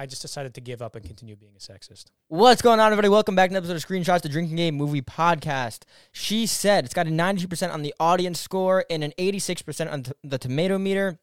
I 0.00 0.06
just 0.06 0.22
decided 0.22 0.54
to 0.54 0.62
give 0.62 0.80
up 0.80 0.96
and 0.96 1.04
continue 1.04 1.36
being 1.36 1.52
a 1.54 1.58
sexist. 1.58 2.06
What's 2.28 2.62
going 2.62 2.80
on, 2.80 2.86
everybody? 2.86 3.10
Welcome 3.10 3.34
back 3.34 3.50
to 3.50 3.52
an 3.54 3.58
episode 3.58 3.76
of 3.76 3.84
Screenshots, 3.84 4.22
the 4.22 4.30
Drinking 4.30 4.56
Game 4.56 4.74
Movie 4.74 5.02
Podcast. 5.02 5.82
She 6.10 6.46
said 6.46 6.86
it's 6.86 6.94
got 6.94 7.06
a 7.06 7.10
92% 7.10 7.70
on 7.70 7.82
the 7.82 7.94
audience 8.00 8.40
score 8.40 8.86
and 8.88 9.04
an 9.04 9.12
86% 9.18 9.92
on 9.92 10.04
t- 10.04 10.12
the 10.24 10.38
tomato 10.38 10.78
meter. 10.78 11.18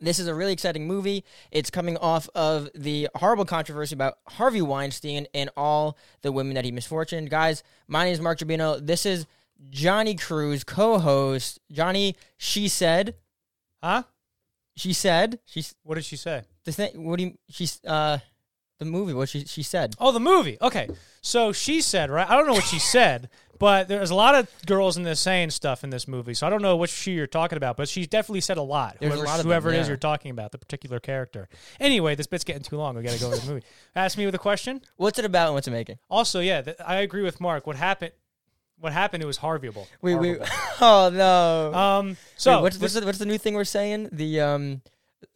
This 0.00 0.18
is 0.18 0.26
a 0.26 0.34
really 0.34 0.52
exciting 0.52 0.84
movie. 0.84 1.24
It's 1.52 1.70
coming 1.70 1.96
off 1.96 2.28
of 2.34 2.68
the 2.74 3.08
horrible 3.14 3.44
controversy 3.44 3.94
about 3.94 4.18
Harvey 4.26 4.62
Weinstein 4.62 5.28
and 5.32 5.48
all 5.56 5.96
the 6.22 6.32
women 6.32 6.54
that 6.54 6.64
he 6.64 6.72
misfortuned. 6.72 7.30
Guys, 7.30 7.62
my 7.86 8.02
name 8.02 8.14
is 8.14 8.20
Mark 8.20 8.40
Tribino. 8.40 8.84
This 8.84 9.06
is 9.06 9.28
Johnny 9.70 10.16
Cruz, 10.16 10.64
co-host. 10.64 11.60
Johnny, 11.70 12.16
she 12.36 12.66
said, 12.66 13.14
Huh? 13.80 14.02
She 14.78 14.92
said, 14.92 15.40
she's 15.44 15.74
What 15.82 15.96
did 15.96 16.04
she 16.04 16.16
say? 16.16 16.42
the 16.64 16.72
thing. 16.72 17.04
What 17.04 17.18
do 17.18 17.24
you? 17.24 17.38
She's 17.48 17.80
uh, 17.84 18.18
the 18.78 18.84
movie. 18.84 19.12
What 19.12 19.28
she 19.28 19.44
she 19.44 19.62
said. 19.62 19.94
Oh, 19.98 20.12
the 20.12 20.20
movie. 20.20 20.58
Okay. 20.60 20.88
So 21.20 21.52
she 21.52 21.80
said, 21.80 22.10
right? 22.10 22.28
I 22.28 22.36
don't 22.36 22.46
know 22.46 22.52
what 22.52 22.64
she 22.64 22.78
said, 22.78 23.28
but 23.58 23.88
there's 23.88 24.10
a 24.10 24.14
lot 24.14 24.34
of 24.34 24.48
girls 24.66 24.96
in 24.96 25.02
this 25.02 25.18
saying 25.20 25.50
stuff 25.50 25.82
in 25.82 25.90
this 25.90 26.06
movie. 26.06 26.34
So 26.34 26.46
I 26.46 26.50
don't 26.50 26.62
know 26.62 26.76
which 26.76 26.90
she 26.90 27.12
you're 27.12 27.26
talking 27.26 27.56
about, 27.56 27.76
but 27.76 27.88
she 27.88 28.06
definitely 28.06 28.40
said 28.40 28.56
a 28.56 28.62
lot. 28.62 28.98
There's 29.00 29.12
a 29.12 29.16
whoever 29.16 29.26
lot 29.26 29.38
of 29.40 29.44
them, 29.44 29.50
whoever 29.50 29.70
it 29.70 29.76
is 29.76 29.86
yeah. 29.86 29.88
you're 29.88 29.96
talking 29.96 30.30
about, 30.30 30.52
the 30.52 30.58
particular 30.58 31.00
character. 31.00 31.48
Anyway, 31.80 32.14
this 32.14 32.26
bit's 32.26 32.44
getting 32.44 32.62
too 32.62 32.76
long. 32.76 32.94
We 32.94 33.02
got 33.02 33.14
to 33.14 33.20
go 33.20 33.34
to 33.34 33.40
the 33.40 33.52
movie. 33.52 33.66
Ask 33.96 34.16
me 34.16 34.26
with 34.26 34.34
a 34.34 34.38
question. 34.38 34.80
What's 34.96 35.18
it 35.18 35.24
about 35.24 35.46
and 35.46 35.54
what's 35.54 35.66
it 35.66 35.72
making? 35.72 35.98
Also, 36.08 36.40
yeah, 36.40 36.62
th- 36.62 36.76
I 36.84 36.96
agree 36.96 37.22
with 37.22 37.40
Mark. 37.40 37.66
What 37.66 37.76
happened? 37.76 38.12
What 38.80 38.92
happened? 38.92 39.22
It 39.22 39.26
was 39.26 39.38
Harveyable. 39.38 39.86
Wait, 40.02 40.14
wait. 40.16 40.38
Oh 40.80 41.10
no. 41.12 41.74
Um. 41.74 42.16
So 42.36 42.56
Wait, 42.56 42.62
what's 42.62 42.78
what's 42.78 42.94
the, 42.94 43.04
what's 43.04 43.18
the 43.18 43.26
new 43.26 43.38
thing 43.38 43.54
we're 43.54 43.64
saying? 43.64 44.10
The 44.12 44.40
um, 44.40 44.82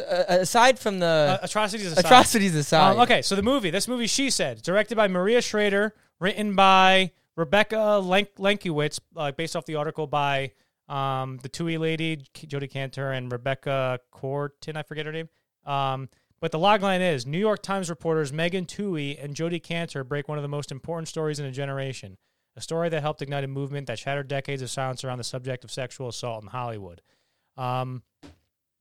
uh, 0.00 0.24
aside 0.28 0.78
from 0.78 1.00
the 1.00 1.38
uh, 1.40 1.44
atrocities 1.44 1.86
aside. 1.92 2.04
atrocities 2.04 2.54
aside. 2.54 2.92
Um, 2.92 3.00
okay, 3.00 3.22
so 3.22 3.34
the 3.34 3.42
movie, 3.42 3.70
this 3.70 3.88
movie, 3.88 4.06
she 4.06 4.30
said, 4.30 4.62
directed 4.62 4.94
by 4.96 5.08
Maria 5.08 5.42
Schrader, 5.42 5.94
written 6.20 6.54
by 6.54 7.10
Rebecca 7.36 8.00
Lenk- 8.02 8.34
Lenkiewicz, 8.38 9.00
uh, 9.16 9.32
based 9.32 9.56
off 9.56 9.64
the 9.66 9.74
article 9.74 10.06
by 10.06 10.52
um, 10.88 11.38
the 11.42 11.48
Twohey 11.48 11.78
lady, 11.78 12.24
K- 12.34 12.46
Jodi 12.46 12.68
Kantor, 12.68 13.16
and 13.16 13.32
Rebecca 13.32 13.98
Corton, 14.10 14.76
I 14.76 14.82
forget 14.82 15.06
her 15.06 15.12
name. 15.12 15.28
Um, 15.64 16.08
but 16.40 16.50
the 16.52 16.58
logline 16.58 17.00
is 17.00 17.24
New 17.24 17.38
York 17.38 17.62
Times 17.62 17.88
reporters 17.88 18.32
Megan 18.32 18.66
Twohey 18.66 19.22
and 19.22 19.34
Jodi 19.34 19.60
Kantor 19.60 20.04
break 20.06 20.28
one 20.28 20.38
of 20.38 20.42
the 20.42 20.48
most 20.48 20.72
important 20.72 21.08
stories 21.08 21.38
in 21.38 21.46
a 21.46 21.52
generation. 21.52 22.16
A 22.56 22.60
story 22.60 22.88
that 22.90 23.00
helped 23.00 23.22
ignite 23.22 23.44
a 23.44 23.48
movement 23.48 23.86
that 23.86 23.98
shattered 23.98 24.28
decades 24.28 24.60
of 24.62 24.70
silence 24.70 25.04
around 25.04 25.18
the 25.18 25.24
subject 25.24 25.64
of 25.64 25.70
sexual 25.70 26.08
assault 26.08 26.42
in 26.42 26.48
Hollywood. 26.48 27.00
Um, 27.56 28.02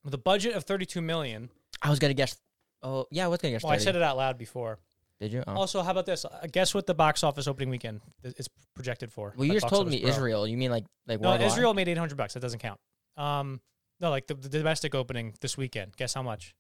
with 0.04 0.14
a 0.14 0.18
budget 0.18 0.56
of 0.56 0.64
32 0.66 1.02
million. 1.02 1.50
I 1.82 1.90
was 1.90 2.00
gonna 2.00 2.14
guess. 2.14 2.36
Oh 2.84 3.08
yeah, 3.12 3.26
I 3.26 3.28
was 3.28 3.40
gonna 3.40 3.54
guess. 3.54 3.64
Well, 3.64 3.72
I 3.72 3.78
said 3.78 3.96
it 3.96 4.02
out 4.02 4.18
loud 4.18 4.38
before. 4.38 4.78
Did 5.20 5.32
you? 5.34 5.44
Oh. 5.46 5.54
Also, 5.54 5.82
how 5.84 5.92
about 5.92 6.06
this? 6.08 6.26
Uh, 6.26 6.48
guess 6.52 6.74
what 6.74 6.88
the 6.88 6.94
box 6.96 7.24
office 7.24 7.48
opening 7.48 7.70
weekend 7.70 8.02
is 8.24 8.50
projected 8.76 9.12
for? 9.12 9.34
well, 9.38 9.46
you 9.46 9.54
just 9.54 9.68
told 9.68 9.88
me 9.88 10.00
Pro. 10.02 10.10
Israel. 10.10 10.48
You 10.48 10.58
mean 10.58 10.72
like 10.72 10.86
like 11.08 11.22
No, 11.22 11.30
worldwide? 11.30 11.48
Israel 11.48 11.74
made 11.74 11.88
eight 11.88 11.98
hundred 11.98 12.18
bucks. 12.18 12.34
That 12.34 12.40
doesn't 12.40 12.60
count. 12.60 12.80
Um, 13.18 13.62
no, 14.00 14.10
like 14.10 14.26
the, 14.28 14.34
the 14.34 14.50
domestic 14.50 14.96
opening 14.96 15.34
this 15.42 15.56
weekend. 15.58 15.96
Guess 15.96 16.14
how 16.16 16.24
much? 16.24 16.56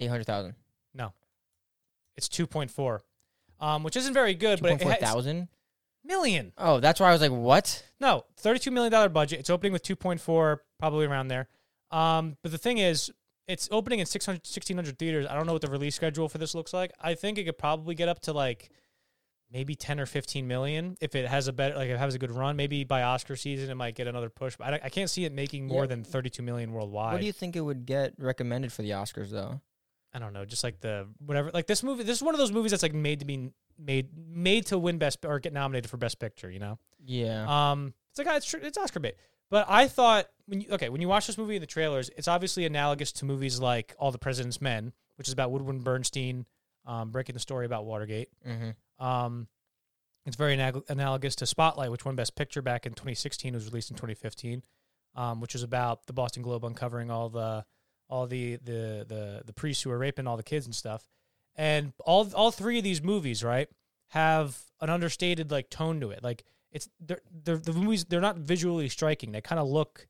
Eight 0.00 0.08
hundred 0.08 0.26
thousand. 0.26 0.54
No, 0.92 1.12
It's 2.16 2.28
two 2.28 2.46
point 2.48 2.70
four, 2.72 3.02
um, 3.60 3.84
which 3.84 3.96
isn't 3.96 4.12
very 4.12 4.34
good, 4.34 4.58
Two 4.58 4.62
but 4.62 4.68
point 4.70 4.80
it 4.80 4.84
four 4.84 4.92
has 4.92 5.00
thousand. 5.00 5.48
Million. 6.04 6.52
Oh, 6.58 6.80
that's 6.80 7.00
why 7.00 7.08
I 7.08 7.12
was 7.12 7.20
like, 7.20 7.30
what? 7.32 7.84
No, 8.00 8.24
thirty-two 8.36 8.70
million 8.70 8.92
dollar 8.92 9.08
budget. 9.08 9.40
It's 9.40 9.50
opening 9.50 9.72
with 9.72 9.82
two 9.82 9.96
point 9.96 10.20
four, 10.20 10.62
probably 10.78 11.06
around 11.06 11.28
there. 11.28 11.48
Um, 11.90 12.36
but 12.42 12.52
the 12.52 12.58
thing 12.58 12.78
is, 12.78 13.10
it's 13.48 13.68
opening 13.72 13.98
in 13.98 14.06
600, 14.06 14.36
1600 14.38 14.98
theaters. 14.98 15.26
I 15.28 15.34
don't 15.34 15.46
know 15.46 15.52
what 15.52 15.62
the 15.62 15.70
release 15.70 15.96
schedule 15.96 16.28
for 16.28 16.38
this 16.38 16.54
looks 16.54 16.72
like. 16.72 16.92
I 17.00 17.14
think 17.14 17.36
it 17.36 17.44
could 17.44 17.58
probably 17.58 17.94
get 17.96 18.08
up 18.08 18.20
to 18.22 18.32
like 18.32 18.70
maybe 19.52 19.74
ten 19.74 19.98
or 19.98 20.06
fifteen 20.06 20.46
million 20.46 20.96
if 21.00 21.16
it 21.16 21.26
has 21.26 21.48
a 21.48 21.52
better, 21.52 21.74
like 21.74 21.88
if 21.88 21.96
it 21.96 21.98
has 21.98 22.14
a 22.14 22.18
good 22.18 22.30
run. 22.30 22.54
Maybe 22.56 22.84
by 22.84 23.02
Oscar 23.02 23.34
season, 23.36 23.68
it 23.70 23.74
might 23.74 23.96
get 23.96 24.06
another 24.06 24.30
push. 24.30 24.56
But 24.56 24.74
I, 24.74 24.80
I 24.84 24.88
can't 24.88 25.10
see 25.10 25.24
it 25.24 25.32
making 25.32 25.66
more 25.66 25.82
Yeah. 25.82 25.88
than 25.88 26.04
thirty-two 26.04 26.42
million 26.44 26.72
worldwide. 26.72 27.12
What 27.14 27.20
do 27.20 27.26
you 27.26 27.32
think 27.32 27.56
it 27.56 27.60
would 27.60 27.84
get 27.86 28.14
recommended 28.18 28.72
for 28.72 28.82
the 28.82 28.90
Oscars 28.90 29.30
though? 29.30 29.60
I 30.12 30.18
don't 30.18 30.32
know, 30.32 30.44
just 30.44 30.64
like 30.64 30.80
the 30.80 31.06
whatever. 31.24 31.50
Like 31.52 31.66
this 31.66 31.82
movie, 31.82 32.02
this 32.02 32.16
is 32.16 32.22
one 32.22 32.34
of 32.34 32.38
those 32.38 32.52
movies 32.52 32.72
that's 32.72 32.82
like 32.82 32.94
made 32.94 33.20
to 33.20 33.24
be 33.26 33.50
made 33.78 34.08
made 34.28 34.66
to 34.66 34.78
win 34.78 34.98
best 34.98 35.24
or 35.24 35.38
get 35.38 35.52
nominated 35.52 35.90
for 35.90 35.96
best 35.96 36.18
picture. 36.18 36.50
You 36.50 36.58
know. 36.58 36.78
Yeah. 37.04 37.70
Um, 37.70 37.94
it's 38.10 38.18
like 38.18 38.36
it's, 38.36 38.46
tr- 38.46 38.58
it's 38.58 38.76
Oscar 38.76 39.00
bait. 39.00 39.16
But 39.50 39.66
I 39.68 39.88
thought 39.88 40.26
when 40.46 40.60
you, 40.60 40.68
okay 40.72 40.88
when 40.88 41.00
you 41.00 41.08
watch 41.08 41.26
this 41.26 41.38
movie 41.38 41.56
in 41.56 41.60
the 41.60 41.66
trailers, 41.66 42.10
it's 42.16 42.28
obviously 42.28 42.66
analogous 42.66 43.12
to 43.12 43.24
movies 43.24 43.60
like 43.60 43.94
All 43.98 44.10
the 44.10 44.18
President's 44.18 44.60
Men, 44.60 44.92
which 45.16 45.28
is 45.28 45.32
about 45.32 45.50
Woodward 45.50 45.82
Bernstein 45.84 46.46
um, 46.86 47.10
breaking 47.10 47.34
the 47.34 47.40
story 47.40 47.66
about 47.66 47.84
Watergate. 47.84 48.28
mm-hmm. 48.46 49.04
Um, 49.04 49.48
it's 50.26 50.36
very 50.36 50.52
anal- 50.52 50.84
analogous 50.88 51.34
to 51.36 51.46
Spotlight, 51.46 51.90
which 51.90 52.04
won 52.04 52.14
Best 52.14 52.36
Picture 52.36 52.62
back 52.62 52.84
in 52.84 52.92
2016, 52.92 53.54
was 53.54 53.66
released 53.66 53.90
in 53.90 53.96
2015, 53.96 54.62
um, 55.14 55.40
which 55.40 55.54
was 55.54 55.62
about 55.62 56.06
the 56.06 56.12
Boston 56.12 56.42
Globe 56.42 56.64
uncovering 56.64 57.10
all 57.10 57.28
the 57.30 57.64
all 58.10 58.26
the 58.26 58.56
the 58.56 59.06
the 59.08 59.42
the 59.46 59.52
priests 59.52 59.82
who 59.82 59.90
are 59.90 59.98
raping 59.98 60.26
all 60.26 60.36
the 60.36 60.42
kids 60.42 60.66
and 60.66 60.74
stuff. 60.74 61.08
And 61.56 61.92
all 62.04 62.30
all 62.34 62.50
three 62.50 62.78
of 62.78 62.84
these 62.84 63.02
movies, 63.02 63.42
right, 63.42 63.68
have 64.08 64.58
an 64.80 64.90
understated 64.90 65.50
like 65.50 65.70
tone 65.70 66.00
to 66.00 66.10
it. 66.10 66.22
Like 66.22 66.44
it's 66.72 66.88
they're, 67.00 67.20
they're 67.44 67.56
the 67.56 67.72
movies 67.72 68.04
they're 68.04 68.20
not 68.20 68.36
visually 68.36 68.88
striking. 68.88 69.32
They 69.32 69.40
kind 69.40 69.60
of 69.60 69.68
look 69.68 70.06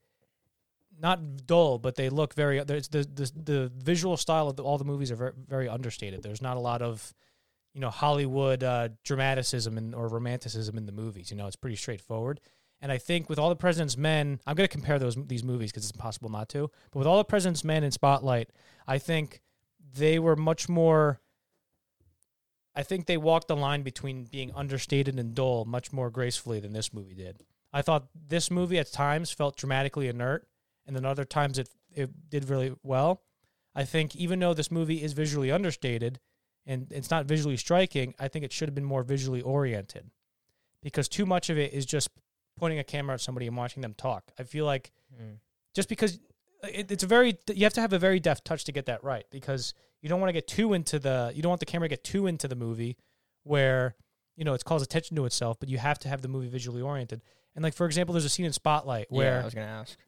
not 1.00 1.46
dull, 1.46 1.78
but 1.78 1.94
they 1.96 2.08
look 2.08 2.34
very. 2.34 2.58
The 2.62 2.86
the 2.90 3.32
the 3.34 3.72
visual 3.76 4.16
style 4.16 4.48
of 4.48 4.56
the, 4.56 4.62
all 4.62 4.78
the 4.78 4.84
movies 4.84 5.10
are 5.10 5.16
very, 5.16 5.32
very 5.48 5.68
understated. 5.68 6.22
There's 6.22 6.42
not 6.42 6.56
a 6.56 6.60
lot 6.60 6.82
of 6.82 7.14
you 7.74 7.80
know 7.80 7.90
Hollywood 7.90 8.62
uh, 8.62 8.88
dramaticism 9.04 9.78
and 9.78 9.94
or 9.94 10.08
romanticism 10.08 10.76
in 10.76 10.86
the 10.86 10.92
movies. 10.92 11.30
You 11.30 11.36
know, 11.36 11.46
it's 11.46 11.56
pretty 11.56 11.76
straightforward. 11.76 12.40
And 12.82 12.90
I 12.90 12.98
think 12.98 13.28
with 13.28 13.38
all 13.38 13.50
the 13.50 13.56
President's 13.56 13.96
Men, 13.96 14.40
I'm 14.46 14.56
going 14.56 14.68
to 14.68 14.72
compare 14.72 14.98
those 14.98 15.16
these 15.26 15.44
movies 15.44 15.70
because 15.70 15.84
it's 15.84 15.96
impossible 15.96 16.30
not 16.30 16.48
to. 16.50 16.70
But 16.90 16.98
with 16.98 17.06
all 17.06 17.18
the 17.18 17.24
President's 17.24 17.64
Men 17.64 17.84
and 17.84 17.92
Spotlight, 17.92 18.50
I 18.86 18.98
think 18.98 19.42
they 19.94 20.18
were 20.18 20.36
much 20.36 20.68
more. 20.68 21.20
I 22.74 22.82
think 22.82 23.06
they 23.06 23.16
walked 23.16 23.48
the 23.48 23.56
line 23.56 23.82
between 23.82 24.24
being 24.24 24.52
understated 24.54 25.18
and 25.18 25.34
dull 25.34 25.64
much 25.64 25.92
more 25.92 26.08
gracefully 26.08 26.60
than 26.60 26.72
this 26.72 26.94
movie 26.94 27.14
did. 27.14 27.44
I 27.72 27.82
thought 27.82 28.08
this 28.14 28.50
movie 28.50 28.78
at 28.78 28.92
times 28.92 29.30
felt 29.30 29.56
dramatically 29.56 30.08
inert, 30.08 30.46
and 30.86 30.96
then 30.96 31.04
other 31.04 31.24
times 31.24 31.58
it 31.58 31.68
it 31.94 32.30
did 32.30 32.48
really 32.48 32.74
well. 32.82 33.22
I 33.74 33.84
think 33.84 34.16
even 34.16 34.38
though 34.38 34.54
this 34.54 34.70
movie 34.70 35.02
is 35.02 35.12
visually 35.12 35.50
understated 35.50 36.18
and 36.66 36.86
it's 36.90 37.10
not 37.10 37.26
visually 37.26 37.56
striking, 37.56 38.14
I 38.18 38.28
think 38.28 38.44
it 38.44 38.52
should 38.52 38.68
have 38.68 38.74
been 38.74 38.84
more 38.84 39.02
visually 39.02 39.42
oriented 39.42 40.10
because 40.82 41.08
too 41.08 41.26
much 41.26 41.50
of 41.50 41.58
it 41.58 41.72
is 41.72 41.86
just 41.86 42.10
pointing 42.60 42.78
a 42.78 42.84
camera 42.84 43.14
at 43.14 43.20
somebody 43.20 43.46
and 43.46 43.56
watching 43.56 43.80
them 43.82 43.94
talk. 43.94 44.30
I 44.38 44.44
feel 44.44 44.64
like 44.64 44.92
Mm. 45.20 45.38
just 45.74 45.88
because 45.88 46.20
it, 46.62 46.92
it's 46.92 47.02
a 47.02 47.06
very 47.06 47.36
you 47.52 47.64
have 47.64 47.72
to 47.74 47.80
have 47.80 47.92
a 47.92 47.98
very 47.98 48.20
deft 48.20 48.44
touch 48.44 48.62
to 48.64 48.72
get 48.72 48.86
that 48.86 49.02
right 49.02 49.24
because 49.32 49.74
you 50.02 50.08
don't 50.08 50.20
want 50.20 50.28
to 50.28 50.32
get 50.32 50.46
too 50.46 50.72
into 50.72 51.00
the 51.00 51.32
you 51.34 51.42
don't 51.42 51.50
want 51.50 51.58
the 51.58 51.66
camera 51.66 51.88
to 51.88 51.92
get 51.92 52.04
too 52.04 52.28
into 52.28 52.46
the 52.46 52.54
movie 52.54 52.96
where 53.42 53.96
you 54.36 54.44
know 54.44 54.54
it 54.54 54.64
calls 54.64 54.82
attention 54.82 55.16
to 55.16 55.24
itself 55.24 55.58
but 55.58 55.68
you 55.68 55.78
have 55.78 55.98
to 55.98 56.08
have 56.08 56.22
the 56.22 56.28
movie 56.28 56.46
visually 56.48 56.80
oriented 56.80 57.22
and 57.56 57.64
like 57.64 57.74
for 57.74 57.86
example 57.86 58.12
there's 58.12 58.24
a 58.24 58.28
scene 58.28 58.46
in 58.46 58.52
spotlight 58.52 59.08
yeah, 59.10 59.16
where 59.18 59.40
I 59.40 59.44
was 59.44 59.52
gonna 59.54 59.66
ask. 59.66 59.98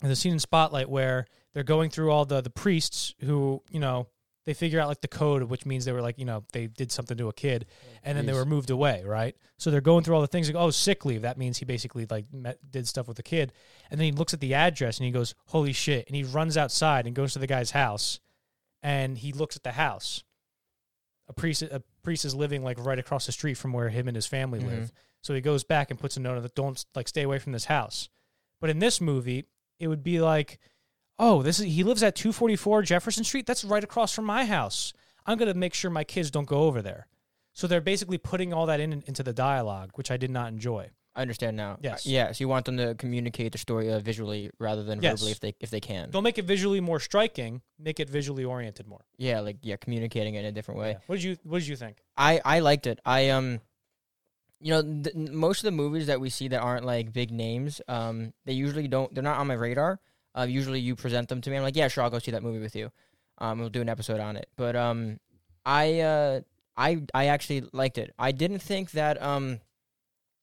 there's 0.00 0.12
a 0.12 0.16
scene 0.16 0.32
in 0.32 0.40
Spotlight 0.40 0.88
where 0.90 1.26
they're 1.54 1.62
going 1.62 1.90
through 1.90 2.10
all 2.10 2.24
the 2.24 2.40
the 2.40 2.50
priests 2.50 3.14
who 3.20 3.62
you 3.70 3.78
know 3.78 4.08
they 4.48 4.54
figure 4.54 4.80
out 4.80 4.88
like 4.88 5.02
the 5.02 5.08
code, 5.08 5.42
which 5.42 5.66
means 5.66 5.84
they 5.84 5.92
were 5.92 6.00
like 6.00 6.18
you 6.18 6.24
know 6.24 6.42
they 6.54 6.68
did 6.68 6.90
something 6.90 7.18
to 7.18 7.28
a 7.28 7.32
kid, 7.34 7.66
and 8.02 8.16
then 8.16 8.24
they 8.24 8.32
were 8.32 8.46
moved 8.46 8.70
away, 8.70 9.02
right? 9.04 9.36
So 9.58 9.70
they're 9.70 9.82
going 9.82 10.04
through 10.04 10.14
all 10.14 10.22
the 10.22 10.26
things 10.26 10.48
like 10.48 10.56
oh 10.56 10.70
sick 10.70 11.04
leave. 11.04 11.20
That 11.20 11.36
means 11.36 11.58
he 11.58 11.66
basically 11.66 12.06
like 12.08 12.24
met, 12.32 12.58
did 12.70 12.88
stuff 12.88 13.06
with 13.08 13.18
the 13.18 13.22
kid, 13.22 13.52
and 13.90 14.00
then 14.00 14.06
he 14.06 14.12
looks 14.12 14.32
at 14.32 14.40
the 14.40 14.54
address 14.54 14.96
and 14.98 15.04
he 15.04 15.12
goes 15.12 15.34
holy 15.48 15.74
shit, 15.74 16.06
and 16.06 16.16
he 16.16 16.24
runs 16.24 16.56
outside 16.56 17.06
and 17.06 17.14
goes 17.14 17.34
to 17.34 17.38
the 17.38 17.46
guy's 17.46 17.72
house, 17.72 18.20
and 18.82 19.18
he 19.18 19.32
looks 19.32 19.54
at 19.54 19.64
the 19.64 19.72
house. 19.72 20.24
A 21.28 21.34
priest 21.34 21.60
a 21.62 21.82
priest 22.02 22.24
is 22.24 22.34
living 22.34 22.64
like 22.64 22.78
right 22.82 22.98
across 22.98 23.26
the 23.26 23.32
street 23.32 23.58
from 23.58 23.74
where 23.74 23.90
him 23.90 24.08
and 24.08 24.16
his 24.16 24.26
family 24.26 24.60
Mhm. 24.60 24.66
live. 24.66 24.92
So 25.20 25.34
he 25.34 25.42
goes 25.42 25.62
back 25.62 25.90
and 25.90 26.00
puts 26.00 26.16
a 26.16 26.20
note 26.20 26.40
that 26.40 26.54
don't 26.54 26.82
like 26.94 27.06
stay 27.08 27.22
away 27.22 27.38
from 27.38 27.52
this 27.52 27.66
house. 27.66 28.08
But 28.62 28.70
in 28.70 28.78
this 28.78 28.98
movie, 28.98 29.44
it 29.78 29.88
would 29.88 30.02
be 30.02 30.20
like, 30.22 30.58
oh, 31.18 31.42
this 31.42 31.58
is 31.60 31.66
he 31.66 31.82
lives 31.84 32.02
at 32.02 32.14
244 32.14 32.82
Jefferson 32.82 33.24
Street. 33.24 33.46
That's 33.46 33.64
right 33.64 33.84
across 33.84 34.14
from 34.14 34.24
my 34.24 34.44
house. 34.44 34.92
I'm 35.26 35.38
gonna 35.38 35.54
make 35.54 35.74
sure 35.74 35.90
my 35.90 36.04
kids 36.04 36.30
don't 36.30 36.46
go 36.46 36.62
over 36.62 36.82
there. 36.82 37.06
So 37.52 37.66
they're 37.66 37.80
basically 37.80 38.18
putting 38.18 38.52
all 38.52 38.66
that 38.66 38.80
in 38.80 39.02
into 39.06 39.22
the 39.22 39.32
dialogue, 39.32 39.90
which 39.94 40.10
I 40.10 40.16
did 40.16 40.30
not 40.30 40.48
enjoy. 40.52 40.90
I 41.16 41.22
understand 41.22 41.56
now. 41.56 41.78
Yes. 41.82 42.06
Uh, 42.06 42.10
yeah. 42.10 42.30
So 42.32 42.44
you 42.44 42.48
want 42.48 42.64
them 42.66 42.76
to 42.76 42.94
communicate 42.94 43.50
the 43.50 43.58
story 43.58 43.90
uh, 43.92 43.98
visually 43.98 44.50
rather 44.60 44.84
than 44.84 45.02
Yes. 45.02 45.18
verbally 45.18 45.32
if 45.32 45.40
they 45.40 45.54
if 45.58 45.70
they 45.70 45.80
can. 45.80 46.10
Don't 46.10 46.22
make 46.22 46.38
it 46.38 46.44
visually 46.44 46.80
more 46.80 47.00
striking. 47.00 47.60
Make 47.78 47.98
it 47.98 48.08
visually 48.08 48.44
oriented 48.44 48.86
more. 48.86 49.00
Yeah, 49.16 49.40
like 49.40 49.56
yeah, 49.62 49.74
communicating 49.76 50.36
it 50.36 50.40
in 50.40 50.44
a 50.46 50.52
different 50.52 50.78
way. 50.78 50.90
Yeah. 50.90 50.98
What 51.06 51.16
did 51.16 51.24
you 51.24 51.36
What 51.42 51.58
did 51.58 51.68
you 51.68 51.74
think? 51.76 51.96
I 52.16 52.40
I 52.44 52.60
liked 52.60 52.86
it. 52.86 53.00
I 53.04 53.30
um, 53.30 53.60
you 54.60 54.70
know, 54.72 54.82
th- 54.82 55.14
most 55.16 55.58
of 55.60 55.64
the 55.64 55.70
movies 55.72 56.06
that 56.06 56.20
we 56.20 56.30
see 56.30 56.48
that 56.48 56.60
aren't 56.60 56.84
like 56.84 57.12
big 57.12 57.30
names, 57.32 57.80
um, 57.88 58.32
they 58.44 58.52
usually 58.52 58.86
don't. 58.88 59.12
They're 59.12 59.22
not 59.22 59.38
on 59.38 59.46
my 59.48 59.54
radar. 59.54 59.98
Uh, 60.38 60.44
usually 60.44 60.80
you 60.80 60.94
present 60.94 61.28
them 61.28 61.40
to 61.40 61.50
me. 61.50 61.56
I'm 61.56 61.62
like, 61.62 61.76
yeah, 61.76 61.88
sure, 61.88 62.04
I'll 62.04 62.10
go 62.10 62.18
see 62.18 62.30
that 62.30 62.42
movie 62.42 62.58
with 62.60 62.76
you. 62.76 62.90
Um, 63.38 63.58
we'll 63.58 63.68
do 63.68 63.80
an 63.80 63.88
episode 63.88 64.20
on 64.20 64.36
it. 64.36 64.48
But 64.56 64.76
um, 64.76 65.18
I 65.66 66.00
uh 66.00 66.40
I 66.76 67.02
I 67.14 67.26
actually 67.26 67.64
liked 67.72 67.98
it. 67.98 68.14
I 68.18 68.30
didn't 68.32 68.60
think 68.60 68.92
that 68.92 69.20
um 69.22 69.60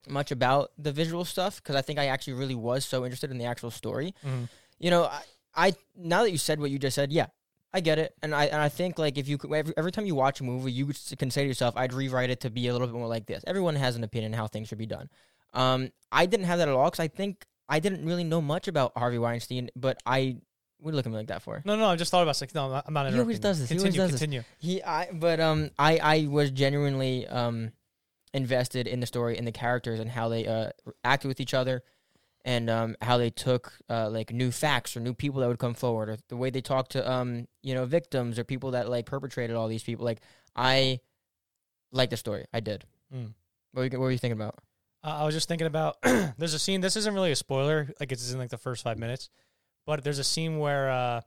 much 0.07 0.31
about 0.31 0.71
the 0.77 0.91
visual 0.91 1.25
stuff 1.25 1.57
because 1.61 1.75
I 1.75 1.81
think 1.81 1.97
I 1.99 2.07
actually 2.07 2.33
really 2.33 2.55
was 2.55 2.85
so 2.85 3.03
interested 3.05 3.31
in 3.31 3.37
the 3.37 3.45
actual 3.45 3.71
story. 3.71 4.13
Mhm. 4.23 4.49
You 4.79 4.91
know, 4.91 5.03
I, 5.05 5.21
I 5.55 5.73
now 5.95 6.23
that 6.23 6.31
you 6.31 6.37
said 6.37 6.59
what 6.59 6.69
you 6.71 6.77
just 6.77 6.95
said, 6.95 7.11
yeah, 7.11 7.27
I 7.73 7.79
get 7.79 7.97
it, 7.99 8.13
and 8.21 8.35
I 8.35 8.45
and 8.45 8.61
I 8.61 8.69
think 8.69 8.99
like 8.99 9.17
if 9.17 9.27
you 9.27 9.37
could- 9.37 9.51
every, 9.51 9.73
every 9.77 9.91
time 9.91 10.05
you 10.05 10.15
watch 10.15 10.39
a 10.41 10.43
movie, 10.43 10.71
you 10.71 10.91
can 11.17 11.31
say 11.31 11.41
to 11.43 11.47
yourself, 11.47 11.75
I'd 11.77 11.93
rewrite 11.93 12.29
it 12.29 12.39
to 12.41 12.49
be 12.49 12.67
a 12.67 12.71
little 12.73 12.87
bit 12.87 12.95
more 12.95 13.07
like 13.07 13.25
this. 13.25 13.43
Everyone 13.47 13.75
has 13.75 13.95
an 13.95 14.03
opinion 14.03 14.33
how 14.33 14.47
things 14.47 14.67
should 14.67 14.77
be 14.77 14.85
done. 14.85 15.09
Um, 15.53 15.91
I 16.11 16.25
didn't 16.27 16.45
have 16.45 16.59
that 16.59 16.67
at 16.67 16.73
all 16.75 16.85
because 16.91 16.99
I 16.99 17.07
think 17.07 17.45
I 17.67 17.79
didn't 17.79 18.05
really 18.05 18.23
know 18.23 18.41
much 18.41 18.67
about 18.67 18.93
Harvey 18.97 19.17
Weinstein, 19.19 19.69
but 19.75 19.97
I. 20.05 20.37
What 20.79 20.89
are 20.89 20.91
you 20.91 20.97
looking 20.97 21.11
at 21.13 21.15
me 21.15 21.19
like 21.19 21.27
that 21.27 21.41
for? 21.41 21.61
No, 21.65 21.75
no, 21.77 21.85
I 21.87 21.95
just 21.95 22.11
thought 22.11 22.21
about 22.21 22.35
it. 22.35 22.41
Like, 22.41 22.53
no, 22.53 22.65
I'm 22.65 22.71
not- 22.71 22.83
I'm 22.87 22.93
not. 22.93 23.13
He 23.13 23.19
always 23.19 23.39
does 23.39 23.59
this. 23.59 23.69
He 23.69 23.75
Continue. 23.75 24.01
always 24.01 24.11
does 24.11 24.19
this. 24.19 24.27
continue. 24.27 24.43
He, 24.59 24.83
I, 24.83 25.09
but 25.11 25.39
um, 25.39 25.71
I, 25.79 25.97
I 25.97 26.27
was 26.29 26.51
genuinely 26.51 27.25
um, 27.27 27.71
invested 28.33 28.85
in 28.85 28.99
the 28.99 29.07
story 29.07 29.37
and 29.37 29.47
the 29.47 29.51
characters 29.53 29.99
and 29.99 30.09
how 30.11 30.27
they 30.29 30.45
uh 30.45 30.69
acted 31.03 31.29
with 31.29 31.39
each 31.39 31.53
other, 31.53 31.81
and 32.43 32.69
um, 32.69 32.95
how 33.01 33.17
they 33.17 33.29
took 33.29 33.73
uh 33.89 34.09
like 34.09 34.31
new 34.31 34.51
facts 34.51 34.95
or 34.95 34.99
new 34.99 35.13
people 35.13 35.39
that 35.41 35.47
would 35.47 35.57
come 35.59 35.73
forward 35.73 36.09
or 36.09 36.17
the 36.27 36.35
way 36.37 36.49
they 36.49 36.61
talked 36.61 36.91
to 36.91 37.09
um 37.09 37.47
you 37.63 37.73
know 37.73 37.85
victims 37.85 38.37
or 38.37 38.43
people 38.43 38.71
that 38.71 38.89
like 38.89 39.05
perpetrated 39.05 39.55
all 39.55 39.67
these 39.69 39.83
people. 39.83 40.03
Like 40.05 40.19
I 40.55 40.99
like 41.93 42.09
the 42.09 42.17
story. 42.17 42.45
I 42.53 42.59
did. 42.59 42.83
Mm. 43.13 43.33
What 43.71 43.81
were 43.81 43.83
you, 43.85 43.89
what 43.91 43.99
were 44.05 44.11
you 44.11 44.17
thinking 44.17 44.39
about? 44.39 44.59
Uh, 45.05 45.17
I 45.21 45.23
was 45.25 45.35
just 45.35 45.47
thinking 45.47 45.67
about 45.67 45.97
there's 46.37 46.53
a 46.55 46.59
scene. 46.59 46.81
This 46.81 46.95
isn't 46.95 47.13
really 47.13 47.31
a 47.31 47.35
spoiler, 47.35 47.89
like 47.99 48.11
it's 48.11 48.31
in 48.31 48.39
like 48.39 48.49
the 48.49 48.57
first 48.57 48.83
five 48.83 48.97
minutes, 48.97 49.29
but 49.85 50.03
there's 50.03 50.17
a 50.19 50.23
scene 50.23 50.57
where 50.57 50.89
uh, 50.89 51.21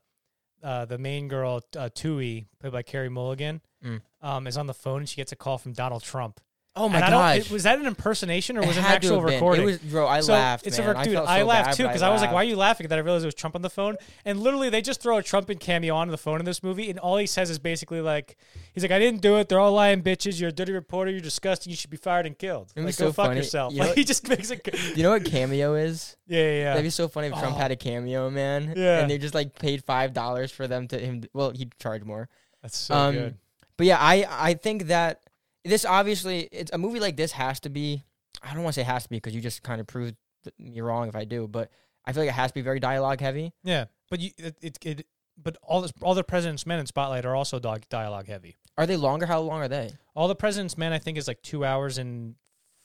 uh, 0.64 0.84
the 0.86 0.98
main 0.98 1.28
girl 1.28 1.60
uh, 1.76 1.88
Twohey, 1.94 2.46
played 2.58 2.72
by 2.72 2.82
Carey 2.82 3.08
Mulligan, 3.08 3.60
Mm. 3.84 4.00
um, 4.22 4.48
is 4.48 4.56
on 4.56 4.66
the 4.66 4.74
phone 4.74 4.98
and 5.02 5.08
she 5.08 5.14
gets 5.14 5.30
a 5.30 5.36
call 5.36 5.56
from 5.56 5.72
Donald 5.72 6.02
Trump. 6.02 6.40
Oh 6.78 6.88
my 6.88 6.96
And 6.96 7.04
I 7.04 7.10
don't- 7.10 7.20
gosh! 7.20 7.46
it- 7.46 7.50
was 7.52 7.64
that 7.64 7.78
an 7.78 7.86
impersonation 7.86 8.56
or 8.56 8.60
was 8.60 8.76
it 8.76 8.80
an 8.80 8.84
had 8.84 9.02
to 9.02 9.08
actual 9.08 9.22
recording? 9.22 9.62
It 9.64 9.66
was, 9.66 9.78
bro. 9.78 10.06
I 10.06 10.20
so 10.20 10.32
laughed. 10.32 10.66
It's 10.66 10.78
man. 10.78 10.96
a 10.96 11.04
dude. 11.04 11.16
I, 11.16 11.22
I 11.36 11.40
so 11.40 11.46
laughed 11.46 11.76
too 11.76 11.82
because 11.82 12.02
I, 12.02 12.10
was 12.10 12.20
like, 12.22 12.32
"Why 12.32 12.40
are 12.42 12.44
you 12.44 12.56
laughing?" 12.56 12.86
Then 12.88 12.98
I 12.98 13.02
realized 13.02 13.24
it 13.24 13.28
was 13.28 13.34
Trump 13.34 13.54
on 13.54 13.62
the 13.62 13.70
phone, 13.70 13.96
and 14.24 14.40
literally 14.40 14.70
they 14.70 14.80
just 14.80 15.00
throw 15.02 15.18
a 15.18 15.22
Trump 15.22 15.48
and 15.50 15.58
cameo 15.60 15.94
on 15.94 16.08
the 16.08 16.16
phone 16.18 16.38
in 16.38 16.44
this 16.46 16.62
movie, 16.62 16.88
and 16.90 16.98
all 16.98 17.16
he 17.16 17.26
says 17.26 17.50
is 17.50 17.58
basically 17.58 18.00
like, 18.00 18.36
"He's 18.72 18.82
like, 18.84 18.92
I 18.92 18.98
didn't 18.98 19.20
do 19.20 19.36
it. 19.36 19.48
They're 19.48 19.60
all 19.60 19.72
lying 19.72 20.02
bitches. 20.02 20.40
You're 20.40 20.50
a 20.50 20.52
dirty 20.52 20.72
reporter. 20.72 21.10
You're 21.10 21.20
disgusting. 21.20 21.70
You 21.70 21.76
should 21.76 21.90
be 21.90 21.96
fired 21.96 22.26
and 22.26 22.38
killed. 22.38 22.72
It'd 22.76 22.84
Like, 22.86 22.94
so 22.94 23.06
go 23.06 23.12
fuck 23.12 23.26
funny. 23.26 23.38
yourself." 23.40 23.72
You 23.72 23.80
know 23.80 23.84
Like 23.86 23.90
what- 23.90 23.98
he 23.98 24.04
just 24.04 24.28
makes 24.28 24.50
it. 24.50 24.96
You 24.96 25.02
know 25.02 25.10
what 25.10 25.24
cameo 25.24 25.74
is? 25.74 26.16
Yeah, 26.30 26.40
yeah, 26.50 26.64
That'd 26.70 26.82
be 26.84 26.90
so 26.90 27.08
funny 27.08 27.28
if 27.28 27.32
Trump 27.32 27.56
Oh. 27.56 27.58
had 27.58 27.70
a 27.70 27.76
cameo, 27.76 28.28
man. 28.28 28.74
Yeah. 28.76 28.98
And 29.00 29.10
they 29.10 29.16
just 29.16 29.34
like 29.34 29.58
paid 29.58 29.82
five 29.82 30.12
dollars 30.12 30.52
for 30.52 30.68
them 30.68 30.86
to 30.88 30.98
him. 30.98 31.24
Well, 31.32 31.52
he'd 31.52 31.72
charge 31.78 32.04
more. 32.04 32.28
That's 32.60 32.76
so 32.76 32.94
um, 32.94 33.14
good. 33.14 33.38
But 33.78 33.86
yeah, 33.86 33.96
I 33.98 34.26
I 34.28 34.52
think 34.54 34.88
that 34.88 35.22
this 35.68 35.84
obviously 35.84 36.48
it's 36.52 36.70
a 36.72 36.78
movie 36.78 37.00
like 37.00 37.16
this 37.16 37.32
has 37.32 37.60
to 37.60 37.68
be. 37.68 38.02
I 38.42 38.54
don't 38.54 38.62
want 38.62 38.74
to 38.74 38.80
say 38.80 38.84
has 38.84 39.02
to 39.04 39.08
be 39.08 39.16
because 39.16 39.34
you 39.34 39.40
just 39.40 39.62
kind 39.62 39.80
of 39.80 39.86
proved 39.86 40.14
me 40.58 40.80
wrong 40.80 41.08
if 41.08 41.16
I 41.16 41.24
do, 41.24 41.48
but 41.48 41.70
I 42.04 42.12
feel 42.12 42.22
like 42.22 42.30
it 42.30 42.34
has 42.34 42.50
to 42.50 42.54
be 42.54 42.60
very 42.62 42.80
dialogue 42.80 43.20
heavy. 43.20 43.52
Yeah, 43.64 43.86
but 44.10 44.20
you 44.20 44.30
it, 44.38 44.56
it, 44.60 44.78
it 44.84 45.06
but 45.40 45.56
all 45.62 45.80
this, 45.80 45.92
all 46.02 46.14
the 46.14 46.24
President's 46.24 46.66
Men 46.66 46.78
in 46.80 46.86
Spotlight 46.86 47.24
are 47.24 47.34
also 47.36 47.58
dialogue 47.58 48.26
heavy. 48.26 48.56
Are 48.76 48.86
they 48.86 48.96
longer? 48.96 49.26
How 49.26 49.40
long 49.40 49.60
are 49.60 49.68
they? 49.68 49.90
All 50.14 50.28
the 50.28 50.34
President's 50.36 50.76
Men 50.78 50.92
I 50.92 50.98
think 50.98 51.18
is 51.18 51.26
like 51.28 51.42
two 51.42 51.64
hours 51.64 51.98
and 51.98 52.34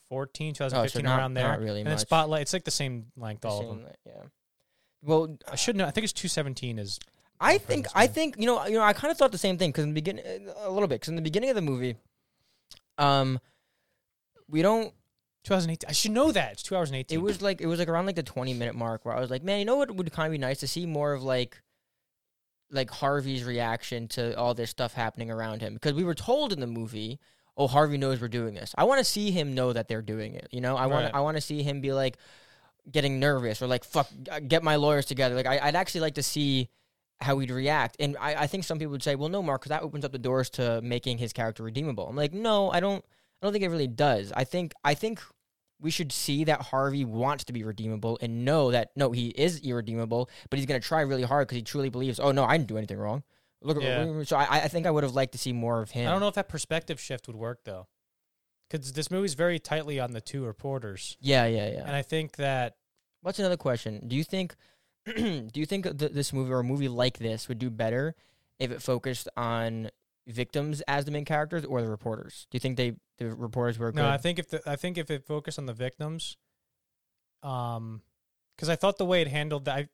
14, 0.08 0.54
2015 0.54 1.06
Oh, 1.06 1.08
not- 1.08 1.18
around 1.18 1.34
there. 1.34 1.48
not 1.48 1.60
really 1.60 1.80
and 1.80 1.88
then. 1.90 1.98
Spotlight, 1.98 2.42
it's 2.42 2.52
like 2.52 2.64
the 2.64 2.70
same 2.70 3.06
length. 3.16 3.42
The 3.42 3.48
all 3.48 3.70
of 3.70 3.78
them. 3.78 3.86
Yeah. 4.06 4.12
Well, 5.02 5.36
I 5.50 5.56
should 5.56 5.76
know. 5.76 5.86
I 5.86 5.90
think 5.90 6.04
it's 6.04 6.12
two 6.12 6.28
seventeen. 6.28 6.78
Is 6.78 6.98
I 7.40 7.58
think 7.58 7.86
I 7.94 8.06
think 8.06 8.36
you 8.38 8.46
know 8.46 8.64
you 8.66 8.74
know 8.74 8.82
I 8.82 8.92
kind 8.92 9.10
of 9.10 9.18
thought 9.18 9.32
the 9.32 9.38
same 9.38 9.58
thing 9.58 9.70
because 9.70 9.84
in 9.84 9.90
the 9.90 9.94
beginning 9.94 10.24
uh, 10.48 10.68
a 10.68 10.70
little 10.70 10.88
bit 10.88 10.96
because 10.96 11.08
in 11.10 11.16
the 11.16 11.22
beginning 11.22 11.50
of 11.50 11.56
the 11.56 11.62
movie, 11.62 11.96
um, 12.98 13.38
we 14.48 14.62
don't 14.62 14.92
2018. 15.44 15.88
I 15.88 15.92
should 15.92 16.12
know 16.12 16.32
that. 16.32 16.52
It's 16.52 16.62
two 16.62 16.74
hours 16.76 16.90
and 16.90 16.96
eighteen. 16.96 17.18
It 17.18 17.22
was 17.22 17.42
like 17.42 17.60
it 17.60 17.66
was 17.66 17.78
like 17.78 17.88
around 17.88 18.06
like 18.06 18.16
the 18.16 18.22
twenty 18.22 18.54
minute 18.54 18.74
mark 18.74 19.04
where 19.04 19.14
I 19.14 19.20
was 19.20 19.30
like, 19.30 19.42
man, 19.42 19.58
you 19.58 19.64
know 19.64 19.76
what 19.76 19.94
would 19.94 20.10
kind 20.12 20.26
of 20.26 20.32
be 20.32 20.38
nice 20.38 20.60
to 20.60 20.66
see 20.66 20.86
more 20.86 21.12
of 21.12 21.22
like 21.22 21.60
like 22.70 22.90
Harvey's 22.90 23.44
reaction 23.44 24.08
to 24.08 24.36
all 24.36 24.54
this 24.54 24.70
stuff 24.70 24.94
happening 24.94 25.30
around 25.30 25.60
him 25.60 25.74
because 25.74 25.92
we 25.92 26.02
were 26.02 26.14
told 26.14 26.52
in 26.52 26.60
the 26.60 26.66
movie, 26.66 27.20
oh, 27.56 27.66
Harvey 27.66 27.98
knows 27.98 28.20
we're 28.20 28.28
doing 28.28 28.54
this. 28.54 28.74
I 28.76 28.84
want 28.84 28.98
to 28.98 29.04
see 29.04 29.30
him 29.30 29.54
know 29.54 29.72
that 29.72 29.86
they're 29.86 30.02
doing 30.02 30.34
it. 30.34 30.48
You 30.50 30.60
know, 30.60 30.76
I 30.76 30.86
want 30.86 31.04
Right. 31.04 31.14
I 31.14 31.20
want 31.20 31.36
to 31.36 31.42
see 31.42 31.62
him 31.62 31.80
be 31.80 31.92
like 31.92 32.16
getting 32.90 33.20
nervous 33.20 33.60
or 33.60 33.66
like 33.66 33.84
fuck, 33.84 34.08
get 34.48 34.62
my 34.62 34.76
lawyers 34.76 35.06
together. 35.06 35.34
Like 35.34 35.46
I, 35.46 35.58
I'd 35.58 35.76
actually 35.76 36.00
like 36.00 36.14
to 36.14 36.22
see 36.22 36.70
how 37.24 37.38
he'd 37.38 37.50
react. 37.50 37.96
And 37.98 38.16
I, 38.20 38.34
I 38.42 38.46
think 38.46 38.64
some 38.64 38.78
people 38.78 38.92
would 38.92 39.02
say, 39.02 39.14
well, 39.16 39.28
no, 39.28 39.42
Mark, 39.42 39.62
because 39.62 39.70
that 39.70 39.82
opens 39.82 40.04
up 40.04 40.12
the 40.12 40.18
doors 40.18 40.48
to 40.50 40.80
making 40.82 41.18
his 41.18 41.32
character 41.32 41.62
redeemable. 41.62 42.06
I'm 42.08 42.16
like, 42.16 42.32
no, 42.32 42.70
I 42.70 42.80
don't. 42.80 43.04
I 43.42 43.46
don't 43.46 43.52
think 43.52 43.64
it 43.64 43.68
really 43.68 43.88
does. 43.88 44.32
I 44.34 44.44
think 44.44 44.72
I 44.84 44.94
think 44.94 45.20
we 45.80 45.90
should 45.90 46.12
see 46.12 46.44
that 46.44 46.62
Harvey 46.62 47.04
wants 47.04 47.44
to 47.44 47.52
be 47.52 47.62
redeemable 47.64 48.16
and 48.22 48.44
know 48.44 48.70
that 48.70 48.90
no, 48.96 49.10
he 49.12 49.28
is 49.28 49.60
irredeemable, 49.60 50.30
but 50.48 50.58
he's 50.58 50.64
gonna 50.66 50.80
try 50.80 51.00
really 51.02 51.24
hard 51.24 51.46
because 51.48 51.56
he 51.56 51.62
truly 51.62 51.90
believes. 51.90 52.18
Oh 52.20 52.30
no, 52.32 52.44
I 52.44 52.56
didn't 52.56 52.68
do 52.68 52.78
anything 52.78 52.96
wrong. 52.98 53.22
Look, 53.60 53.82
Yeah. 53.82 54.22
so 54.24 54.36
I, 54.36 54.62
I 54.64 54.68
think 54.68 54.86
I 54.86 54.90
would 54.90 55.02
have 55.02 55.14
liked 55.14 55.32
to 55.32 55.38
see 55.38 55.52
more 55.52 55.82
of 55.82 55.90
him. 55.90 56.06
I 56.08 56.12
don't 56.12 56.20
know 56.20 56.28
if 56.28 56.34
that 56.36 56.48
perspective 56.48 57.00
shift 57.00 57.26
would 57.26 57.36
work 57.36 57.60
though, 57.64 57.86
because 58.70 58.92
this 58.92 59.10
movie's 59.10 59.34
very 59.34 59.58
tightly 59.58 59.98
on 60.00 60.12
the 60.12 60.20
two 60.20 60.44
reporters, 60.44 61.16
Yeah, 61.20 61.46
yeah, 61.46 61.68
yeah. 61.70 61.82
and 61.86 61.94
I 61.96 62.02
think 62.02 62.36
that 62.36 62.76
What's 63.20 63.38
another 63.38 63.56
question? 63.56 64.06
Do 64.06 64.16
you 64.16 64.24
think 64.24 64.54
do 65.16 65.50
you 65.54 65.66
think 65.66 65.84
th- 65.98 66.12
this 66.12 66.32
movie 66.32 66.52
or 66.52 66.60
a 66.60 66.64
movie 66.64 66.88
like 66.88 67.18
this 67.18 67.48
would 67.48 67.58
do 67.58 67.70
better 67.70 68.14
if 68.58 68.70
it 68.70 68.82
focused 68.82 69.28
on 69.36 69.90
victims 70.26 70.80
as 70.88 71.04
the 71.04 71.10
main 71.10 71.24
characters 71.24 71.64
or 71.64 71.82
the 71.82 71.88
reporters? 71.88 72.46
Do 72.50 72.56
you 72.56 72.60
think 72.60 72.76
they 72.76 72.94
the 73.18 73.34
reporters 73.34 73.78
were 73.78 73.92
good? 73.92 74.00
no, 74.00 74.08
I 74.08 74.16
think 74.16 74.38
if 74.38 74.48
the 74.48 74.62
I 74.66 74.76
think 74.76 74.98
if 74.98 75.10
it 75.10 75.26
focused 75.26 75.58
on 75.58 75.66
the 75.66 75.72
victims, 75.72 76.36
um, 77.42 78.02
because 78.56 78.68
I 78.68 78.76
thought 78.76 78.98
the 78.98 79.04
way 79.04 79.20
it 79.20 79.28
handled 79.28 79.66
that, 79.66 79.76
I, 79.76 79.88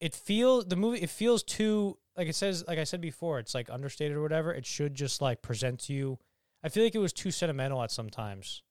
it 0.00 0.14
feels 0.14 0.66
the 0.66 0.76
movie 0.76 1.00
it 1.00 1.10
feels 1.10 1.42
too 1.42 1.98
like 2.16 2.28
it 2.28 2.34
says 2.34 2.64
like 2.68 2.78
I 2.78 2.84
said 2.84 3.00
before, 3.00 3.38
it's 3.38 3.54
like 3.54 3.70
understated 3.70 4.16
or 4.16 4.22
whatever. 4.22 4.52
It 4.52 4.66
should 4.66 4.94
just 4.94 5.22
like 5.22 5.42
present 5.42 5.80
to 5.80 5.94
you. 5.94 6.18
I 6.62 6.68
feel 6.68 6.84
like 6.84 6.94
it 6.94 6.98
was 6.98 7.14
too 7.14 7.30
sentimental 7.30 7.82
at 7.82 7.90
sometimes. 7.90 8.62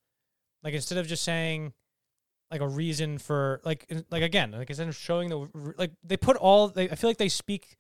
Like 0.64 0.76
instead 0.76 1.00
of 1.00 1.08
just 1.08 1.24
saying 1.24 1.74
like 2.52 2.62
a 2.62 2.68
reason 2.68 3.18
for 3.18 3.62
like 3.64 3.86
like 4.10 4.24
again 4.24 4.52
like 4.52 4.70
instead 4.70 4.88
of 4.88 4.96
showing 4.96 5.30
the 5.30 5.74
like 5.78 5.92
they 6.04 6.18
put 6.18 6.36
all 6.38 6.68
they 6.68 6.90
I 6.90 6.96
feel 6.96 7.10
like 7.10 7.18
they 7.18 7.30
speak 7.30 7.78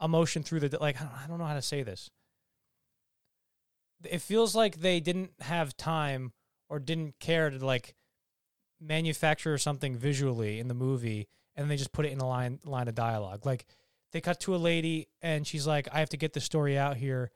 emotion 0.00 0.42
through 0.42 0.60
the 0.60 0.78
like 0.80 1.00
I 1.00 1.04
don't, 1.04 1.14
I 1.24 1.26
don't 1.26 1.38
know 1.38 1.46
how 1.46 1.54
to 1.54 1.62
say 1.62 1.82
this. 1.82 2.10
It 4.08 4.20
feels 4.20 4.54
like 4.54 4.80
they 4.80 5.00
didn't 5.00 5.32
have 5.40 5.76
time 5.76 6.32
or 6.68 6.78
didn't 6.78 7.18
care 7.18 7.50
to 7.50 7.64
like 7.64 7.94
manufacture 8.80 9.56
something 9.58 9.96
visually 9.96 10.60
in 10.60 10.68
the 10.68 10.74
movie 10.74 11.28
and 11.56 11.70
they 11.70 11.76
just 11.76 11.92
put 11.92 12.04
it 12.04 12.12
in 12.12 12.20
a 12.20 12.28
line 12.28 12.60
line 12.64 12.88
of 12.88 12.94
dialogue. 12.94 13.44
Like 13.44 13.66
they 14.12 14.20
cut 14.20 14.40
to 14.40 14.54
a 14.54 14.58
lady 14.58 15.08
and 15.22 15.46
she's 15.46 15.66
like, 15.66 15.88
I 15.92 15.98
have 15.98 16.10
to 16.10 16.16
get 16.16 16.34
the 16.34 16.40
story 16.40 16.78
out 16.78 16.96
here 16.96 17.30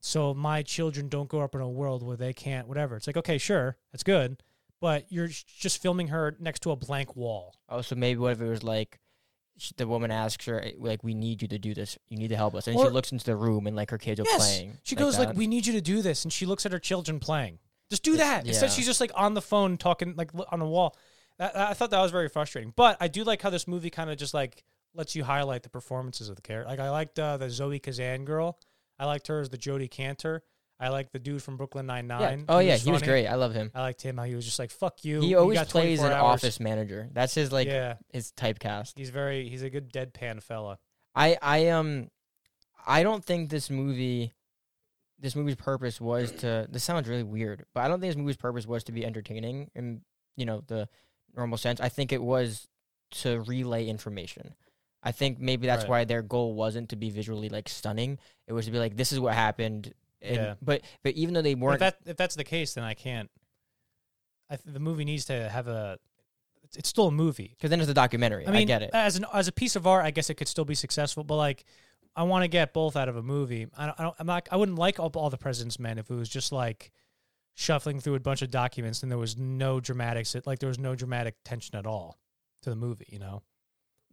so 0.00 0.32
my 0.32 0.62
children 0.62 1.08
don't 1.08 1.28
grow 1.28 1.42
up 1.42 1.54
in 1.54 1.60
a 1.60 1.68
world 1.68 2.02
where 2.02 2.16
they 2.16 2.32
can't 2.32 2.68
whatever. 2.68 2.96
It's 2.96 3.06
like, 3.06 3.16
okay, 3.16 3.38
sure, 3.38 3.76
that's 3.92 4.02
good. 4.02 4.42
But 4.80 5.06
you're 5.10 5.28
just 5.28 5.82
filming 5.82 6.08
her 6.08 6.36
next 6.40 6.60
to 6.60 6.70
a 6.70 6.76
blank 6.76 7.14
wall. 7.14 7.54
Oh, 7.68 7.82
so 7.82 7.94
maybe 7.94 8.18
what 8.18 8.32
if 8.32 8.40
it 8.40 8.48
was 8.48 8.62
like 8.62 8.98
the 9.76 9.86
woman 9.86 10.10
asks 10.10 10.46
her 10.46 10.64
like, 10.78 11.04
"We 11.04 11.14
need 11.14 11.42
you 11.42 11.48
to 11.48 11.58
do 11.58 11.74
this. 11.74 11.98
You 12.08 12.16
need 12.16 12.28
to 12.28 12.36
help 12.36 12.54
us," 12.54 12.66
and 12.66 12.76
Or- 12.76 12.86
she 12.86 12.90
looks 12.90 13.12
into 13.12 13.24
the 13.26 13.36
room 13.36 13.66
and 13.66 13.76
like 13.76 13.90
her 13.90 13.98
kids 13.98 14.20
are 14.20 14.24
playing. 14.24 14.78
She 14.84 14.94
goes 14.96 15.18
like, 15.18 15.28
that. 15.28 15.36
"We 15.36 15.46
need 15.46 15.66
you 15.66 15.74
to 15.74 15.80
do 15.80 16.00
this," 16.02 16.24
and 16.24 16.32
she 16.32 16.46
looks 16.46 16.64
at 16.64 16.72
her 16.72 16.78
children 16.78 17.20
playing. 17.20 17.58
Just 17.90 18.02
do 18.02 18.16
that. 18.16 18.46
Yeah. 18.46 18.50
Instead, 18.52 18.70
she's 18.72 18.86
just 18.86 19.00
like 19.00 19.10
on 19.14 19.34
the 19.34 19.42
phone 19.42 19.76
talking 19.76 20.14
like 20.16 20.30
on 20.50 20.60
the 20.60 20.66
wall. 20.66 20.96
That, 21.38 21.56
I 21.56 21.74
thought 21.74 21.90
that 21.90 22.00
was 22.00 22.10
very 22.10 22.28
frustrating. 22.28 22.72
But 22.74 22.96
I 23.00 23.08
do 23.08 23.24
like 23.24 23.42
how 23.42 23.50
this 23.50 23.68
movie 23.68 23.90
kind 23.90 24.08
of 24.10 24.16
just 24.16 24.32
like 24.32 24.64
lets 24.94 25.14
you 25.14 25.24
highlight 25.24 25.62
the 25.62 25.70
performances 25.70 26.28
of 26.28 26.36
the 26.36 26.42
character. 26.42 26.70
Like 26.70 26.80
I 26.80 26.90
liked 26.90 27.18
uh, 27.18 27.36
the 27.36 27.50
Zoe 27.50 27.78
Kazan 27.78 28.24
girl. 28.24 28.58
I 28.98 29.06
liked 29.06 29.26
her 29.28 29.40
as 29.40 29.50
the 29.50 29.58
Jodi 29.58 29.88
Kantor. 29.88 30.42
I 30.80 30.88
like 30.88 31.12
the 31.12 31.18
dude 31.18 31.42
from 31.42 31.56
Brooklyn 31.58 31.84
Nine 31.86 32.06
Yeah. 32.08 32.18
Nine. 32.18 32.44
Oh 32.48 32.58
yeah, 32.58 32.76
he 32.76 32.90
was 32.90 33.02
great. 33.02 33.26
I 33.26 33.34
love 33.34 33.52
him. 33.52 33.70
I 33.74 33.82
liked 33.82 34.00
him. 34.02 34.16
How 34.16 34.24
he 34.24 34.34
was 34.34 34.46
just 34.46 34.58
like, 34.58 34.70
"Fuck 34.70 35.04
you." 35.04 35.20
He 35.20 35.28
You 35.28 35.38
always 35.38 35.58
got 35.58 35.68
plays 35.68 36.00
an 36.00 36.10
hours. 36.12 36.42
office 36.42 36.58
manager. 36.58 37.08
That's 37.12 37.34
his 37.34 37.52
like 37.52 37.68
yeah, 37.68 37.96
his 38.12 38.32
typecast. 38.32 38.94
he's 38.96 39.10
very. 39.10 39.48
He's 39.48 39.62
a 39.62 39.68
good 39.70 39.92
deadpan 39.92 40.42
fella. 40.42 40.78
I 41.14 41.36
I 41.42 41.68
um 41.68 42.08
I 42.86 43.02
don't 43.02 43.24
think 43.24 43.50
this 43.50 43.68
movie 43.68 44.32
this 45.18 45.36
movie's 45.36 45.56
purpose 45.56 46.00
was 46.00 46.32
to 46.32 46.66
this 46.70 46.82
sounds 46.82 47.06
really 47.08 47.22
weird, 47.24 47.66
but 47.74 47.84
I 47.84 47.88
don't 47.88 48.00
think 48.00 48.10
this 48.12 48.18
movie's 48.18 48.38
purpose 48.38 48.66
was 48.66 48.84
to 48.84 48.92
be 48.92 49.04
entertaining 49.04 49.70
in 49.74 50.00
you 50.36 50.46
know 50.46 50.62
the 50.66 50.88
normal 51.36 51.58
sense. 51.58 51.78
I 51.80 51.90
think 51.90 52.10
it 52.12 52.22
was 52.22 52.66
to 53.10 53.40
relay 53.42 53.86
information. 53.86 54.54
I 55.02 55.12
think 55.12 55.38
maybe 55.40 55.66
that's 55.66 55.82
Right. 55.84 55.90
why 55.90 56.04
their 56.04 56.22
goal 56.22 56.54
wasn't 56.54 56.88
to 56.90 56.96
be 56.96 57.10
visually 57.10 57.48
like 57.50 57.68
stunning. 57.68 58.18
It 58.46 58.52
was 58.54 58.64
to 58.66 58.70
be 58.72 58.78
like 58.78 58.96
this 58.96 59.12
is 59.12 59.20
what 59.20 59.34
happened. 59.34 59.92
And, 60.22 60.36
Yeah. 60.36 60.54
But 60.62 60.82
but 61.02 61.14
even 61.14 61.34
though 61.34 61.42
they 61.42 61.54
weren't 61.54 61.80
that 61.80 61.98
if 62.04 62.16
that's 62.16 62.34
the 62.34 62.44
case, 62.44 62.74
then 62.74 62.84
I 62.84 62.94
can't. 62.94 63.30
I 64.50 64.56
th- 64.56 64.72
the 64.72 64.80
movie 64.80 65.04
needs 65.04 65.24
to 65.26 65.48
have 65.48 65.68
a. 65.68 65.98
It's, 66.64 66.76
it's 66.76 66.88
still 66.88 67.06
a 67.08 67.12
movie. 67.12 67.54
because 67.56 67.70
then 67.70 67.80
it's 67.80 67.90
a 67.90 67.94
documentary. 67.94 68.46
I 68.46 68.50
mean, 68.50 68.62
I 68.62 68.64
get 68.64 68.82
it. 68.82 68.90
as 68.92 69.16
an 69.16 69.24
as 69.32 69.48
a 69.48 69.52
piece 69.52 69.76
of 69.76 69.86
art, 69.86 70.04
I 70.04 70.10
guess 70.10 70.30
it 70.30 70.34
could 70.34 70.48
still 70.48 70.64
be 70.64 70.74
successful. 70.74 71.24
But 71.24 71.36
like, 71.36 71.64
I 72.14 72.24
want 72.24 72.42
to 72.44 72.48
get 72.48 72.72
both 72.72 72.96
out 72.96 73.08
of 73.08 73.16
a 73.16 73.22
movie. 73.22 73.66
I 73.76 73.86
don't, 73.86 74.00
I 74.00 74.02
don't 74.02 74.16
I'm 74.18 74.26
not 74.26 74.48
I 74.50 74.56
wouldn't 74.56 74.78
like 74.78 74.98
all, 75.00 75.10
all 75.14 75.30
the 75.30 75.38
President's 75.38 75.78
Men 75.78 75.98
if 75.98 76.10
it 76.10 76.14
was 76.14 76.28
just 76.28 76.52
like 76.52 76.90
shuffling 77.54 78.00
through 78.00 78.14
a 78.14 78.20
bunch 78.20 78.42
of 78.42 78.50
documents 78.50 79.02
and 79.02 79.10
there 79.10 79.18
was 79.18 79.36
no 79.36 79.80
dramatics 79.80 80.34
It 80.34 80.46
like 80.46 80.60
there 80.60 80.68
was 80.68 80.78
no 80.78 80.94
dramatic 80.94 81.34
tension 81.44 81.76
at 81.76 81.86
all 81.86 82.18
to 82.62 82.70
the 82.70 82.76
movie, 82.76 83.08
you 83.10 83.18
know. 83.18 83.42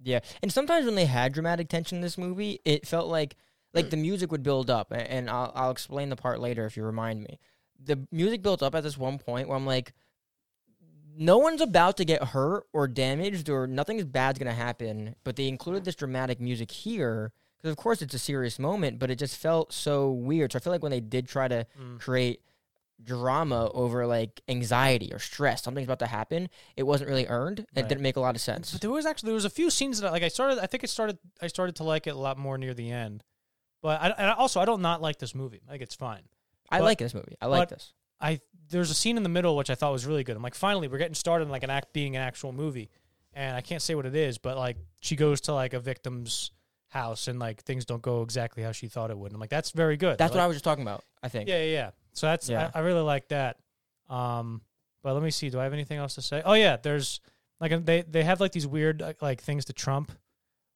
Yeah, 0.04 0.20
and 0.44 0.52
sometimes 0.52 0.86
when 0.86 0.96
they 0.96 1.06
had 1.06 1.34
dramatic 1.34 1.70
tension 1.70 1.98
in 1.98 2.02
this 2.02 2.18
movie, 2.20 2.60
it 2.66 2.86
felt 2.88 3.08
like 3.10 3.36
like 3.77 3.89
the 3.89 3.98
music 3.98 4.31
would 4.31 4.43
build 4.43 4.69
up, 4.69 4.91
and 4.91 5.29
I'll 5.29 5.51
I'll 5.55 5.72
explain 5.72 6.10
the 6.10 6.15
part 6.15 6.39
later 6.39 6.65
if 6.65 6.75
you 6.77 6.84
remind 6.84 7.24
me. 7.24 7.39
The 7.84 8.07
music 8.12 8.41
built 8.41 8.63
up 8.63 8.75
at 8.75 8.84
this 8.84 8.98
one 8.98 9.19
point 9.19 9.48
where 9.48 9.55
I'm 9.57 9.65
like, 9.65 9.93
no 11.15 11.38
one's 11.38 11.62
about 11.62 11.98
to 11.98 12.05
get 12.05 12.24
hurt 12.24 12.65
or 12.74 12.88
damaged, 12.88 13.50
or 13.50 13.67
nothing 13.67 14.03
bad's 14.05 14.39
gonna 14.39 14.53
happen. 14.53 15.15
But 15.24 15.36
they 15.36 15.48
included 15.48 15.86
this 15.86 15.96
dramatic 15.96 16.39
music 16.39 16.72
here 16.72 17.31
because, 17.57 17.72
of 17.72 17.77
course, 17.77 18.01
it's 18.01 18.13
a 18.13 18.19
serious 18.19 18.60
moment, 18.60 19.00
but 19.00 19.10
it 19.10 19.17
just 19.17 19.38
felt 19.38 19.74
so 19.74 20.12
weird. 20.12 20.51
So 20.51 20.60
I 20.60 20.62
feel 20.62 20.74
like 20.74 20.84
when 20.84 20.91
they 20.91 21.00
did 21.00 21.27
try 21.27 21.48
to 21.48 21.65
mm. 21.79 22.00
create 22.00 22.41
drama 23.03 23.69
over 23.74 24.05
like 24.05 24.41
anxiety 24.48 25.12
or 25.13 25.19
stress, 25.19 25.63
something's 25.63 25.86
about 25.88 26.00
to 26.00 26.07
happen, 26.07 26.50
it 26.75 26.84
wasn't 26.84 27.10
really 27.10 27.27
earned. 27.27 27.60
It 27.60 27.67
Right. 27.75 27.89
didn't 27.89 28.01
make 28.01 28.15
a 28.15 28.19
lot 28.19 28.36
of 28.36 28.41
sense. 28.41 28.72
But 28.72 28.81
there 28.81 28.91
was 28.91 29.05
actually 29.05 29.27
there 29.27 29.36
was 29.36 29.46
a 29.46 29.50
few 29.50 29.69
scenes 29.69 30.00
that 30.01 30.12
like 30.12 30.24
I 30.24 30.27
started 30.27 30.60
I 30.60 30.67
think 30.67 30.84
it 30.84 30.89
started 30.89 31.17
I 31.41 31.48
started 31.48 31.75
to 31.77 31.84
like 31.84 32.07
it 32.07 32.12
a 32.12 32.19
lot 32.19 32.38
more 32.38 32.57
near 32.57 32.74
the 32.74 32.91
end. 32.91 33.24
But 33.81 34.01
I, 34.01 34.10
and 34.10 34.31
also 34.31 34.60
I 34.60 34.65
don't 34.65 34.81
not 34.81 35.01
like 35.01 35.17
this 35.19 35.36
movie. 35.36 35.62
I 35.67 35.72
think 35.72 35.84
it's 35.84 35.96
fine. 35.96 36.22
I 36.69 36.79
But- 36.79 36.86
like 36.86 36.98
this 36.98 37.13
movie. 37.13 37.36
I 37.41 37.46
like 37.48 37.69
this. 37.69 37.93
I 38.19 38.39
there's 38.69 38.89
a 38.89 38.93
scene 38.96 39.15
in 39.15 39.24
the 39.24 39.29
middle 39.29 39.55
which 39.55 39.69
I 39.69 39.75
thought 39.75 39.91
was 39.93 40.05
really 40.05 40.24
good. 40.24 40.36
I'm 40.36 40.41
like, 40.43 40.55
finally, 40.55 40.88
we're 40.88 40.98
getting 40.98 41.13
started 41.13 41.46
in 41.46 41.51
like 41.51 41.63
an 41.63 41.69
act 41.69 41.93
being 41.93 42.15
an 42.15 42.22
actual 42.22 42.51
movie, 42.51 42.89
and 43.34 43.55
I 43.55 43.62
can't 43.62 43.81
say 43.81 43.96
what 43.96 44.05
it 44.05 44.15
is, 44.15 44.38
but 44.38 44.57
like 44.57 44.77
she 45.01 45.15
goes 45.15 45.39
to 45.41 45.53
like 45.53 45.74
a 45.74 45.79
victim's 45.79 46.51
house 46.89 47.27
and 47.27 47.38
like 47.39 47.62
things 47.63 47.86
don't 47.86 48.01
go 48.01 48.24
exactly 48.24 48.63
how 48.63 48.72
she 48.72 48.88
thought 48.88 49.12
it 49.12 49.17
would. 49.17 49.31
I'm 49.34 49.39
like, 49.39 49.50
that's 49.50 49.72
very 49.72 49.96
good. 49.98 50.17
That's 50.17 50.34
I 50.34 50.38
what 50.38 50.43
I 50.43 50.48
was 50.48 50.55
just 50.55 50.63
talking 50.65 50.81
about. 50.81 51.03
I 51.22 51.29
think. 51.29 51.48
Yeah, 51.48 51.60
yeah, 51.60 51.72
yeah. 51.72 51.89
So 52.13 52.27
that's 52.27 52.50
Yeah. 52.50 52.72
I, 52.74 52.79
I 52.79 52.81
really 52.81 53.01
like 53.01 53.27
that. 53.29 53.57
Um, 54.10 54.62
but 55.03 55.13
let 55.13 55.22
me 55.24 55.31
see. 55.31 55.50
Do 55.50 55.60
I 55.60 55.63
have 55.63 55.74
anything 55.74 55.98
else 56.00 56.15
to 56.15 56.22
say? 56.22 56.41
Oh 56.43 56.53
yeah, 56.53 56.77
there's 56.77 57.19
like 57.62 57.72
a- 57.72 57.79
they 57.79 58.01
they 58.01 58.24
have 58.24 58.39
like 58.41 58.51
these 58.51 58.67
weird 58.67 59.03
like 59.22 59.41
things 59.41 59.65
to 59.65 59.74
Trump, 59.74 60.12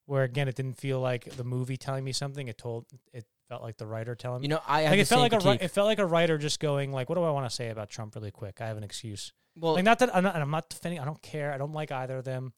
where 0.05 0.23
again 0.23 0.47
it 0.47 0.55
didn't 0.55 0.77
feel 0.77 0.99
like 0.99 1.25
the 1.35 1.43
movie 1.43 1.77
telling 1.77 2.03
me 2.03 2.11
something. 2.11 2.47
It 2.47 2.57
told 2.57 2.85
it 3.13 3.25
felt 3.47 3.63
like 3.63 3.77
the 3.77 3.85
writer 3.85 4.15
telling 4.15 4.41
me. 4.41 4.45
You 4.45 4.49
know, 4.49 4.61
I 4.67 4.85
like 4.85 4.99
it 4.99 5.07
felt 5.07 5.21
like 5.21 5.33
a 5.33 5.63
it 5.63 5.71
felt 5.71 5.87
like 5.87 5.99
a 5.99 6.05
writer 6.05 6.37
just 6.37 6.59
going 6.59 6.91
like, 6.91 7.09
"What 7.09 7.15
do 7.15 7.23
I 7.23 7.31
want 7.31 7.49
to 7.49 7.55
say 7.55 7.69
about 7.69 7.89
Trump 7.89 8.15
really 8.15 8.31
quick? 8.31 8.61
I 8.61 8.67
have 8.67 8.77
an 8.77 8.83
excuse." 8.83 9.33
well, 9.57 9.73
like 9.73 9.83
not 9.83 9.99
that 9.99 10.15
I'm 10.15 10.23
not, 10.23 10.35
I'm 10.35 10.51
not 10.51 10.69
defending. 10.69 10.99
I 10.99 11.05
don't 11.05 11.21
care. 11.21 11.53
I 11.53 11.57
don't 11.57 11.73
like 11.73 11.91
either 11.91 12.17
of 12.17 12.25
them. 12.25 12.53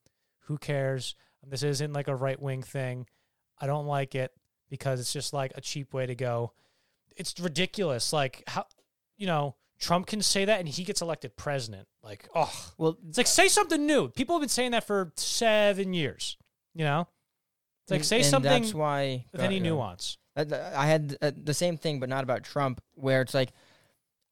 Who 0.46 0.58
cares? 0.58 1.16
This 1.46 1.64
isn't 1.64 1.94
like 1.94 2.08
a 2.08 2.16
right 2.16 2.42
wing 2.42 2.62
thing. 2.62 3.08
I 3.60 3.68
don't 3.68 3.86
like 3.86 4.16
it 4.16 4.32
because 4.70 5.00
it's 5.00 5.12
just 5.12 5.34
like 5.34 5.52
a 5.56 5.62
cheap 5.62 5.94
way 5.94 6.06
to 6.06 6.16
go. 6.16 6.54
It's 7.16 7.40
ridiculous. 7.40 8.14
Like 8.14 8.44
how 8.48 8.66
you 9.18 9.28
know 9.28 9.56
Trump 9.80 10.08
can 10.08 10.22
say 10.22 10.46
that 10.46 10.60
and 10.60 10.70
he 10.70 10.84
gets 10.84 11.02
elected 11.02 11.36
president. 11.36 11.88
Like 12.04 12.28
oh, 12.36 12.52
well, 12.78 12.98
it's 13.08 13.18
like 13.18 13.28
say 13.28 13.48
something 13.48 13.86
new. 13.86 14.10
People 14.10 14.36
have 14.36 14.42
been 14.42 14.50
saying 14.50 14.72
that 14.72 14.86
for 14.86 15.12
seven 15.18 15.94
years. 15.94 16.38
You 16.76 16.86
know, 16.86 17.08
it's 17.84 17.92
like 17.92 18.04
say 18.04 18.18
and 18.18 18.26
something 18.26 18.52
That's 18.52 18.74
why 18.74 19.26
with 19.32 19.42
any 19.42 19.56
yeah. 19.58 19.64
nuance. 19.64 20.18
I 20.36 20.88
had 20.88 21.16
uh, 21.22 21.32
the 21.36 21.54
same 21.54 21.78
thing, 21.78 22.00
but 22.00 22.10
not 22.10 22.24
about 22.24 22.44
Trump. 22.44 22.82
Where 22.96 23.22
it's 23.22 23.34
like, 23.34 23.52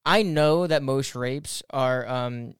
I 0.05 0.23
know 0.23 0.65
that 0.65 0.81
most 0.81 1.15
rapes 1.15 1.61
are, 1.69 2.07
um, 2.07 2.55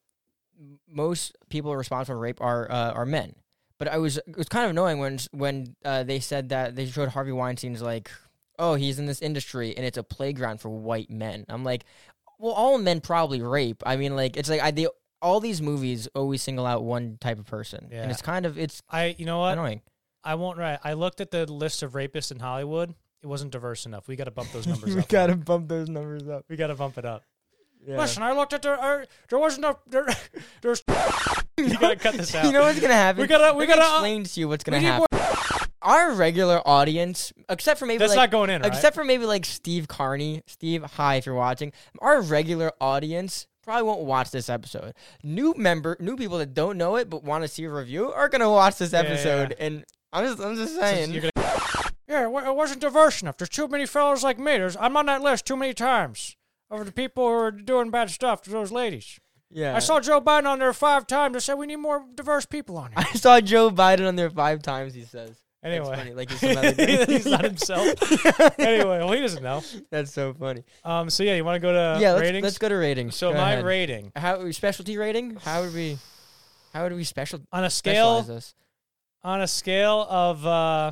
most 0.88 1.36
people 1.50 1.75
responsible 1.75 2.15
for 2.15 2.19
rape 2.19 2.39
are 2.41 2.69
uh, 2.71 2.91
are 2.91 3.05
men. 3.05 3.33
But 3.79 3.88
I 3.88 3.98
was 3.98 4.17
it 4.17 4.38
was 4.38 4.48
kind 4.48 4.65
of 4.65 4.71
annoying 4.71 5.00
when 5.00 5.17
when 5.31 5.75
uh, 5.83 6.03
they 6.03 6.19
said 6.19 6.50
that 6.50 6.75
they 6.75 6.86
showed 6.86 7.10
Harvey 7.10 7.31
Weinstein's 7.31 7.81
like, 7.81 8.12
oh, 8.60 8.75
he's 8.75 9.00
in 9.00 9.07
this 9.07 9.21
industry 9.24 9.75
and 9.75 9.83
it's 9.86 9.98
a 9.98 10.03
playground 10.03 10.62
for 10.62 10.69
white 10.69 11.10
men. 11.10 11.45
I'm 11.50 11.63
like, 11.63 11.83
well, 12.38 12.53
all 12.53 12.77
men 12.77 13.01
probably 13.01 13.41
rape. 13.41 13.81
I 13.86 13.95
mean, 13.98 14.15
like 14.15 14.38
it's 14.38 14.50
like 14.50 14.62
I 14.62 14.69
they 14.69 14.88
all 15.19 15.39
these 15.39 15.63
movies 15.63 16.07
always 16.13 16.43
single 16.43 16.67
out 16.67 16.83
one 16.83 17.17
type 17.19 17.39
of 17.39 17.48
person, 17.48 17.89
Yeah. 17.91 18.03
and 18.03 18.12
it's 18.12 18.21
kind 18.21 18.45
of 18.45 18.57
it's 18.60 18.83
I 18.89 19.15
you 19.17 19.25
know 19.25 19.39
what 19.39 19.53
annoying. 19.53 19.81
I 20.24 20.36
won't 20.36 20.58
write. 20.58 20.80
I 20.84 20.94
looked 20.94 21.22
at 21.22 21.32
the 21.32 21.46
list 21.51 21.84
of 21.84 21.94
rapists 21.94 22.32
in 22.32 22.40
Hollywood. 22.40 22.94
It 23.24 23.28
wasn't 23.28 23.51
diverse 23.51 23.86
enough. 23.86 24.08
We 24.08 24.16
got 24.16 24.25
to 24.25 24.32
bump 24.40 24.51
those 24.51 24.68
numbers 24.68 24.92
up. 24.92 24.96
We 24.98 25.04
Got 25.04 25.28
to 25.28 25.36
bump 25.36 25.68
those 25.68 25.90
numbers 25.90 26.28
up. 26.28 26.46
We 26.50 26.56
got 26.56 26.68
to 26.68 26.75
bump 26.75 26.98
it 26.98 27.06
up. 27.06 27.24
Yeah. 27.86 27.98
Listen, 27.98 28.22
I 28.22 28.34
looked 28.34 28.54
at 28.54 28.62
the. 28.62 28.72
Uh, 28.74 29.06
there 29.30 29.40
wasn't 29.40 29.66
a. 29.66 29.75
There, 29.88 30.06
there's. 30.62 30.84
you 31.58 31.78
gotta 31.80 31.96
cut 31.96 32.13
this 32.13 32.36
out. 32.36 32.46
You 32.51 32.51
know 32.51 32.62
what's 32.62 32.80
gonna 32.80 32.94
happen? 32.94 33.22
We 33.22 33.28
gotta- 33.28 33.56
we 33.58 33.66
Let 33.66 33.75
gotta, 33.80 33.82
uh, 33.82 33.94
explain 33.96 34.24
to 34.24 34.40
you 34.40 34.48
what's 34.48 34.63
gonna 34.63 34.80
happen. 34.80 35.08
Our 35.82 36.13
regular 36.13 36.62
audience, 36.68 37.34
except 37.50 37.80
for 37.80 37.88
maybe 37.88 37.98
That's 37.98 38.12
like, 38.12 38.18
not 38.18 38.32
going 38.32 38.51
in, 38.51 38.62
right? 38.62 38.72
except 38.72 38.94
for 38.96 39.04
maybe 39.04 39.25
like 39.25 39.46
Steve 39.46 39.88
Carney. 39.88 40.44
Steve, 40.46 40.84
hi 40.84 41.16
if 41.16 41.25
you're 41.25 41.34
watching. 41.34 41.74
Our 42.00 42.22
regular 42.22 42.72
audience 42.80 43.48
probably 43.63 43.82
won't 43.84 44.01
watch 44.01 44.30
this 44.30 44.48
episode. 44.48 44.94
New 45.24 45.56
member, 45.58 45.98
new 46.00 46.16
people 46.16 46.38
that 46.38 46.54
don't 46.54 46.78
know 46.78 46.98
it 46.98 47.10
but 47.10 47.24
want 47.24 47.44
to 47.44 47.48
see 47.48 47.63
a 47.63 47.72
review 47.72 48.12
are 48.12 48.30
gonna 48.30 48.50
watch 48.51 48.78
this 48.78 48.94
Yeah, 48.94 49.00
episode. 49.00 49.56
And 49.60 49.84
I'm 50.13 50.25
just, 50.25 50.39
I'm 50.41 50.56
just 50.56 50.75
saying. 50.75 51.12
you're 51.12 51.22
gonna- 51.34 51.62
yeah, 52.08 52.27
it 52.27 52.48
it 52.48 52.56
wasn't 52.56 52.82
diverse 52.82 53.22
enough. 53.22 53.38
There's 53.38 53.50
too 53.50 53.68
many 53.68 53.86
fellas 53.86 54.24
like 54.24 54.38
me. 54.38 54.58
There's, 54.58 54.75
I'm 54.77 54.98
on 54.98 55.06
that 55.06 55.22
list 55.22 55.46
too 55.46 55.56
many 55.56 55.74
times 55.74 56.36
of 56.70 56.86
the 56.86 56.91
people 56.91 57.25
who 57.27 57.34
are 57.34 57.51
doing 57.51 57.89
bad 57.89 58.10
stuff 58.10 58.41
to 58.44 58.50
those 58.50 58.72
ladies. 58.72 59.20
yeah. 59.50 59.75
I 59.75 59.80
saw 59.80 60.00
Joe 60.01 60.20
Biden 60.22 60.46
on 60.46 60.60
there 60.60 60.74
five 60.74 61.08
times. 61.08 61.36
I 61.36 61.39
said 61.39 61.53
we 61.56 61.68
need 61.68 61.77
more 61.77 62.03
diverse 62.15 62.46
people 62.46 62.77
on 62.77 62.91
here. 62.91 63.00
I 63.00 63.13
saw 63.13 63.39
Joe 63.39 63.70
Biden 63.72 64.08
on 64.08 64.15
there 64.18 64.30
five 64.30 64.62
times. 64.62 64.94
He 64.94 65.03
says. 65.03 65.38
That's 65.63 65.75
Anyway, 65.75 65.96
funny, 65.96 66.13
like 66.13 66.30
he's 66.32 66.39
some 66.39 66.58
other 66.58 66.72
thing. 66.72 67.08
he's 67.08 67.25
not 67.27 67.44
himself. 67.46 67.88
anyway, 68.60 68.98
well, 68.98 69.12
he 69.12 69.20
doesn't 69.20 69.44
know. 69.44 69.62
That's 69.91 70.12
so 70.12 70.34
funny. 70.34 70.63
Um. 70.84 71.10
So 71.12 71.22
yeah, 71.24 71.36
you 71.36 71.46
want 71.46 71.56
to 71.58 71.60
go 71.60 71.72
to 71.72 72.01
yeah, 72.01 72.13
let's, 72.13 72.22
ratings? 72.22 72.44
let's 72.44 72.58
go 72.58 72.68
to 72.68 72.75
ratings. 72.75 73.15
So 73.15 73.32
Go 73.32 73.38
my 73.38 73.51
ahead. 73.53 73.63
rating 73.65 74.12
how 74.15 74.50
specialty 74.51 74.98
rating? 74.98 75.36
How 75.36 75.62
would 75.62 75.74
we? 75.75 75.98
How 76.74 76.84
would 76.84 76.94
we 76.94 77.03
special 77.03 77.41
on 77.53 77.63
a 77.63 77.70
scale 77.70 78.24
this? 78.24 78.56
On 79.24 79.42
a 79.42 79.48
scale 79.48 80.06
of 80.10 80.46
uh 80.46 80.92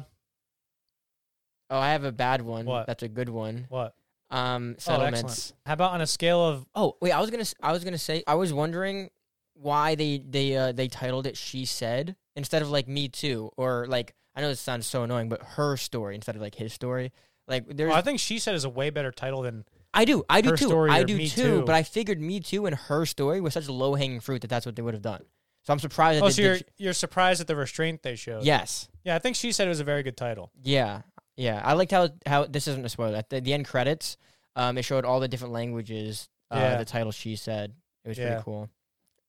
Oh, 1.72 1.78
I 1.80 1.92
have 1.92 2.04
a 2.04 2.12
bad 2.12 2.42
one. 2.42 2.66
What? 2.66 2.88
That's 2.88 3.04
a 3.04 3.08
good 3.08 3.30
one. 3.30 3.66
what? 3.70 3.94
Um, 4.32 4.40
Oh, 4.40 4.74
excellent. 4.74 4.82
settlements. 4.82 5.54
How 5.66 5.74
about 5.74 5.92
on 5.92 6.02
a 6.02 6.08
scale 6.08 6.44
of 6.46 6.66
Oh, 6.76 6.98
wait, 7.02 7.12
I 7.12 7.20
was 7.22 7.30
gonna, 7.32 7.42
s- 7.42 7.56
I 7.62 7.72
was 7.72 7.84
gonna 7.84 7.98
say, 7.98 8.24
I 8.28 8.36
was 8.36 8.52
wondering 8.54 9.10
why 9.54 9.96
they 9.96 10.20
they 10.28 10.56
uh, 10.56 10.72
they 10.72 10.88
titled 10.88 11.28
it 11.28 11.36
"She 11.36 11.66
Said" 11.66 12.16
instead 12.36 12.62
of 12.62 12.70
like 12.70 12.88
"Me 12.88 13.08
Too" 13.08 13.52
or 13.58 13.86
like 13.88 14.14
I 14.36 14.42
know 14.42 14.48
this 14.50 14.62
sounds 14.62 14.88
so 14.88 15.04
annoying, 15.04 15.30
but 15.30 15.42
her 15.44 15.78
story 15.78 16.16
instead 16.16 16.36
of 16.36 16.42
like 16.42 16.56
his 16.56 16.74
story. 16.74 17.12
Like 17.48 17.66
there's, 17.68 17.90
well, 17.90 17.98
I 17.98 18.02
think 18.02 18.20
she 18.20 18.38
said 18.40 18.54
is 18.56 18.64
a 18.66 18.70
way 18.70 18.90
better 18.92 19.12
title 19.12 19.42
than 19.42 19.66
I 19.94 20.06
do, 20.06 20.24
I 20.30 20.42
do 20.42 20.52
Her 20.52 20.58
too, 20.58 20.68
Story 20.68 20.92
I 20.92 21.00
or 21.00 21.04
do 21.06 21.18
Me 21.18 21.28
too, 21.28 21.42
Too. 21.42 21.64
But 21.66 21.74
I 21.76 21.82
figured 21.84 22.22
"Me 22.22 22.40
Too" 22.40 22.68
and 22.68 22.76
her 22.76 23.06
story 23.08 23.42
was 23.42 23.54
such 23.56 23.68
low 23.68 23.96
hanging 23.96 24.20
fruit 24.20 24.42
that 24.42 24.48
that's 24.48 24.66
what 24.66 24.76
they 24.76 24.82
would 24.84 24.94
have 24.94 25.02
done. 25.04 25.24
So 25.70 25.74
I'm 25.74 25.80
surprised. 25.80 26.24
Oh, 26.24 26.30
so 26.30 26.42
you're 26.42 26.58
you're 26.78 26.94
surprised 26.94 27.42
at 27.42 27.46
the 27.46 27.56
restraint 27.56 28.02
they 28.02 28.16
showed. 28.16 28.44
yes, 28.44 28.90
Yeah, 29.04 29.16
I 29.16 29.20
think 29.20 29.36
she 29.36 29.52
said 29.52 29.68
it 29.68 29.70
was 29.70 29.80
a 29.80 29.84
very 29.84 30.02
good 30.02 30.18
title. 30.18 30.50
Yeah, 30.64 31.04
yeah. 31.38 31.62
I 31.64 31.74
liked 31.74 31.92
how 31.92 32.10
how 32.26 32.46
this 32.46 32.68
isn't 32.68 32.84
a 32.84 32.90
spoiler. 32.90 33.18
At 33.18 33.30
the, 33.30 33.40
the 33.40 33.54
end 33.54 33.66
credits, 33.68 34.18
um, 34.56 34.80
it 34.80 34.82
showed 34.84 35.06
all 35.06 35.20
the 35.20 35.28
different 35.28 35.54
languages. 35.54 36.28
Uh, 36.50 36.56
Yeah. 36.58 36.78
The 36.80 36.86
title 36.86 37.12
she 37.12 37.36
said 37.36 37.76
it 38.04 38.08
was 38.10 38.18
Yeah. 38.18 38.30
pretty 38.30 38.44
cool. 38.46 38.70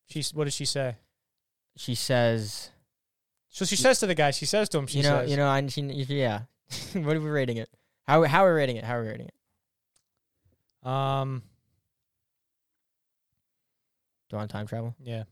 She 0.09 0.25
what 0.33 0.45
did 0.45 0.55
she 0.55 0.65
say? 0.65 0.97
She 1.77 1.95
says, 1.95 2.71
So 3.51 3.67
she 3.67 3.77
says 3.77 4.01
to 4.01 4.07
the 4.07 4.15
guy, 4.15 4.31
she 4.31 4.47
says 4.47 4.71
to 4.71 4.79
him, 4.79 4.87
she 4.87 4.99
you 4.99 5.03
know, 5.03 5.21
says, 5.21 5.31
you 5.31 5.37
know, 5.37 5.47
I 5.47 5.67
she, 5.67 5.83
yeah. 5.83 6.45
what 6.95 7.17
are 7.17 7.21
we 7.21 7.29
rating 7.29 7.59
it? 7.59 7.69
How 8.09 8.23
how 8.23 8.47
are 8.47 8.55
we 8.55 8.61
rating 8.61 8.77
it? 8.77 8.85
How 8.85 8.97
are 8.97 9.03
we 9.03 9.09
rating 9.09 9.27
it? 9.29 10.89
um, 10.89 11.43
Do 14.31 14.37
you 14.37 14.39
want 14.39 14.51
time 14.51 14.67
travel? 14.67 14.95
yeah, 15.05 15.25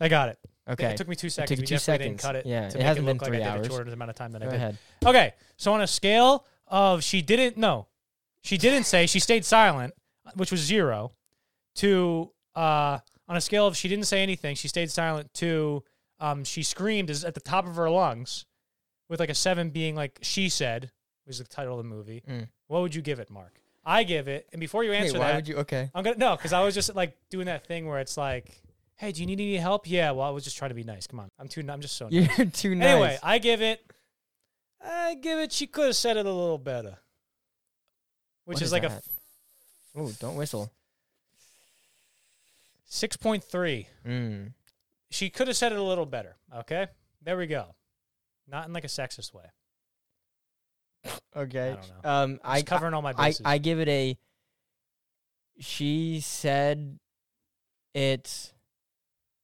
I 0.00 0.08
got 0.08 0.28
it. 0.30 0.38
Okay, 0.68 0.86
It 0.92 0.96
took 0.96 1.08
me 1.08 1.14
two 1.16 1.28
seconds. 1.28 1.50
took 1.50 1.58
we 1.60 1.66
two 1.66 1.74
definitely 1.76 2.06
didn't 2.06 2.20
seconds. 2.20 2.22
cut 2.22 2.36
it. 2.36 2.46
Yeah, 2.46 2.60
to 2.70 2.76
it 2.76 2.78
make 2.78 2.86
hasn't 2.86 3.04
it 3.06 3.10
look 3.10 3.18
been 3.18 3.18
like 3.18 3.28
three 3.28 3.36
I 3.36 3.50
did 3.52 3.58
hours. 3.58 3.66
a 3.66 3.70
shorter 3.70 3.92
amount 3.92 4.10
of 4.10 4.16
time 4.16 4.32
than 4.32 4.42
I 4.42 4.46
go 4.46 4.50
did. 4.52 4.56
ahead. 4.56 4.78
Okay, 5.04 5.34
so 5.58 5.72
on 5.74 5.82
a 5.82 5.86
scale 5.86 6.46
of 6.66 7.04
she 7.04 7.20
didn't 7.22 7.56
no, 7.58 7.86
she 8.42 8.56
didn't 8.56 8.84
say 8.84 9.06
she 9.06 9.18
stayed 9.20 9.44
silent, 9.44 9.92
which 10.36 10.50
was 10.50 10.60
zero, 10.60 11.12
to 11.76 12.30
uh 12.54 12.98
on 13.28 13.36
a 13.36 13.40
scale 13.40 13.66
of 13.66 13.76
she 13.76 13.88
didn't 13.88 14.06
say 14.06 14.22
anything, 14.22 14.54
she 14.56 14.68
stayed 14.68 14.90
silent 14.90 15.32
to 15.34 15.82
um 16.20 16.44
she 16.44 16.62
screamed 16.62 17.10
is 17.10 17.24
at 17.24 17.34
the 17.34 17.40
top 17.40 17.66
of 17.66 17.76
her 17.76 17.90
lungs, 17.90 18.46
with 19.08 19.20
like 19.20 19.30
a 19.30 19.34
seven 19.34 19.70
being 19.70 19.94
like 19.94 20.18
she 20.22 20.48
said 20.48 20.90
was 21.26 21.38
the 21.38 21.44
title 21.44 21.78
of 21.78 21.84
the 21.84 21.88
movie. 21.88 22.22
Mm. 22.28 22.48
What 22.68 22.80
would 22.82 22.94
you 22.94 23.02
give 23.02 23.18
it, 23.18 23.30
Mark? 23.30 23.60
I 23.84 24.02
give 24.04 24.28
it, 24.28 24.46
and 24.52 24.60
before 24.60 24.82
you 24.82 24.92
answer 24.92 25.12
Wait, 25.14 25.18
why 25.18 25.28
that, 25.28 25.34
would 25.36 25.48
you? 25.48 25.56
Okay. 25.56 25.90
I'm 25.94 26.02
gonna 26.02 26.16
no, 26.16 26.36
because 26.36 26.54
I 26.54 26.62
was 26.64 26.74
just 26.74 26.94
like 26.94 27.16
doing 27.28 27.46
that 27.46 27.66
thing 27.66 27.86
where 27.86 27.98
it's 28.00 28.16
like, 28.16 28.62
hey, 28.96 29.12
do 29.12 29.20
you 29.20 29.26
need 29.26 29.40
any 29.40 29.56
help? 29.56 29.88
Yeah, 29.88 30.12
well, 30.12 30.26
I 30.26 30.30
was 30.30 30.44
just 30.44 30.56
trying 30.56 30.70
to 30.70 30.74
be 30.74 30.84
nice. 30.84 31.06
Come 31.06 31.20
on, 31.20 31.30
I'm 31.38 31.48
too. 31.48 31.64
I'm 31.68 31.80
just 31.80 31.96
so. 31.96 32.08
Nice. 32.08 32.38
You're 32.38 32.46
too 32.52 32.74
nice. 32.74 32.88
Anyway, 32.88 33.18
I 33.22 33.38
give 33.38 33.62
it. 33.62 33.80
I 34.82 35.14
give 35.14 35.38
it. 35.38 35.52
She 35.52 35.66
could 35.66 35.86
have 35.86 35.96
said 35.96 36.16
it 36.16 36.26
a 36.26 36.32
little 36.32 36.58
better, 36.58 36.98
which 38.44 38.56
What 38.56 38.62
is 38.62 38.68
is 38.68 38.72
like 38.72 38.84
a 38.84 39.00
oh, 39.96 40.12
don't 40.20 40.36
whistle. 40.36 40.70
six 42.84 43.16
point 43.16 43.44
three. 43.44 43.88
Mm. 44.06 44.52
She 45.10 45.30
could 45.30 45.48
have 45.48 45.56
said 45.56 45.72
it 45.72 45.78
a 45.78 45.82
little 45.82 46.06
better. 46.06 46.36
Okay, 46.54 46.88
there 47.22 47.36
we 47.36 47.46
go. 47.46 47.74
Not 48.46 48.66
in 48.66 48.72
like 48.72 48.84
a 48.84 48.88
sexist 48.88 49.32
way. 49.32 49.44
Okay. 51.36 51.70
I 51.70 51.74
don't 51.74 52.04
know. 52.04 52.10
Um, 52.10 52.40
I 52.44 52.56
Just 52.58 52.66
covering 52.66 52.94
all 52.94 53.02
my 53.02 53.14
I, 53.16 53.28
bases. 53.28 53.42
I 53.44 53.58
give 53.58 53.80
it 53.80 53.88
a. 53.88 54.16
She 55.60 56.20
said 56.20 56.98
it 57.94 58.52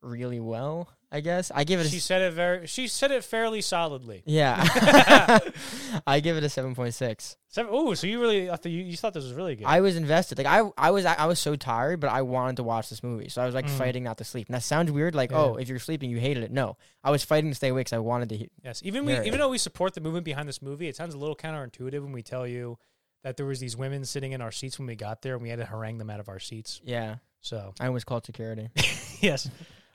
really 0.02 0.40
well. 0.40 0.88
I 1.12 1.20
guess 1.20 1.50
I 1.52 1.64
give 1.64 1.80
it. 1.80 1.86
A, 1.86 1.90
she 1.90 1.96
s- 1.96 2.04
said 2.04 2.22
it 2.22 2.32
very. 2.34 2.66
She 2.68 2.86
said 2.86 3.10
it 3.10 3.24
fairly 3.24 3.60
solidly. 3.62 4.22
yeah. 4.26 4.62
I 6.06 6.20
give 6.20 6.36
it 6.36 6.44
a 6.44 6.48
seven 6.48 6.74
point 6.74 6.94
six. 6.94 7.36
Seven, 7.48 7.74
ooh, 7.74 7.96
so 7.96 8.06
you 8.06 8.20
really 8.20 8.46
thought 8.46 8.64
you, 8.66 8.78
you 8.84 8.96
thought 8.96 9.12
this 9.12 9.24
was 9.24 9.32
really 9.32 9.56
good. 9.56 9.66
I 9.66 9.80
was 9.80 9.96
invested. 9.96 10.38
Like 10.38 10.46
I, 10.46 10.70
I 10.78 10.92
was, 10.92 11.04
I 11.04 11.26
was 11.26 11.40
so 11.40 11.56
tired, 11.56 11.98
but 11.98 12.10
I 12.10 12.22
wanted 12.22 12.56
to 12.58 12.62
watch 12.62 12.88
this 12.90 13.02
movie, 13.02 13.28
so 13.28 13.42
I 13.42 13.46
was 13.46 13.54
like 13.56 13.66
Mm. 13.66 13.70
fighting 13.70 14.04
not 14.04 14.18
to 14.18 14.24
sleep. 14.24 14.46
And 14.46 14.54
that 14.54 14.62
sounds 14.62 14.92
weird. 14.92 15.16
Like, 15.16 15.32
Yeah. 15.32 15.38
oh, 15.38 15.56
if 15.56 15.68
you're 15.68 15.80
sleeping, 15.80 16.10
you 16.10 16.18
hated 16.20 16.44
it. 16.44 16.52
No, 16.52 16.76
I 17.02 17.10
was 17.10 17.24
fighting 17.24 17.50
to 17.50 17.56
stay 17.56 17.68
awake 17.70 17.86
because 17.86 17.96
I 17.96 17.98
wanted 17.98 18.28
to. 18.28 18.36
He- 18.36 18.50
yes, 18.64 18.80
even 18.84 19.04
we, 19.04 19.14
Yeah. 19.14 19.24
even 19.24 19.40
though 19.40 19.48
we 19.48 19.58
support 19.58 19.94
the 19.94 20.00
movement 20.00 20.24
behind 20.24 20.48
this 20.48 20.62
movie, 20.62 20.86
it 20.86 20.94
sounds 20.94 21.14
a 21.14 21.18
little 21.18 21.34
counterintuitive 21.36 22.00
when 22.02 22.12
we 22.12 22.22
tell 22.22 22.46
you 22.46 22.78
that 23.24 23.36
there 23.36 23.46
was 23.46 23.58
these 23.58 23.76
women 23.76 24.04
sitting 24.04 24.30
in 24.30 24.40
our 24.40 24.52
seats 24.52 24.78
when 24.78 24.86
we 24.86 24.94
got 24.94 25.22
there, 25.22 25.34
and 25.34 25.42
we 25.42 25.48
had 25.48 25.58
to 25.58 25.64
harangue 25.66 25.98
them 25.98 26.08
out 26.08 26.20
of 26.20 26.28
our 26.28 26.38
seats. 26.38 26.80
yeah, 26.84 27.16
So 27.40 27.74
I 27.80 27.86
almost 27.88 28.06
called 28.06 28.24
security. 28.24 28.68
yes. 29.20 29.50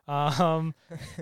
Um, 0.08 0.74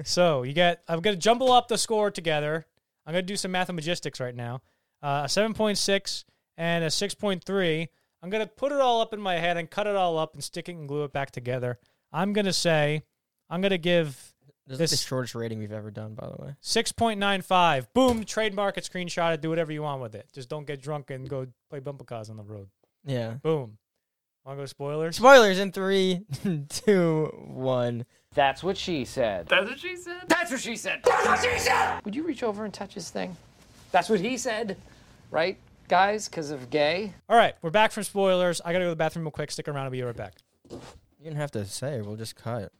so 0.03 0.43
you 0.43 0.53
get, 0.53 0.83
I'm 0.87 1.01
going 1.01 1.15
to 1.15 1.21
jumble 1.21 1.51
up 1.51 1.67
the 1.67 1.77
score 1.77 2.11
together. 2.11 2.65
I'm 3.05 3.13
going 3.13 3.25
to 3.25 3.33
do 3.33 3.37
some 3.37 3.51
mathemagistics 3.51 4.19
right 4.19 4.35
now. 4.35 4.61
Uh, 5.01 5.23
a 5.25 5.27
7.6 5.27 6.23
and 6.57 6.83
a 6.83 6.87
6.3. 6.87 7.87
I'm 8.21 8.29
going 8.29 8.45
to 8.45 8.49
put 8.49 8.71
it 8.71 8.79
all 8.79 9.01
up 9.01 9.13
in 9.13 9.19
my 9.19 9.35
head 9.35 9.57
and 9.57 9.69
cut 9.69 9.87
it 9.87 9.95
all 9.95 10.17
up 10.17 10.33
and 10.33 10.43
stick 10.43 10.69
it 10.69 10.75
and 10.75 10.87
glue 10.87 11.03
it 11.03 11.11
back 11.11 11.31
together. 11.31 11.79
I'm 12.11 12.31
going 12.31 12.45
to 12.45 12.53
say, 12.53 13.03
I'm 13.49 13.59
going 13.59 13.71
to 13.71 13.77
give 13.77 14.33
This 14.65 14.79
is 14.79 14.91
the 14.91 15.07
shortest 15.07 15.35
rating 15.35 15.59
we've 15.59 15.73
ever 15.73 15.91
done, 15.91 16.13
by 16.13 16.27
the 16.27 16.41
way. 16.41 16.55
6.95. 16.63 17.87
Boom, 17.93 18.23
trademark 18.23 18.77
it, 18.77 18.85
screenshot 18.85 19.33
it, 19.33 19.41
do 19.41 19.49
whatever 19.49 19.73
you 19.73 19.81
want 19.81 20.01
with 20.01 20.15
it. 20.15 20.27
Just 20.31 20.47
don't 20.47 20.65
get 20.65 20.81
drunk 20.81 21.09
and 21.09 21.27
go 21.27 21.47
play 21.69 21.79
bumper 21.79 22.05
cars 22.05 22.29
on 22.29 22.37
the 22.37 22.43
road. 22.43 22.69
Yeah. 23.05 23.33
Boom. 23.33 23.77
Want 24.45 24.57
to 24.57 24.63
go 24.63 24.65
spoilers? 24.65 25.15
Spoilers 25.15 25.57
in 25.57 25.71
three, 25.71 26.25
two, 26.69 27.25
one. 27.47 28.05
That's 28.33 28.61
what 28.61 28.75
she 28.77 29.05
said. 29.05 29.47
That's 29.47 29.69
what 29.69 29.79
she 29.79 29.95
said. 29.95 30.23
That's 30.27 30.51
what 30.51 30.59
she 30.59 30.75
said. 30.75 30.99
That's 31.05 31.25
what 31.25 31.53
she 31.53 31.59
said. 31.59 32.01
Would 32.03 32.13
you 32.15 32.23
reach 32.23 32.43
over 32.43 32.65
and 32.65 32.73
touch 32.73 32.93
his 32.93 33.09
thing? 33.09 33.37
That's 33.91 34.09
what 34.09 34.19
he 34.19 34.37
said, 34.37 34.75
right, 35.31 35.57
guys? 35.87 36.27
Because 36.27 36.51
of 36.51 36.69
gay. 36.69 37.13
All 37.29 37.37
right, 37.37 37.55
we're 37.61 37.69
back 37.69 37.93
from 37.93 38.03
spoilers. 38.03 38.59
I 38.65 38.73
got 38.73 38.79
to 38.79 38.85
go 38.85 38.89
to 38.89 38.89
the 38.89 38.95
bathroom 38.97 39.23
real 39.23 39.31
quick. 39.31 39.49
Stick 39.49 39.69
around. 39.69 39.85
I'll 39.85 39.91
be 39.91 40.01
right 40.01 40.15
back. 40.15 40.33
You 40.69 40.79
didn't 41.23 41.37
have 41.37 41.51
to 41.51 41.63
say. 41.65 42.01
We'll 42.01 42.17
just 42.17 42.35
cut. 42.35 42.71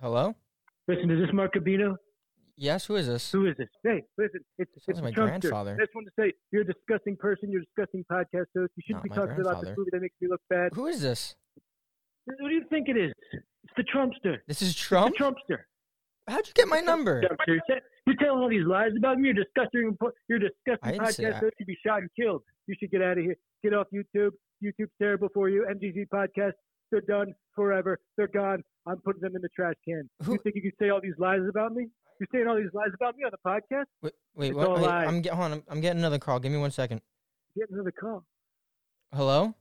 Hello? 0.00 0.34
Listen, 0.90 1.10
is 1.10 1.20
this 1.20 1.30
Mark 1.32 1.54
Cabino? 1.54 1.96
Yes. 2.56 2.86
Who 2.86 2.96
is 2.96 3.06
this? 3.06 3.30
Who 3.32 3.46
is 3.46 3.56
this? 3.56 3.68
Hey, 3.84 4.02
listen, 4.18 4.40
it's, 4.58 4.70
Sounds 4.72 4.84
it's 4.88 5.00
like 5.00 5.16
my 5.16 5.22
Trumpster. 5.22 5.40
grandfather. 5.40 5.76
I 5.80 5.84
just 5.84 5.94
want 5.94 6.06
to 6.08 6.12
say, 6.22 6.32
you're 6.52 6.62
a 6.62 6.64
disgusting 6.66 7.16
person. 7.16 7.50
You're 7.50 7.62
a 7.62 7.64
disgusting 7.64 8.04
podcast 8.10 8.46
host. 8.56 8.72
You 8.76 8.82
shouldn't 8.86 8.96
Not 8.96 9.02
be 9.04 9.08
talking 9.10 9.40
about 9.40 9.62
this 9.62 9.76
movie 9.76 9.90
that 9.92 10.02
makes 10.02 10.16
me 10.20 10.28
look 10.28 10.40
bad. 10.50 10.72
Who 10.74 10.86
is 10.86 11.00
this? 11.00 11.36
What 12.26 12.36
do 12.48 12.54
you 12.54 12.64
think 12.68 12.88
it 12.88 12.96
is? 12.96 13.12
It's 13.32 13.72
the 13.76 13.84
Trumpster. 13.84 14.38
This 14.46 14.62
is 14.62 14.74
The 14.74 14.80
Trump. 14.80 15.16
Trumpster. 15.16 15.58
How'd 16.28 16.46
you 16.46 16.52
get 16.54 16.68
my 16.68 16.80
number? 16.80 17.22
You're, 17.46 17.58
you're 18.06 18.16
telling 18.20 18.40
all 18.42 18.48
these 18.48 18.66
lies 18.66 18.92
about 18.96 19.18
me. 19.18 19.28
You're 19.32 19.44
disgusting. 19.44 19.96
You're 20.28 20.38
disgusting 20.38 21.00
podcast 21.00 21.40
host. 21.40 21.42
You 21.42 21.50
should 21.58 21.66
be 21.66 21.78
shot 21.84 22.00
and 22.00 22.10
killed. 22.18 22.42
You 22.66 22.74
should 22.78 22.90
get 22.90 23.02
out 23.02 23.16
of 23.18 23.24
here. 23.24 23.36
Get 23.64 23.74
off 23.74 23.86
YouTube. 23.92 24.30
YouTube's 24.62 24.92
terrible 25.00 25.28
for 25.32 25.48
you. 25.48 25.66
MGZ 25.70 26.06
podcast. 26.12 26.52
They're 26.90 27.00
done 27.02 27.34
forever. 27.54 27.98
They're 28.16 28.28
gone. 28.28 28.62
I'm 28.86 28.98
putting 28.98 29.20
them 29.22 29.36
in 29.36 29.42
the 29.42 29.48
trash 29.50 29.74
can. 29.84 30.08
Who- 30.22 30.32
You 30.32 30.38
think 30.42 30.56
you 30.56 30.62
can 30.62 30.72
say 30.80 30.90
all 30.90 31.00
these 31.00 31.18
lies 31.18 31.40
about 31.48 31.74
me? 31.74 31.88
You're 32.18 32.28
saying 32.32 32.48
all 32.48 32.56
these 32.56 32.72
lies 32.74 32.90
about 32.94 33.16
me 33.16 33.24
on 33.24 33.30
the 33.30 33.38
podcast? 33.48 33.86
Wait, 34.02 34.12
wait 34.34 34.54
what? 34.54 34.78
Wait. 34.80 34.86
I'm 34.88 35.22
get, 35.22 35.32
hold 35.32 35.46
on. 35.46 35.52
I'm, 35.52 35.62
I'm 35.68 35.80
getting 35.80 35.98
another 36.00 36.18
call. 36.18 36.38
Give 36.38 36.52
me 36.52 36.58
one 36.58 36.70
second. 36.70 37.00
Get 37.56 37.70
another 37.70 37.92
call. 37.92 38.24
Hello? 39.14 39.54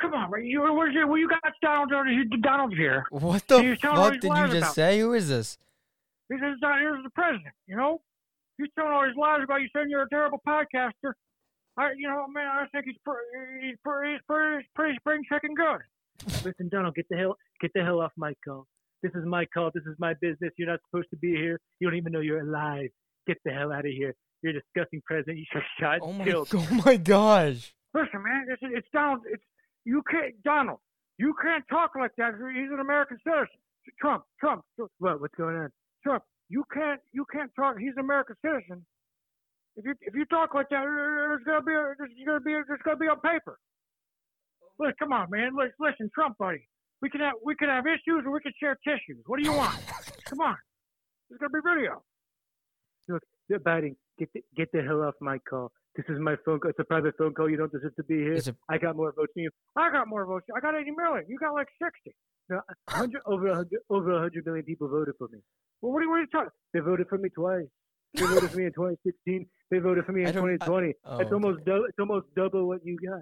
Come 0.00 0.14
on, 0.14 0.30
man. 0.30 0.44
You, 0.44 0.60
where's 0.74 0.94
your, 0.94 1.06
well, 1.06 1.18
you 1.18 1.28
got 1.28 1.40
Donald, 1.62 1.90
Donald 2.42 2.72
here. 2.74 3.04
What 3.10 3.46
the 3.48 3.62
He's 3.62 3.78
telling 3.80 3.98
all 3.98 4.10
fuck 4.10 4.20
did 4.20 4.30
you 4.30 4.46
just 4.46 4.56
about- 4.58 4.74
say? 4.74 5.00
Who 5.00 5.12
is 5.14 5.28
this? 5.28 5.58
He 6.28 6.36
says, 6.38 6.56
uh, 6.62 6.74
here's 6.78 7.02
the 7.04 7.10
president, 7.10 7.54
you 7.66 7.76
know? 7.76 8.00
He's 8.58 8.66
telling 8.76 8.92
all 8.92 9.04
these 9.06 9.16
lies 9.16 9.40
about 9.44 9.60
you 9.62 9.68
saying 9.74 9.90
you're 9.90 10.02
a 10.02 10.08
terrible 10.08 10.40
podcaster. 10.46 11.12
I, 11.76 11.90
you 11.96 12.08
know, 12.08 12.26
man, 12.28 12.46
I 12.48 12.66
think 12.72 12.86
he's 12.86 12.96
pretty, 13.04 13.20
he's 13.68 13.76
pretty, 13.84 14.12
he's 14.14 14.20
pretty, 14.26 14.56
he's 14.62 14.66
pretty 14.74 14.96
spring 14.98 15.22
chicken 15.30 15.54
good. 15.54 15.80
Listen, 16.44 16.68
Donald, 16.70 16.94
get 16.94 17.06
the 17.08 17.16
hell, 17.16 17.36
get 17.60 17.72
the 17.74 17.82
hell 17.82 18.00
off 18.00 18.12
my 18.16 18.34
call. 18.44 18.66
This 19.02 19.12
is 19.14 19.24
my 19.24 19.44
call. 19.46 19.70
This 19.74 19.84
is 19.84 19.96
my 19.98 20.14
business. 20.20 20.52
You're 20.56 20.68
not 20.68 20.80
supposed 20.88 21.10
to 21.10 21.16
be 21.16 21.30
here. 21.30 21.60
You 21.80 21.88
don't 21.88 21.96
even 21.96 22.12
know 22.12 22.20
you're 22.20 22.40
alive. 22.40 22.88
Get 23.26 23.38
the 23.44 23.52
hell 23.52 23.72
out 23.72 23.86
of 23.86 23.92
here. 23.92 24.14
You're 24.42 24.56
a 24.56 24.60
disgusting 24.60 25.02
president. 25.04 25.38
You 25.38 25.44
should 25.52 25.62
shot 25.80 25.98
Oh 26.02 26.12
my, 26.12 26.24
killed. 26.24 26.48
oh 26.54 26.82
my 26.84 26.96
gosh. 26.96 27.74
Listen, 27.94 28.22
man, 28.22 28.46
it's, 28.48 28.62
it's 28.62 28.88
Donald. 28.92 29.22
It's 29.30 29.42
you 29.84 30.02
can't, 30.10 30.42
Donald. 30.42 30.78
You 31.18 31.34
can't 31.42 31.64
talk 31.68 31.92
like 31.98 32.12
that. 32.18 32.34
He's 32.34 32.70
an 32.72 32.80
American 32.80 33.18
citizen. 33.24 33.60
Trump, 34.00 34.24
Trump. 34.40 34.64
What? 34.98 35.20
What's 35.20 35.34
going 35.36 35.56
on? 35.56 35.70
Trump. 36.02 36.22
You 36.48 36.64
can't. 36.72 37.00
You 37.12 37.24
can't 37.32 37.50
talk. 37.56 37.78
He's 37.78 37.94
an 37.96 38.04
American 38.04 38.36
citizen. 38.44 38.84
If 39.76 39.84
you 39.84 39.94
if 40.02 40.14
you 40.14 40.24
talk 40.26 40.54
like 40.54 40.68
that, 40.70 40.82
there's 40.82 41.44
gonna 41.44 41.62
be 41.62 41.72
a, 41.72 41.94
there's 41.98 42.10
gonna 42.26 42.40
be 42.40 42.52
a, 42.54 42.62
there's 42.66 42.80
gonna 42.84 42.96
be 42.96 43.06
on 43.06 43.20
paper. 43.20 43.58
Look, 44.78 44.94
come 44.98 45.12
on, 45.12 45.28
man. 45.30 45.52
Listen, 45.56 45.72
listen, 45.80 46.10
Trump, 46.14 46.36
buddy. 46.38 46.66
We 47.02 47.10
can 47.10 47.20
have 47.20 47.34
we 47.44 47.54
can 47.54 47.68
have 47.68 47.84
issues 47.86 48.24
or 48.24 48.32
we 48.32 48.40
can 48.40 48.52
share 48.60 48.76
tissues. 48.84 49.22
What 49.26 49.38
do 49.38 49.44
you 49.44 49.52
want? 49.52 49.78
come 50.24 50.40
on. 50.40 50.56
There's 51.28 51.38
gonna 51.38 51.50
be 51.50 51.60
video. 51.68 52.02
Look, 53.08 53.22
you're. 53.48 53.60
Get 54.18 54.32
the, 54.32 54.42
get 54.56 54.72
the 54.72 54.80
hell 54.82 55.02
off 55.02 55.14
my 55.20 55.36
call. 55.48 55.70
This 55.94 56.06
is 56.08 56.18
my 56.18 56.36
phone 56.44 56.58
call. 56.58 56.70
It's 56.70 56.78
a 56.78 56.84
private 56.84 57.14
phone 57.18 57.34
call. 57.34 57.50
You 57.50 57.58
don't 57.58 57.70
deserve 57.70 57.94
to 57.96 58.02
be 58.04 58.14
here. 58.16 58.32
It's 58.32 58.48
a- 58.48 58.56
I 58.70 58.78
got 58.78 58.96
more 58.96 59.12
votes 59.14 59.32
than 59.36 59.44
you. 59.44 59.50
I 59.76 59.90
got 59.90 60.08
more 60.08 60.24
votes. 60.24 60.46
I 60.56 60.60
got 60.60 60.74
80 60.74 60.90
million. 60.92 61.24
You 61.28 61.38
got 61.38 61.52
like 61.52 61.68
60. 61.82 62.16
No, 62.48 62.60
100, 62.88 63.20
over 63.26 63.48
100, 63.48 63.68
over 63.90 64.12
100 64.12 64.46
million 64.46 64.64
people 64.64 64.88
voted 64.88 65.14
for 65.18 65.28
me. 65.28 65.40
Well, 65.82 65.92
what 65.92 65.98
are 65.98 66.02
you, 66.04 66.10
what 66.10 66.16
are 66.16 66.20
you 66.20 66.26
talking? 66.28 66.50
They 66.72 66.80
voted 66.80 67.08
for 67.08 67.18
me 67.18 67.28
twice. 67.28 67.66
They 68.14 68.22
voted 68.24 68.50
for 68.50 68.56
me 68.56 68.64
in 68.66 68.72
2016. 68.72 69.46
They 69.70 69.78
voted 69.78 70.06
for 70.06 70.12
me 70.12 70.22
in 70.24 70.32
don't- 70.32 70.48
I- 70.48 70.56
2020. 70.64 70.94
oh, 71.04 71.18
it's 71.18 71.26
okay. 71.26 71.34
almost. 71.34 71.60
It's 71.66 71.98
almost 71.98 72.26
double 72.34 72.68
what 72.68 72.80
you 72.84 72.96
got. 73.06 73.20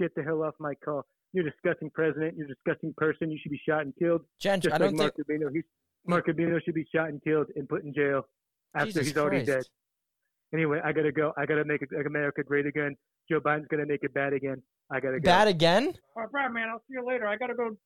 Get 0.00 0.14
the 0.14 0.22
hell 0.22 0.42
off 0.42 0.54
my 0.58 0.74
call. 0.84 1.04
You're 1.32 1.46
a 1.46 1.50
disgusting 1.50 1.90
president. 1.90 2.36
You're 2.36 2.46
a 2.46 2.48
disgusting 2.48 2.94
person. 2.96 3.30
You 3.30 3.38
should 3.42 3.52
be 3.52 3.60
shot 3.68 3.82
and 3.82 3.92
killed. 3.98 4.22
Jench, 4.42 4.62
Just 4.62 4.74
I 4.74 4.78
like 4.78 4.90
don't 4.90 4.96
Mark 4.96 5.14
think. 5.14 5.28
Rubino. 5.28 5.48
He's, 5.52 5.64
Mark 6.06 6.26
Rubino 6.26 6.58
should 6.64 6.74
be 6.74 6.86
shot 6.94 7.08
and 7.10 7.22
killed 7.22 7.48
and 7.54 7.68
put 7.68 7.84
in 7.84 7.92
jail 7.94 8.22
after 8.74 8.86
Jesus 8.86 9.08
he's 9.08 9.16
already 9.18 9.44
Christ. 9.44 9.68
dead. 10.52 10.58
Anyway, 10.58 10.80
I 10.82 10.92
gotta 10.92 11.12
go. 11.12 11.32
I 11.36 11.46
gotta 11.46 11.64
make 11.64 11.82
America 12.06 12.42
great 12.42 12.66
again. 12.66 12.96
Joe 13.30 13.40
Biden's 13.40 13.68
gonna 13.70 13.86
make 13.86 14.02
it 14.02 14.12
bad 14.14 14.32
again. 14.32 14.60
I 14.90 14.98
gotta 14.98 15.20
go. 15.20 15.24
Bad 15.26 15.46
again? 15.48 15.94
All 16.16 16.22
right, 16.22 16.32
Brad, 16.32 16.52
man. 16.52 16.68
I'll 16.68 16.80
see 16.88 16.94
you 16.94 17.06
later. 17.06 17.26
I 17.28 17.36
gotta 17.36 17.54
go. 17.54 17.76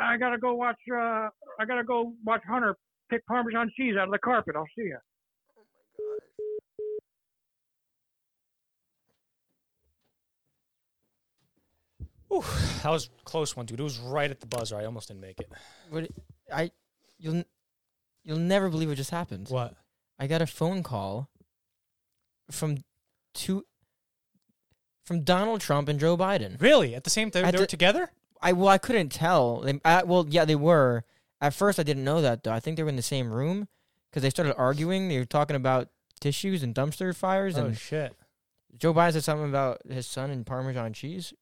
I 0.00 0.16
gotta 0.16 0.38
go 0.38 0.54
watch. 0.54 0.78
Uh, 0.90 1.28
I 1.58 1.66
gotta 1.66 1.84
go 1.84 2.14
watch 2.24 2.42
Hunter 2.48 2.76
pick 3.10 3.26
Parmesan 3.26 3.70
cheese 3.76 3.96
out 3.98 4.06
of 4.08 4.12
the 4.12 4.18
carpet. 4.18 4.54
I'll 4.56 4.64
see 4.76 4.84
you. 4.84 4.98
Ooh, 12.32 12.42
that 12.82 12.90
was 12.90 13.10
a 13.20 13.24
close 13.24 13.54
one, 13.56 13.66
dude. 13.66 13.78
It 13.80 13.82
was 13.82 13.98
right 13.98 14.30
at 14.30 14.40
the 14.40 14.46
buzzer. 14.46 14.76
I 14.76 14.84
almost 14.86 15.08
didn't 15.08 15.20
make 15.20 15.38
it. 15.40 15.50
What? 15.90 16.08
I 16.52 16.70
you'll 17.18 17.36
n- 17.36 17.44
you'll 18.24 18.38
never 18.38 18.68
believe 18.70 18.88
what 18.88 18.96
just 18.96 19.10
happened. 19.10 19.48
What? 19.48 19.74
I 20.18 20.26
got 20.26 20.40
a 20.42 20.46
phone 20.46 20.82
call 20.82 21.28
from 22.50 22.78
two 23.34 23.64
from 25.04 25.22
Donald 25.24 25.60
Trump 25.60 25.88
and 25.88 25.98
Joe 26.00 26.16
Biden. 26.16 26.60
Really? 26.60 26.94
At 26.94 27.04
the 27.04 27.10
same 27.10 27.30
time, 27.30 27.44
At 27.44 27.52
they 27.52 27.58
were 27.58 27.62
the- 27.62 27.66
together? 27.68 28.10
I 28.40 28.52
well, 28.52 28.68
I 28.68 28.78
couldn't 28.78 29.10
tell. 29.10 29.60
They, 29.60 29.80
I, 29.84 30.02
well, 30.02 30.26
yeah, 30.28 30.44
they 30.44 30.56
were. 30.56 31.04
At 31.40 31.54
first, 31.54 31.78
I 31.78 31.82
didn't 31.84 32.04
know 32.04 32.20
that 32.22 32.42
though. 32.44 32.52
I 32.52 32.60
think 32.60 32.76
they 32.76 32.82
were 32.82 32.88
in 32.88 32.96
the 32.96 33.02
same 33.02 33.30
room 33.32 33.68
because 34.10 34.22
they 34.22 34.30
started 34.30 34.56
arguing. 34.56 35.08
They 35.08 35.18
were 35.18 35.24
talking 35.24 35.56
about 35.56 35.88
tissues 36.20 36.62
and 36.62 36.74
dumpster 36.74 37.14
fires, 37.14 37.56
Oh 37.58 37.66
and 37.66 37.78
shit! 37.78 38.14
Joe 38.76 38.94
Biden 38.94 39.12
said 39.12 39.24
something 39.24 39.48
about 39.48 39.80
his 39.88 40.06
son 40.06 40.30
and 40.30 40.44
Parmesan 40.46 40.92
cheese. 40.92 41.32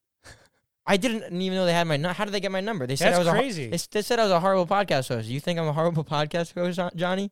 I 0.91 0.97
didn't 0.97 1.41
even 1.41 1.57
know 1.57 1.65
they 1.67 1.73
had 1.73 1.87
my. 1.87 1.97
nu- 1.97 2.09
How 2.09 2.25
did 2.25 2.33
they 2.33 2.41
get 2.41 2.51
my 2.51 2.61
number? 2.61 2.87
They 2.87 2.97
said 2.97 3.13
That's 3.13 3.17
I 3.17 3.19
was 3.21 3.29
a 3.29 3.31
crazy. 3.33 3.69
they, 3.71 3.79
they 3.93 4.03
said 4.03 4.19
I 4.19 4.25
was 4.25 4.33
a 4.33 4.41
horrible 4.41 4.67
podcast 4.67 5.09
host. 5.09 5.29
You 5.29 5.39
think 5.39 5.59
I'm 5.59 5.69
a 5.69 5.73
horrible 5.73 6.05
podcast 6.17 6.55
host, 6.55 6.81
Johnny? 6.97 7.31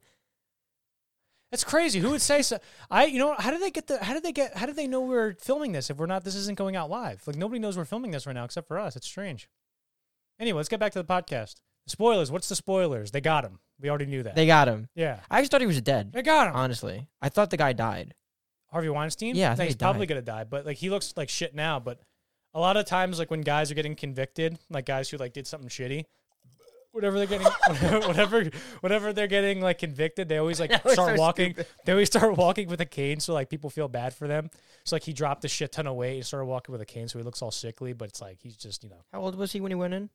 That's 1.50 1.64
crazy. 1.64 1.98
Who 1.98 2.10
would 2.10 2.20
say 2.20 2.42
so? 2.42 2.58
I, 2.90 3.06
you 3.06 3.18
know, 3.18 3.34
how 3.38 3.50
did 3.50 3.62
they 3.62 3.70
get 3.70 3.86
the? 3.86 4.02
How 4.04 4.12
did 4.12 4.22
they 4.22 4.32
get? 4.32 4.56
How 4.56 4.66
did 4.66 4.76
they 4.76 4.86
know 4.86 5.00
we're 5.00 5.34
filming 5.34 5.72
this 5.72 5.88
if 5.90 5.96
we're 5.96 6.06
not? 6.06 6.22
This 6.24 6.34
isn't 6.34 6.58
going 6.58 6.76
out 6.76 6.90
live. 6.90 7.22
Like 7.26 7.36
nobody 7.36 7.58
knows 7.58 7.76
we're 7.76 7.84
filming 7.86 8.10
this 8.10 8.26
right 8.26 8.34
now 8.34 8.44
except 8.44 8.68
for 8.68 8.78
us. 8.78 8.96
It's 8.96 9.06
strange. 9.06 9.48
Anyway, 10.38 10.58
let's 10.58 10.68
get 10.68 10.78
back 10.78 10.92
to 10.92 11.02
the 11.02 11.04
podcast. 11.08 11.56
Spoilers. 11.86 12.30
What's 12.30 12.48
the 12.50 12.54
spoilers? 12.54 13.10
They 13.12 13.20
got 13.22 13.44
him. 13.44 13.60
We 13.80 13.88
already 13.88 14.06
knew 14.06 14.22
that. 14.24 14.34
They 14.36 14.46
got 14.46 14.68
him. 14.68 14.88
yeah, 14.94 15.20
I 15.30 15.40
just 15.40 15.50
thought 15.50 15.62
he 15.62 15.66
was 15.66 15.80
dead. 15.80 16.12
they 16.12 16.22
got 16.22 16.48
him. 16.48 16.54
Honestly, 16.54 17.08
I 17.22 17.28
thought 17.30 17.50
the 17.50 17.56
guy 17.56 17.72
died. 17.72 18.14
Harvey 18.70 18.90
Weinstein. 18.90 19.34
Yeah, 19.34 19.50
I 19.50 19.54
think 19.54 19.68
he's 19.68 19.74
he 19.74 19.78
probably 19.78 20.06
gonna 20.06 20.20
die. 20.22 20.44
But 20.44 20.66
like 20.66 20.76
he 20.76 20.90
looks 20.90 21.14
like 21.16 21.30
shit 21.30 21.54
now. 21.54 21.80
But 21.80 21.98
a 22.54 22.60
lot 22.60 22.76
of 22.76 22.86
times 22.86 23.18
like 23.18 23.30
when 23.30 23.42
guys 23.42 23.70
are 23.70 23.74
getting 23.74 23.94
convicted, 23.94 24.58
like 24.70 24.86
guys 24.86 25.08
who 25.10 25.16
like 25.16 25.32
did 25.32 25.46
something 25.46 25.68
shitty, 25.68 26.04
whatever 26.92 27.18
they're 27.18 27.26
getting, 27.26 27.46
whatever, 28.06 28.44
whatever 28.80 29.12
they're 29.12 29.26
getting 29.26 29.60
like 29.60 29.78
convicted, 29.78 30.28
they 30.28 30.38
always 30.38 30.58
like 30.60 30.72
start 30.90 30.94
so 30.96 31.14
walking. 31.16 31.52
stupid. 31.54 31.66
They 31.84 31.92
always 31.92 32.08
start 32.08 32.36
walking 32.36 32.68
with 32.68 32.80
a 32.80 32.86
cane, 32.86 33.20
so 33.20 33.34
like 33.34 33.50
people 33.50 33.70
feel 33.70 33.88
bad 33.88 34.14
for 34.14 34.26
them. 34.26 34.50
So 34.84 34.96
like 34.96 35.04
he 35.04 35.12
dropped 35.12 35.44
a 35.44 35.48
shit 35.48 35.72
ton 35.72 35.86
of 35.86 35.94
weight 35.96 36.16
and 36.16 36.26
started 36.26 36.46
walking 36.46 36.72
with 36.72 36.80
a 36.80 36.86
cane, 36.86 37.08
so 37.08 37.18
he 37.18 37.24
looks 37.24 37.42
all 37.42 37.50
sickly. 37.50 37.92
But 37.92 38.08
it's 38.08 38.20
like 38.20 38.38
he's 38.42 38.56
just 38.56 38.82
you 38.84 38.90
know 38.90 39.04
How 39.12 39.20
old 39.20 39.36
was 39.36 39.52
he 39.52 39.60
when 39.60 39.70
he 39.70 39.76
went 39.76 39.94
in? 39.94 40.10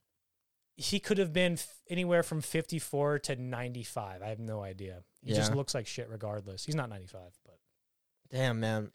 he 0.75 0.99
could 0.99 1.19
have 1.19 1.31
been 1.31 1.53
f- 1.53 1.67
anywhere 1.87 2.23
from 2.23 2.41
fifty 2.41 2.79
four 2.79 3.19
to 3.19 3.35
ninety 3.35 3.83
five. 3.83 4.23
I 4.23 4.29
have 4.29 4.39
no 4.39 4.63
idea. 4.63 5.03
He 5.21 5.33
just 5.33 5.53
looks 5.53 5.75
like 5.75 5.85
shit 5.85 6.09
regardless. 6.09 6.65
He's 6.65 6.73
not 6.75 6.89
ninety 6.89 7.05
five, 7.07 7.37
but 7.45 7.59
Damn, 8.31 8.59
man. 8.59 8.89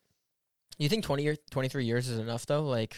You 0.78 0.88
think 0.88 1.04
20 1.04 1.22
years, 1.22 1.38
23 1.52 1.84
years 1.84 2.08
is 2.08 2.18
enough 2.18 2.44
though? 2.46 2.62
Like, 2.62 2.96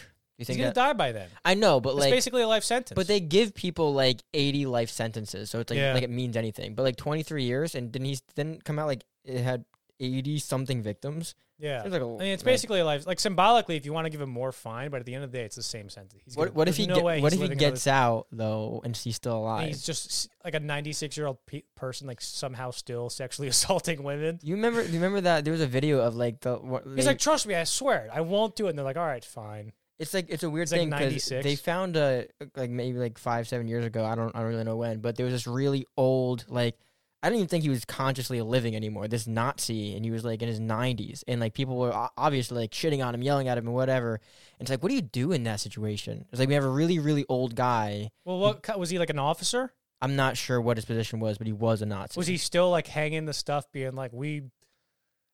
you 0.49 0.55
he's 0.55 0.61
gonna 0.63 0.73
that? 0.73 0.75
die 0.75 0.93
by 0.93 1.11
then. 1.11 1.29
I 1.45 1.53
know, 1.53 1.79
but 1.79 1.91
It's 1.91 1.99
like, 1.99 2.11
basically 2.11 2.41
a 2.41 2.47
life 2.47 2.63
sentence. 2.63 2.95
but 2.95 3.07
they 3.07 3.19
give 3.19 3.53
people 3.53 3.93
like 3.93 4.21
80 4.33 4.65
life 4.65 4.89
sentences, 4.89 5.49
so 5.49 5.59
it's 5.59 5.69
like 5.69 5.77
Yeah. 5.79 5.93
like 5.93 6.03
it 6.03 6.09
means 6.09 6.35
anything. 6.37 6.75
But 6.75 6.83
like 6.83 6.95
23 6.97 7.43
years, 7.43 7.75
and 7.75 7.91
didn't 7.91 8.05
he 8.07 8.19
didn't 8.35 8.63
come 8.63 8.79
out 8.79 8.87
like 8.87 9.03
it 9.23 9.41
had 9.41 9.65
80 9.99 10.39
something 10.39 10.81
victims? 10.81 11.35
yeah. 11.59 11.83
Seems 11.83 11.93
like 11.93 12.01
a- 12.01 12.05
I 12.05 12.07
mean, 12.07 12.21
it's 12.21 12.41
like- 12.41 12.53
basically 12.53 12.79
a 12.79 12.85
life. 12.85 13.05
Like 13.05 13.19
symbolically, 13.19 13.75
if 13.75 13.85
you 13.85 13.93
want 13.93 14.05
to 14.05 14.09
give 14.09 14.19
him 14.19 14.31
more, 14.31 14.51
fine. 14.51 14.89
But 14.89 14.99
at 15.01 15.05
the 15.05 15.13
end 15.13 15.23
of 15.23 15.31
the 15.31 15.37
day, 15.37 15.43
it's 15.45 15.55
the 15.55 15.61
same 15.61 15.89
sentence. 15.89 16.19
He's 16.25 16.35
What 16.35 16.45
gonna- 16.45 16.57
what 16.57 16.67
if 16.67 16.75
there's 16.75 16.85
he 16.87 16.87
no 16.87 16.95
get- 16.95 17.03
way 17.03 17.21
what 17.21 17.31
he's 17.31 17.37
if 17.39 17.43
he 17.43 17.49
living 17.49 17.59
another- 17.59 17.75
gets 17.75 17.85
out 17.85 18.25
though 18.31 18.81
and 18.83 18.97
he's 18.97 19.15
still 19.15 19.33
and 19.33 19.41
alive? 19.43 19.67
He's 19.67 19.85
just 19.85 20.07
s- 20.09 20.29
like 20.43 20.55
a 20.55 20.59
96 20.59 21.15
year 21.17 21.27
old 21.27 21.37
pe- 21.45 21.61
person, 21.75 22.07
like 22.07 22.19
somehow 22.19 22.71
still 22.71 23.11
sexually 23.11 23.47
assaulting 23.55 24.01
women. 24.01 24.39
you 24.41 24.55
remember? 24.55 24.81
You 24.81 24.93
remember 24.93 25.21
that 25.21 25.43
there 25.45 25.51
was 25.51 25.61
a 25.61 25.67
video 25.67 25.99
of 25.99 26.15
like 26.15 26.39
the 26.39 26.55
what, 26.55 26.83
He's 26.95 27.05
like, 27.05 27.19
trust 27.19 27.45
me, 27.45 27.53
I 27.53 27.65
swear, 27.65 28.09
I 28.11 28.21
won't 28.21 28.55
do 28.55 28.65
it. 28.65 28.69
And 28.71 28.79
they're 28.79 28.83
like, 28.83 28.97
all 28.97 29.05
right, 29.05 29.23
fine. 29.23 29.71
It's 30.01 30.13
like 30.15 30.25
it's 30.29 30.43
a 30.43 30.49
weird 30.49 30.63
It's 30.63 30.71
thing 30.71 30.89
because 30.89 31.11
96. 31.29 31.43
they 31.43 31.55
found 31.55 31.95
a 31.95 32.25
like 32.55 32.71
maybe 32.71 32.97
like 32.97 33.17
five 33.19 33.47
seven 33.47 33.67
years 33.67 33.85
ago. 33.85 34.03
I 34.03 34.15
don't 34.15 34.35
I 34.35 34.39
don't 34.39 34.49
really 34.49 34.63
know 34.63 34.75
when, 34.77 34.99
but 34.99 35.15
there 35.15 35.25
was 35.25 35.33
this 35.33 35.45
really 35.47 35.85
old 35.95 36.45
like 36.49 36.75
I 37.23 37.29
don't 37.29 37.37
even 37.37 37.47
think 37.47 37.61
he 37.61 37.69
was 37.69 37.85
consciously 37.85 38.41
living 38.41 38.75
anymore. 38.75 39.07
This 39.07 39.27
Nazi, 39.27 39.95
and 39.95 40.03
he 40.03 40.09
was 40.09 40.25
like 40.25 40.41
in 40.41 40.47
his 40.47 40.59
nineties, 40.59 41.23
and 41.27 41.39
like 41.39 41.53
people 41.53 41.77
were 41.77 41.93
obviously 42.17 42.57
like 42.61 42.71
shitting 42.71 43.05
on 43.05 43.13
him, 43.13 43.21
yelling 43.21 43.47
at 43.47 43.59
him, 43.59 43.67
and 43.67 43.75
whatever. 43.75 44.15
And 44.15 44.61
it's 44.61 44.71
like, 44.71 44.81
what 44.81 44.89
do 44.89 44.95
you 44.95 45.03
do 45.03 45.31
in 45.31 45.43
that 45.43 45.59
situation? 45.59 46.25
It's 46.31 46.39
like 46.39 46.49
we 46.49 46.55
have 46.55 46.63
a 46.63 46.69
really 46.69 46.97
really 46.97 47.25
old 47.29 47.55
guy. 47.55 48.09
Well, 48.25 48.39
what 48.39 48.79
was 48.79 48.89
he 48.89 48.97
like 48.97 49.11
an 49.11 49.19
officer? 49.19 49.71
I'm 50.01 50.15
not 50.15 50.35
sure 50.35 50.59
what 50.59 50.77
his 50.77 50.85
position 50.85 51.19
was, 51.19 51.37
but 51.37 51.45
he 51.45 51.53
was 51.53 51.83
a 51.83 51.85
Nazi. 51.85 52.17
Was 52.19 52.25
he 52.25 52.37
still 52.37 52.71
like 52.71 52.87
hanging 52.87 53.25
the 53.25 53.33
stuff, 53.33 53.71
being 53.71 53.93
like, 53.93 54.11
we? 54.11 54.41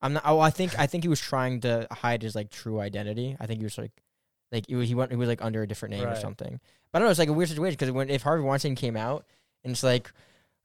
I'm 0.02 0.12
not. 0.12 0.24
Oh, 0.26 0.42
I 0.42 0.50
think 0.50 0.78
I 0.78 0.88
think 0.88 1.06
he 1.06 1.08
was 1.08 1.22
trying 1.22 1.62
to 1.62 1.88
hide 1.90 2.22
his 2.22 2.36
like 2.36 2.50
true 2.52 2.82
identity. 2.82 3.38
I 3.40 3.46
think 3.46 3.62
he 3.62 3.64
was 3.64 3.78
like, 3.78 3.94
like 4.52 4.66
he 4.68 4.76
was, 4.76 4.88
he 4.88 4.96
went 4.96 5.12
he 5.12 5.18
was 5.18 5.28
like 5.28 5.42
under 5.42 5.62
a 5.62 5.68
different 5.68 5.96
name 5.96 6.08
or 6.08 6.16
something. 6.16 6.60
But 6.92 6.98
I 6.98 7.00
don't 7.00 7.08
know. 7.08 7.12
It's 7.12 7.20
like 7.20 7.30
a 7.30 7.34
weird 7.34 7.50
situation 7.50 7.76
because 7.78 7.92
when 7.92 8.10
if 8.10 8.24
Harvey 8.24 8.44
Weinstein 8.44 8.76
came 8.76 8.96
out 8.96 9.26
and 9.64 9.72
it's 9.72 9.84
like, 9.84 10.12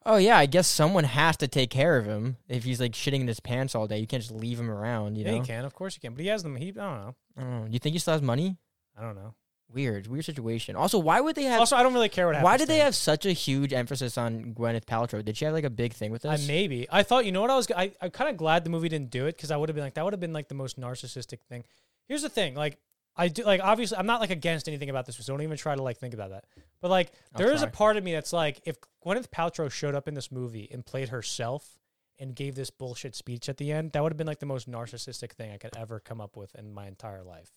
oh 0.07 0.17
yeah, 0.17 0.37
I 0.37 0.47
guess 0.47 0.67
someone 0.67 1.05
has 1.05 1.37
to 1.39 1.49
take 1.49 1.71
care 1.71 1.97
of 1.97 2.07
him 2.07 2.37
if 2.49 2.65
he's 2.65 2.81
like 2.81 2.93
shitting 2.93 3.21
in 3.21 3.29
his 3.29 3.41
pants 3.41 3.75
all 3.75 3.87
day. 3.87 3.99
You 3.99 4.07
can't 4.07 4.23
just 4.23 4.35
leave 4.35 4.59
him 4.59 4.71
around. 4.71 5.17
You 5.17 5.25
yeah, 5.25 5.33
know. 5.33 5.41
he 5.41 5.47
can, 5.47 5.65
of 5.65 5.75
course 5.75 5.95
he 5.95 6.01
can. 6.01 6.15
But 6.15 6.23
he 6.23 6.29
has 6.29 6.43
them. 6.43 6.57
He, 6.57 6.69
I 6.69 6.73
don't 6.73 6.77
know. 6.77 7.15
I 7.37 7.41
don't 7.41 7.61
know. 7.63 7.67
You 7.71 7.79
think 7.79 7.95
he 7.95 7.99
still 7.99 8.15
has 8.15 8.23
money? 8.23 8.57
I 8.97 9.03
don't 9.03 9.17
know. 9.17 9.35
Weird, 9.73 10.07
weird 10.07 10.27
situation. 10.27 10.77
Also, 10.77 10.99
why 10.99 11.21
would 11.21 11.35
they 11.35 11.45
have? 11.45 11.61
Also, 11.61 11.77
I 11.77 11.83
don't 11.83 11.95
really 11.95 12.11
care 12.11 12.27
what 12.27 12.43
why 12.43 12.59
did 12.59 12.69
they 12.69 12.79
have 12.79 12.95
such 12.95 13.25
a 13.25 13.33
huge 13.33 13.73
emphasis 13.73 14.19
on 14.19 14.53
Gwyneth 14.53 14.85
Paltrow? 14.85 15.25
Did 15.25 15.39
she 15.39 15.47
have 15.47 15.55
like 15.55 15.65
a 15.65 15.71
big 15.71 15.95
thing 15.95 16.11
with 16.13 16.23
this? 16.23 16.47
maybe. 16.47 16.87
I 16.93 17.03
thought, 17.03 17.25
you 17.25 17.33
know 17.33 17.41
what 17.41 17.51
I 17.51 17.57
was. 17.57 17.71
I, 17.75 17.93
I'm 18.03 18.11
kind 18.11 18.29
of 18.29 18.37
glad 18.37 18.65
the 18.65 18.71
movie 18.71 18.91
didn't 18.91 19.11
do 19.11 19.27
it 19.27 19.37
because 19.37 19.51
I 19.51 19.57
would 19.57 19.71
have 19.71 19.75
been 19.75 19.85
like, 19.85 19.95
that 19.95 20.05
would 20.05 20.13
have 20.13 20.21
been 20.21 20.35
like 20.35 20.49
the 20.49 20.55
most 20.55 20.79
narcissistic 20.79 21.39
thing. 21.49 21.65
Here's 22.07 22.21
the 22.21 22.29
thing, 22.29 22.55
like 22.55 22.79
I 23.17 23.29
do, 23.29 23.45
like 23.45 23.61
obviously, 23.63 23.99
I'm 23.99 24.07
not 24.07 24.21
like 24.21 24.31
against 24.31 24.69
anything 24.69 24.91
about 24.91 25.07
this. 25.07 25.17
So 25.17 25.33
don't 25.33 25.43
even 25.43 25.57
try 25.57 25.75
to 25.75 25.83
like 25.83 25.99
think 25.99 26.15
about 26.15 26.31
that. 26.31 26.45
But 26.81 26.91
like, 26.91 27.13
there 27.37 27.53
is 27.53 27.63
a 27.63 27.67
part 27.67 27.97
of 27.97 28.05
me 28.05 28.13
that's 28.13 28.33
like, 28.33 28.61
if 28.65 28.77
Gwyneth 29.05 29.29
Paltrow 29.29 29.71
showed 29.71 29.95
up 29.95 30.09
in 30.09 30.15
this 30.15 30.33
movie 30.33 30.69
and 30.73 30.85
played 30.85 31.11
herself 31.11 31.79
and 32.19 32.35
gave 32.35 32.55
this 32.55 32.71
bullshit 32.71 33.15
speech 33.15 33.49
at 33.49 33.57
the 33.57 33.73
end, 33.73 33.93
that 33.93 34.03
would 34.03 34.13
have 34.13 34.17
been 34.17 34.27
like 34.27 34.41
the 34.41 34.47
most 34.47 34.71
narcissistic 34.71 35.33
thing 35.33 35.53
I 35.53 35.59
could 35.59 35.77
ever 35.77 36.01
come 36.01 36.21
up 36.21 36.37
with 36.37 36.55
in 36.55 36.73
my 36.73 36.87
entire 36.87 37.23
life. 37.23 37.51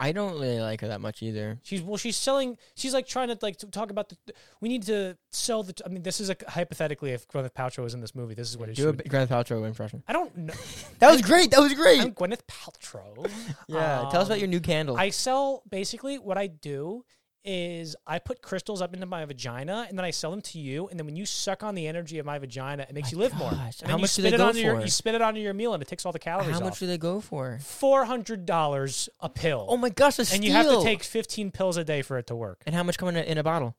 I 0.00 0.10
don't 0.12 0.32
really 0.40 0.58
like 0.60 0.80
her 0.80 0.88
that 0.88 1.00
much 1.00 1.22
either. 1.22 1.58
She's 1.62 1.80
well, 1.82 1.96
she's 1.96 2.16
selling. 2.16 2.56
She's 2.74 2.92
like 2.92 3.06
trying 3.06 3.28
to 3.28 3.38
like 3.40 3.58
to 3.58 3.66
talk 3.66 3.90
about 3.90 4.08
the. 4.08 4.16
We 4.60 4.68
need 4.68 4.82
to 4.84 5.16
sell 5.30 5.62
the. 5.62 5.74
I 5.86 5.88
mean, 5.90 6.02
this 6.02 6.20
is 6.20 6.28
a 6.30 6.36
hypothetically 6.48 7.10
if 7.12 7.28
Gwyneth 7.28 7.52
Paltrow 7.52 7.84
was 7.84 7.94
in 7.94 8.00
this 8.00 8.14
movie, 8.14 8.34
this 8.34 8.48
is 8.50 8.56
what 8.58 8.68
it 8.68 8.74
Do 8.76 8.88
a 8.88 8.92
should. 8.92 9.04
Gwyneth 9.04 9.28
Paltrow 9.28 9.66
impression. 9.66 10.02
I 10.08 10.12
don't 10.12 10.36
know. 10.36 10.54
That 10.98 11.10
was 11.12 11.22
great. 11.22 11.50
That 11.50 11.60
was 11.60 11.74
great. 11.74 12.00
I'm 12.00 12.12
Gwyneth 12.12 12.42
Paltrow. 12.48 13.30
Yeah, 13.68 14.08
tell 14.10 14.20
us 14.22 14.26
about 14.28 14.32
Um, 14.34 14.38
your 14.40 14.48
new 14.48 14.60
candle. 14.60 14.96
I 14.96 15.10
sell 15.10 15.62
basically 15.68 16.18
what 16.18 16.38
I 16.38 16.46
do 16.48 17.04
is 17.44 17.96
I 18.06 18.20
put 18.20 18.40
crystals 18.40 18.80
up 18.80 18.94
into 18.94 19.04
my 19.06 19.24
vagina 19.24 19.86
and 19.88 19.98
then 19.98 20.04
I 20.04 20.12
sell 20.12 20.30
them 20.30 20.40
to 20.42 20.58
you 20.60 20.86
and 20.88 20.96
then 20.98 21.06
when 21.06 21.16
you 21.16 21.26
suck 21.26 21.64
on 21.64 21.74
the 21.74 21.88
energy 21.88 22.18
of 22.20 22.26
my 22.26 22.38
vagina 22.38 22.84
it 22.88 22.94
makes 22.94 23.08
My 23.08 23.16
you 23.16 23.18
live 23.18 23.34
more. 23.34 23.50
gosh, 23.50 23.80
And 23.80 23.80
then 23.80 23.90
how 23.90 23.96
you 23.96 24.00
much 24.02 24.14
do 24.14 24.22
spit 24.22 24.30
they 24.30 24.34
it 24.36 24.38
go 24.38 24.46
onto 24.46 24.60
Your, 24.60 24.76
for? 24.76 24.82
you 24.82 24.88
spit 24.88 25.14
it 25.16 25.22
onto 25.22 25.40
your 25.40 25.52
meal 25.54 25.74
and 25.74 25.82
it 25.82 25.88
takes 25.88 26.06
all 26.06 26.12
the 26.12 26.18
calories 26.20 26.52
How 26.52 26.60
much 26.60 26.74
off. 26.74 26.78
do 26.78 26.86
they 26.86 26.98
go 26.98 27.20
for? 27.20 27.58
Four 27.62 28.04
hundred 28.04 28.46
dollars 28.46 29.08
a 29.20 29.28
pill. 29.28 29.66
Oh 29.68 29.76
my 29.76 29.88
gosh, 29.90 30.18
a 30.20 30.34
and 30.34 30.44
you 30.44 30.52
have 30.52 30.66
to 30.66 30.70
steal. 30.72 30.84
take 30.84 31.02
fifteen 31.02 31.50
pills 31.50 31.76
a 31.76 31.82
day 31.84 32.02
for 32.02 32.16
it 32.18 32.28
to 32.28 32.36
work. 32.36 32.62
And 32.66 32.74
how 32.76 32.84
much 32.84 32.96
come 32.98 33.08
in 33.08 33.16
a, 33.16 33.22
in 33.22 33.38
a 33.38 33.42
bottle? 33.42 33.74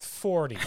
Forty. 0.00 0.56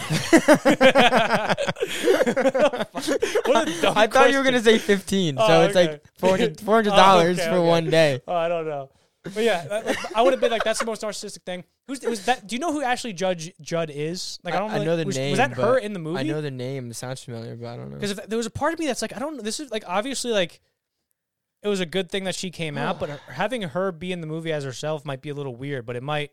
a 3.68 3.80
dumb 3.80 3.96
I 3.96 4.06
thought 4.06 4.30
you 4.30 4.38
were 4.38 4.42
question. 4.42 4.44
gonna 4.44 4.60
say 4.62 4.78
fifteen, 4.78 5.36
so 5.36 5.42
Oh, 5.46 5.62
it's 5.62 5.76
okay. 5.76 5.92
like 5.92 6.02
400 6.18 6.90
dollars 6.90 7.38
Oh, 7.38 7.42
okay, 7.42 7.50
for 7.50 7.56
okay. 7.58 7.68
one 7.68 7.90
day. 7.90 8.20
Oh, 8.26 8.34
I 8.34 8.48
don't 8.48 8.66
know. 8.66 8.90
But 9.22 9.42
yeah, 9.44 9.66
that- 9.66 9.86
like, 9.86 10.16
I 10.16 10.22
would 10.22 10.32
have 10.32 10.40
been 10.40 10.50
like, 10.50 10.64
that's 10.64 10.78
the 10.78 10.86
most 10.86 11.02
narcissistic 11.02 11.42
thing. 11.42 11.64
Who's 11.86 12.00
was 12.02 12.24
that? 12.26 12.46
Do 12.46 12.54
you 12.56 12.60
know 12.60 12.72
who 12.72 12.82
Ashley 12.82 13.12
Judge 13.12 13.52
Judd 13.60 13.90
is? 13.92 14.38
Like, 14.42 14.54
I 14.54 14.58
don't. 14.60 14.70
I 14.70 14.74
Really, 14.74 14.86
know 14.86 14.96
the 14.96 15.04
was, 15.04 15.16
name, 15.16 15.30
Was 15.32 15.38
that 15.38 15.52
her 15.54 15.76
in 15.76 15.92
the 15.92 15.98
movie? 15.98 16.20
I 16.20 16.22
know 16.22 16.40
the 16.40 16.50
name. 16.50 16.90
It 16.90 16.94
sounds 16.94 17.22
familiar, 17.22 17.54
but 17.56 17.66
I 17.68 17.76
don't 17.76 17.90
know. 17.90 17.96
because 17.98 18.16
there 18.16 18.38
was 18.38 18.46
a 18.46 18.50
part 18.50 18.72
of 18.72 18.78
me 18.78 18.86
that's 18.86 19.02
like, 19.02 19.14
I 19.14 19.18
don't 19.18 19.36
know. 19.36 19.42
This 19.42 19.60
is 19.60 19.70
like 19.70 19.84
obviously 19.86 20.30
like, 20.32 20.60
it 21.62 21.68
was 21.68 21.80
a 21.80 21.86
good 21.86 22.10
thing 22.10 22.24
that 22.24 22.34
she 22.34 22.50
came 22.50 22.78
out, 22.78 22.98
but 22.98 23.10
her- 23.10 23.20
having 23.32 23.60
her 23.62 23.92
be 23.92 24.10
in 24.12 24.22
the 24.22 24.26
movie 24.26 24.52
as 24.52 24.64
herself 24.64 25.04
might 25.04 25.20
be 25.20 25.28
a 25.28 25.34
little 25.34 25.54
weird. 25.54 25.84
But 25.84 25.96
it 25.96 26.02
might. 26.02 26.30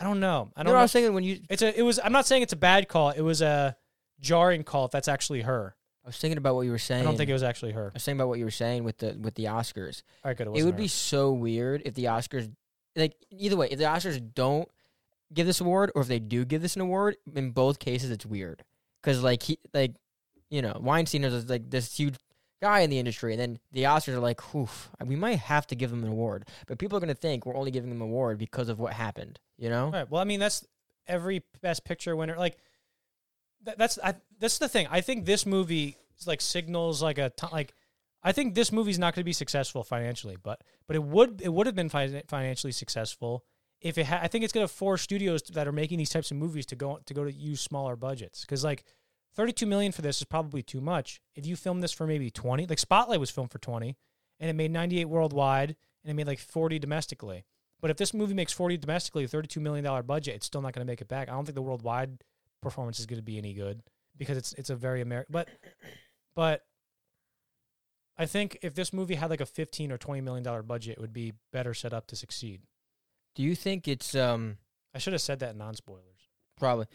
I 0.00 0.04
don't 0.04 0.18
know. 0.18 0.50
I 0.56 0.60
I 0.60 0.64
don't 0.64 0.72
know. 0.72 0.78
I 0.80 0.82
was 0.82 0.92
thinking 0.92 1.14
when 1.14 1.22
you. 1.22 1.38
It's 1.48 1.62
a. 1.62 1.78
It 1.78 1.82
was. 1.82 2.00
I'm 2.02 2.12
not 2.12 2.26
saying 2.26 2.42
it's 2.42 2.52
a 2.52 2.56
bad 2.56 2.88
call. 2.88 3.10
It 3.10 3.20
was 3.22 3.40
a 3.40 3.76
jarring 4.18 4.64
call. 4.64 4.86
If 4.86 4.90
that's 4.90 5.06
actually 5.08 5.42
her, 5.42 5.75
I 6.06 6.08
was 6.10 6.18
thinking 6.18 6.38
about 6.38 6.54
what 6.54 6.62
you 6.62 6.70
were 6.70 6.78
saying. 6.78 7.02
I 7.02 7.04
don't 7.04 7.16
think 7.16 7.28
it 7.28 7.32
was 7.32 7.42
actually 7.42 7.72
her. 7.72 7.88
I 7.88 7.94
was 7.94 8.04
thinking 8.04 8.20
about 8.20 8.28
what 8.28 8.38
you 8.38 8.44
were 8.44 8.50
saying 8.52 8.84
with 8.84 8.98
the 8.98 9.18
with 9.20 9.34
the 9.34 9.46
Oscars. 9.46 10.02
Right, 10.24 10.36
good. 10.36 10.46
It, 10.46 10.58
It 10.60 10.64
would 10.64 10.74
her. 10.74 10.78
be 10.78 10.86
so 10.86 11.32
weird 11.32 11.82
if 11.84 11.94
the 11.94 12.04
Oscars, 12.04 12.48
like 12.94 13.14
either 13.30 13.56
way, 13.56 13.68
if 13.72 13.78
the 13.78 13.84
Oscars 13.86 14.22
don't 14.34 14.68
give 15.34 15.48
this 15.48 15.60
award, 15.60 15.90
or 15.96 16.02
if 16.02 16.08
they 16.08 16.20
do 16.20 16.44
give 16.44 16.62
this 16.62 16.76
an 16.76 16.82
award, 16.82 17.16
in 17.34 17.50
both 17.50 17.80
cases 17.80 18.12
it's 18.12 18.24
weird 18.24 18.62
because 19.02 19.20
like 19.22 19.42
he 19.42 19.58
like 19.74 19.96
you 20.48 20.62
know 20.62 20.78
Weinstein 20.80 21.24
is 21.24 21.50
like 21.50 21.68
this 21.70 21.96
huge 21.98 22.14
guy 22.62 22.80
in 22.80 22.90
the 22.90 23.00
industry, 23.00 23.32
and 23.32 23.40
then 23.40 23.58
the 23.72 23.82
Oscars 23.82 24.14
are 24.14 24.20
like, 24.20 24.54
oof, 24.54 24.88
we 25.04 25.16
might 25.16 25.40
have 25.40 25.66
to 25.66 25.74
give 25.74 25.90
them 25.90 26.04
an 26.04 26.08
award, 26.08 26.46
but 26.68 26.78
people 26.78 26.96
are 26.96 27.00
gonna 27.00 27.14
think 27.14 27.44
we're 27.44 27.56
only 27.56 27.72
giving 27.72 27.90
them 27.90 28.00
an 28.00 28.08
award 28.08 28.38
because 28.38 28.68
of 28.68 28.78
what 28.78 28.92
happened, 28.92 29.40
you 29.58 29.68
know? 29.68 29.90
Right. 29.90 30.08
Well, 30.08 30.22
I 30.22 30.24
mean, 30.24 30.38
that's 30.40 30.64
every 31.08 31.42
Best 31.60 31.84
Picture 31.84 32.14
winner. 32.16 32.36
Like, 32.38 32.56
that, 33.66 33.78
that's 33.78 33.98
I, 34.02 34.14
that's 34.38 34.58
the 34.58 34.68
thing. 34.68 34.86
I 34.90 35.00
think 35.00 35.24
this 35.24 35.44
movie 35.44 35.96
like 36.26 36.40
signals 36.40 37.02
like 37.02 37.18
a 37.18 37.30
t- 37.30 37.46
like. 37.52 37.74
I 38.22 38.32
think 38.32 38.54
this 38.54 38.72
movie's 38.72 38.98
not 38.98 39.14
going 39.14 39.20
to 39.20 39.24
be 39.24 39.32
successful 39.32 39.84
financially, 39.84 40.36
but 40.42 40.62
but 40.86 40.96
it 40.96 41.02
would 41.02 41.40
it 41.42 41.52
would 41.52 41.66
have 41.66 41.76
been 41.76 41.88
fi- 41.88 42.22
financially 42.26 42.72
successful 42.72 43.44
if 43.80 43.98
it. 43.98 44.06
Ha- 44.06 44.20
I 44.22 44.28
think 44.28 44.42
it's 44.42 44.52
going 44.52 44.66
to 44.66 44.72
force 44.72 45.02
studios 45.02 45.42
that 45.52 45.68
are 45.68 45.72
making 45.72 45.98
these 45.98 46.10
types 46.10 46.30
of 46.30 46.36
movies 46.36 46.66
to 46.66 46.76
go 46.76 46.98
to 47.04 47.14
go 47.14 47.24
to 47.24 47.32
use 47.32 47.60
smaller 47.60 47.96
budgets 47.96 48.40
because 48.42 48.64
like. 48.64 48.84
32 49.34 49.66
million 49.66 49.92
for 49.92 50.00
this 50.00 50.16
is 50.16 50.24
probably 50.24 50.62
too 50.62 50.80
much. 50.80 51.20
If 51.34 51.44
you 51.44 51.56
film 51.56 51.82
this 51.82 51.92
for 51.92 52.06
maybe 52.06 52.30
20, 52.30 52.68
like 52.68 52.78
Spotlight 52.78 53.20
was 53.20 53.28
filmed 53.28 53.52
for 53.52 53.58
20 53.58 53.94
and 54.40 54.48
it 54.48 54.54
made 54.54 54.70
98 54.70 55.04
worldwide 55.04 55.76
and 56.02 56.10
it 56.10 56.14
made 56.14 56.26
like 56.26 56.38
40 56.38 56.78
domestically. 56.78 57.44
But 57.80 57.90
if 57.90 57.98
this 57.98 58.14
movie 58.14 58.32
makes 58.32 58.52
40 58.52 58.78
domestically, 58.78 59.24
a 59.24 59.28
32 59.28 59.60
million 59.60 59.84
dollar 59.84 60.02
budget, 60.02 60.36
it's 60.36 60.46
still 60.46 60.62
not 60.62 60.72
going 60.72 60.86
to 60.86 60.90
make 60.90 61.02
it 61.02 61.08
back. 61.08 61.28
I 61.28 61.32
don't 61.32 61.44
think 61.44 61.54
the 61.54 61.60
worldwide 61.60 62.24
performance 62.62 62.98
is 62.98 63.06
going 63.06 63.18
to 63.18 63.24
be 63.24 63.38
any 63.38 63.52
good 63.52 63.82
because 64.16 64.36
it's 64.36 64.52
it's 64.54 64.70
a 64.70 64.76
very 64.76 65.00
American 65.00 65.32
but 65.32 65.48
but 66.34 66.62
I 68.18 68.26
think 68.26 68.58
if 68.62 68.74
this 68.74 68.92
movie 68.92 69.16
had 69.16 69.30
like 69.30 69.40
a 69.40 69.46
15 69.46 69.92
or 69.92 69.98
20 69.98 70.22
million 70.22 70.42
dollar 70.42 70.62
budget, 70.62 70.92
it 70.92 71.00
would 71.00 71.12
be 71.12 71.34
better 71.52 71.74
set 71.74 71.92
up 71.92 72.06
to 72.08 72.16
succeed. 72.16 72.62
Do 73.34 73.42
you 73.42 73.54
think 73.54 73.86
it's 73.86 74.14
um 74.14 74.56
I 74.94 74.98
should 74.98 75.12
have 75.12 75.22
said 75.22 75.40
that 75.40 75.56
non-spoilers. 75.56 76.30
probably? 76.58 76.86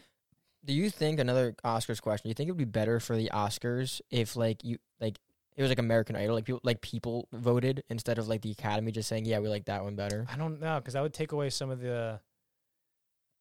Do 0.64 0.72
you 0.72 0.90
think 0.90 1.18
another 1.18 1.54
Oscars 1.64 2.00
question? 2.00 2.24
Do 2.24 2.28
you 2.30 2.34
think 2.34 2.48
it 2.48 2.52
would 2.52 2.58
be 2.58 2.64
better 2.64 3.00
for 3.00 3.16
the 3.16 3.30
Oscars 3.32 4.00
if 4.10 4.36
like 4.36 4.64
you 4.64 4.78
like 5.00 5.18
it 5.56 5.62
was 5.62 5.70
like 5.70 5.78
American 5.78 6.16
Idol, 6.16 6.34
like 6.34 6.44
people 6.44 6.60
like 6.64 6.80
people 6.80 7.28
voted 7.32 7.84
instead 7.90 8.18
of 8.18 8.28
like 8.28 8.42
the 8.42 8.50
Academy 8.50 8.90
just 8.90 9.08
saying, 9.08 9.26
yeah, 9.26 9.38
we 9.38 9.48
like 9.48 9.66
that 9.66 9.84
one 9.84 9.96
better. 9.96 10.26
I 10.32 10.36
don't 10.36 10.60
know 10.60 10.78
because 10.78 10.94
that 10.94 11.02
would 11.02 11.14
take 11.14 11.32
away 11.32 11.50
some 11.50 11.70
of 11.70 11.80
the. 11.80 12.20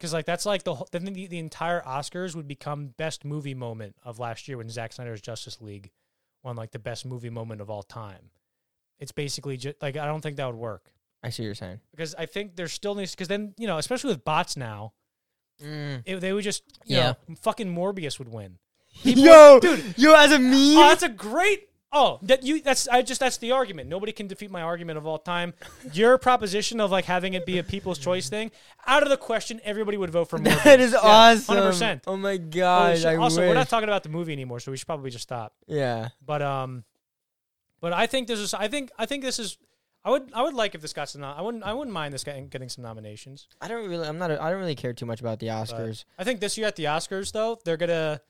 Because 0.01 0.13
like 0.13 0.25
that's 0.25 0.47
like 0.47 0.63
the 0.63 0.73
whole, 0.73 0.87
then 0.91 1.05
the 1.05 1.27
the 1.27 1.37
entire 1.37 1.79
Oscars 1.83 2.35
would 2.35 2.47
become 2.47 2.87
best 2.97 3.23
movie 3.23 3.53
moment 3.53 3.95
of 4.03 4.17
last 4.17 4.47
year 4.47 4.57
when 4.57 4.67
Zack 4.67 4.93
Snyder's 4.93 5.21
Justice 5.21 5.61
League 5.61 5.91
won 6.43 6.55
like 6.55 6.71
the 6.71 6.79
best 6.79 7.05
movie 7.05 7.29
moment 7.29 7.61
of 7.61 7.69
all 7.69 7.83
time. 7.83 8.31
It's 8.99 9.11
basically 9.11 9.57
just 9.57 9.79
like 9.79 9.97
I 9.97 10.05
don't 10.07 10.21
think 10.21 10.37
that 10.37 10.47
would 10.47 10.55
work 10.55 10.91
I 11.23 11.29
see 11.29 11.43
what 11.43 11.45
you're 11.45 11.53
saying. 11.55 11.81
because 11.91 12.15
I 12.15 12.25
think 12.25 12.55
there 12.55 12.67
still 12.67 12.95
needs 12.95 13.11
because 13.11 13.27
then 13.27 13.53
you 13.59 13.67
know 13.67 13.77
especially 13.77 14.09
with 14.13 14.25
bots 14.25 14.57
now 14.57 14.93
Mm. 15.63 16.01
it, 16.07 16.19
they 16.21 16.33
would 16.33 16.43
just 16.43 16.63
you 16.85 16.97
Yeah. 16.97 17.13
know 17.29 17.35
fucking 17.41 17.67
Morbius 17.73 18.17
would 18.17 18.29
win. 18.29 18.57
Yo, 19.03 19.59
dude. 19.59 19.93
yo, 19.97 20.15
as 20.15 20.31
a 20.31 20.39
meme. 20.39 20.77
Oh, 20.77 20.87
that's 20.89 21.03
a 21.03 21.09
great. 21.09 21.69
Oh, 21.93 22.19
that 22.21 22.43
you. 22.43 22.61
That's 22.61 22.87
I 22.87 23.01
just. 23.01 23.19
That's 23.19 23.37
the 23.37 23.51
argument. 23.51 23.89
Nobody 23.89 24.13
can 24.13 24.27
defeat 24.27 24.49
my 24.49 24.61
argument 24.61 24.97
of 24.97 25.05
all 25.05 25.19
time. 25.19 25.53
Your 25.93 26.17
proposition 26.17 26.79
of 26.79 26.89
like 26.89 27.03
having 27.05 27.33
it 27.33 27.45
be 27.45 27.57
a 27.57 27.63
people's 27.63 27.97
choice 27.99 28.29
thing 28.29 28.51
out 28.87 29.03
of 29.03 29.09
the 29.09 29.17
question. 29.17 29.59
Everybody 29.65 29.97
would 29.97 30.09
vote 30.09 30.29
for 30.29 30.39
Morbius. 30.39 30.63
that 30.63 30.79
is 30.79 30.95
awesome. 30.95 31.55
Hundred 31.55 31.69
percent. 31.69 32.03
Oh 32.07 32.15
my 32.15 32.37
god. 32.37 33.03
I 33.05 33.15
Also, 33.17 33.41
we're 33.45 33.53
not 33.53 33.67
talking 33.67 33.89
about 33.89 34.03
the 34.03 34.09
movie 34.09 34.31
anymore, 34.31 34.61
so 34.61 34.71
we 34.71 34.77
should 34.77 34.87
probably 34.87 35.11
just 35.11 35.23
stop. 35.23 35.53
yeah. 35.67 36.09
But 36.25 36.41
um, 36.41 36.85
but 37.81 37.91
I 37.91 38.07
think 38.07 38.27
this 38.27 38.39
is. 38.39 38.53
I 38.53 38.67
think. 38.69 38.91
I 38.97 39.05
think 39.05 39.23
this 39.23 39.37
is. 39.39 39.57
I 40.05 40.11
would. 40.11 40.31
I 40.33 40.43
would 40.43 40.53
like 40.53 40.75
if 40.75 40.81
this 40.81 40.93
got 40.93 41.09
some. 41.09 41.23
I 41.23 41.41
wouldn't. 41.41 41.63
I 41.63 41.73
wouldn't 41.73 41.93
mind 41.93 42.13
this 42.13 42.23
getting, 42.23 42.47
getting 42.47 42.69
some 42.69 42.83
nominations. 42.83 43.47
I 43.59 43.67
don't 43.67 43.89
really. 43.89 44.07
I'm 44.07 44.17
not. 44.17 44.31
A, 44.31 44.41
I 44.41 44.49
don't 44.49 44.59
really 44.59 44.75
care 44.75 44.93
too 44.93 45.05
much 45.05 45.19
about 45.19 45.39
the 45.39 45.47
But 45.47 45.67
Oscars. 45.67 46.05
I 46.17 46.23
think 46.23 46.39
this 46.39 46.57
year 46.57 46.67
at 46.67 46.75
the 46.75 46.85
Oscars, 46.85 47.31
though, 47.33 47.59
they're 47.65 47.77
gonna. 47.77 48.21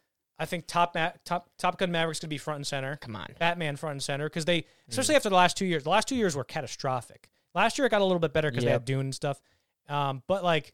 I 0.41 0.45
think 0.45 0.65
Top 0.67 0.95
Ma- 0.95 1.12
Top 1.23 1.49
Top 1.58 1.77
Gun 1.77 1.91
Maverick's 1.91 2.19
gonna 2.19 2.30
be 2.30 2.38
front 2.39 2.58
and 2.58 2.67
center. 2.67 2.95
Come 2.97 3.15
on. 3.15 3.27
Batman 3.39 3.75
front 3.75 3.91
and 3.93 4.04
center 4.04 4.27
because 4.27 4.43
Mm. 4.43 4.47
they, 4.47 4.65
especially 4.89 5.15
after 5.15 5.30
the 5.30 5.36
last 5.36 5.56
two 5.56 5.65
years, 5.65 5.84
the 5.84 5.89
last 5.89 6.08
two 6.08 6.15
years 6.15 6.36
were 6.36 6.43
catastrophic. 6.43 7.30
Last 7.54 7.77
year 7.77 7.86
it 7.86 7.89
got 7.91 8.01
a 8.01 8.06
little 8.06 8.19
bit 8.19 8.34
better 8.34 8.49
because 8.49 8.63
they 8.65 8.71
had 8.71 8.86
Dune 8.86 9.01
and 9.01 9.15
stuff. 9.15 9.39
Um, 9.88 10.23
but 10.27 10.43
like, 10.43 10.73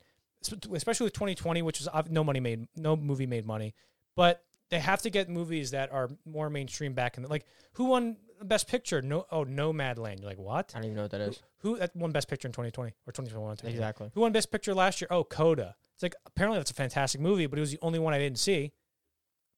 especially 0.71 1.05
with 1.05 1.13
2020, 1.13 1.61
which 1.61 1.81
is 1.81 1.87
ob- 1.87 2.09
no 2.09 2.23
money 2.23 2.39
made, 2.39 2.67
no 2.75 2.95
movie 2.95 3.25
made 3.25 3.45
money, 3.45 3.73
but 4.15 4.43
they 4.69 4.79
have 4.79 5.01
to 5.01 5.09
get 5.09 5.29
movies 5.29 5.71
that 5.71 5.91
are 5.91 6.09
more 6.25 6.49
mainstream 6.49 6.93
back 6.93 7.17
in 7.17 7.23
the 7.23 7.29
like. 7.29 7.45
Who 7.73 7.85
won 7.85 8.17
Best 8.43 8.67
Picture? 8.67 9.01
No, 9.01 9.25
oh, 9.31 9.43
Nomadland. 9.45 10.19
You're 10.19 10.29
like 10.29 10.37
what? 10.37 10.71
I 10.75 10.79
don't 10.79 10.85
even 10.85 10.95
know 10.97 11.03
what 11.03 11.11
that 11.11 11.21
is. 11.21 11.41
Who 11.59 11.77
that 11.77 11.95
won 11.95 12.11
Best 12.11 12.27
Picture 12.29 12.47
in 12.47 12.51
2020 12.51 12.91
or 13.07 13.11
2021? 13.11 13.57
Exactly. 13.63 14.11
Who 14.13 14.21
won 14.21 14.31
Best 14.31 14.51
Picture 14.51 14.73
last 14.73 15.01
year? 15.01 15.07
Oh, 15.09 15.23
Coda. 15.23 15.75
It's 15.93 16.03
like 16.03 16.15
apparently 16.25 16.59
that's 16.59 16.71
a 16.71 16.75
fantastic 16.75 17.19
movie, 17.21 17.47
but 17.47 17.57
it 17.57 17.61
was 17.61 17.71
the 17.71 17.79
only 17.81 17.97
one 17.99 18.13
I 18.13 18.19
didn't 18.19 18.39
see 18.39 18.71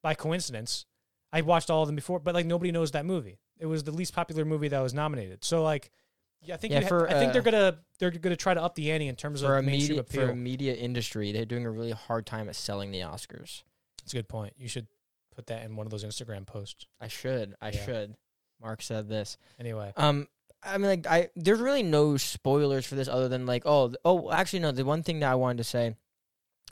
by 0.02 0.14
coincidence. 0.14 0.86
I 1.32 1.42
watched 1.42 1.70
all 1.70 1.82
of 1.84 1.88
them 1.88 1.96
before, 1.96 2.20
but 2.20 2.34
like 2.34 2.46
nobody 2.46 2.72
knows 2.72 2.92
that 2.92 3.06
movie. 3.06 3.40
It 3.60 3.66
was 3.68 3.84
the 3.84 3.92
least 3.92 4.14
popular 4.14 4.46
movie 4.46 4.70
that 4.70 4.80
was 4.80 4.94
nominated. 4.94 5.44
So 5.44 5.62
like, 5.64 5.92
yeah, 6.42 6.54
I 6.56 6.58
think 6.58 6.72
Yeah, 6.74 6.80
you 6.80 6.86
ha- 6.86 6.90
for, 6.90 7.10
I 7.10 7.14
think 7.14 7.34
they're 7.34 7.42
uh, 7.42 7.46
gonna 7.46 7.78
they're 8.00 8.12
gonna 8.12 8.36
try 8.36 8.54
to 8.54 8.64
up 8.64 8.76
the 8.76 8.92
ante 8.92 9.08
in 9.08 9.16
terms 9.16 9.42
For 9.42 9.56
a 9.56 9.60
of 9.60 9.66
mainstream 9.66 9.98
media 9.98 10.02
appeal. 10.02 10.26
for 10.28 10.32
a 10.32 10.36
media 10.36 10.74
industry, 10.74 11.32
they're 11.32 11.46
doing 11.46 11.66
a 11.66 11.72
really 11.72 11.92
hard 11.92 12.26
time 12.26 12.48
at 12.50 12.56
selling 12.56 12.92
the 12.92 13.00
Oscars. 13.02 13.64
That's 14.02 14.14
a 14.14 14.16
good 14.16 14.30
point. 14.30 14.54
You 14.58 14.68
should 14.70 14.88
put 15.36 15.48
that 15.48 15.64
in 15.66 15.76
one 15.76 15.86
of 15.86 15.92
those 15.92 16.06
Instagram 16.06 16.46
posts. 16.48 16.88
I 17.00 17.10
should. 17.10 17.56
I 17.62 17.70
Yeah. 17.72 17.86
should. 17.86 18.16
Mark 18.62 18.82
said 18.82 19.08
this. 19.10 19.38
Anyway, 19.60 19.94
Um, 19.98 20.28
I 20.64 20.78
mean, 20.78 20.88
like, 20.88 21.08
I 21.08 21.30
there's 21.36 21.60
really 21.60 21.84
no 21.84 22.18
spoilers 22.18 22.86
for 22.86 22.96
this 22.96 23.08
other 23.08 23.28
than 23.30 23.46
like, 23.46 23.64
oh, 23.66 23.94
oh, 24.04 24.32
actually, 24.32 24.60
no. 24.60 24.72
The 24.72 24.84
one 24.86 25.04
thing 25.04 25.20
that 25.20 25.32
I 25.32 25.36
wanted 25.36 25.58
to 25.60 25.64
say, 25.66 25.96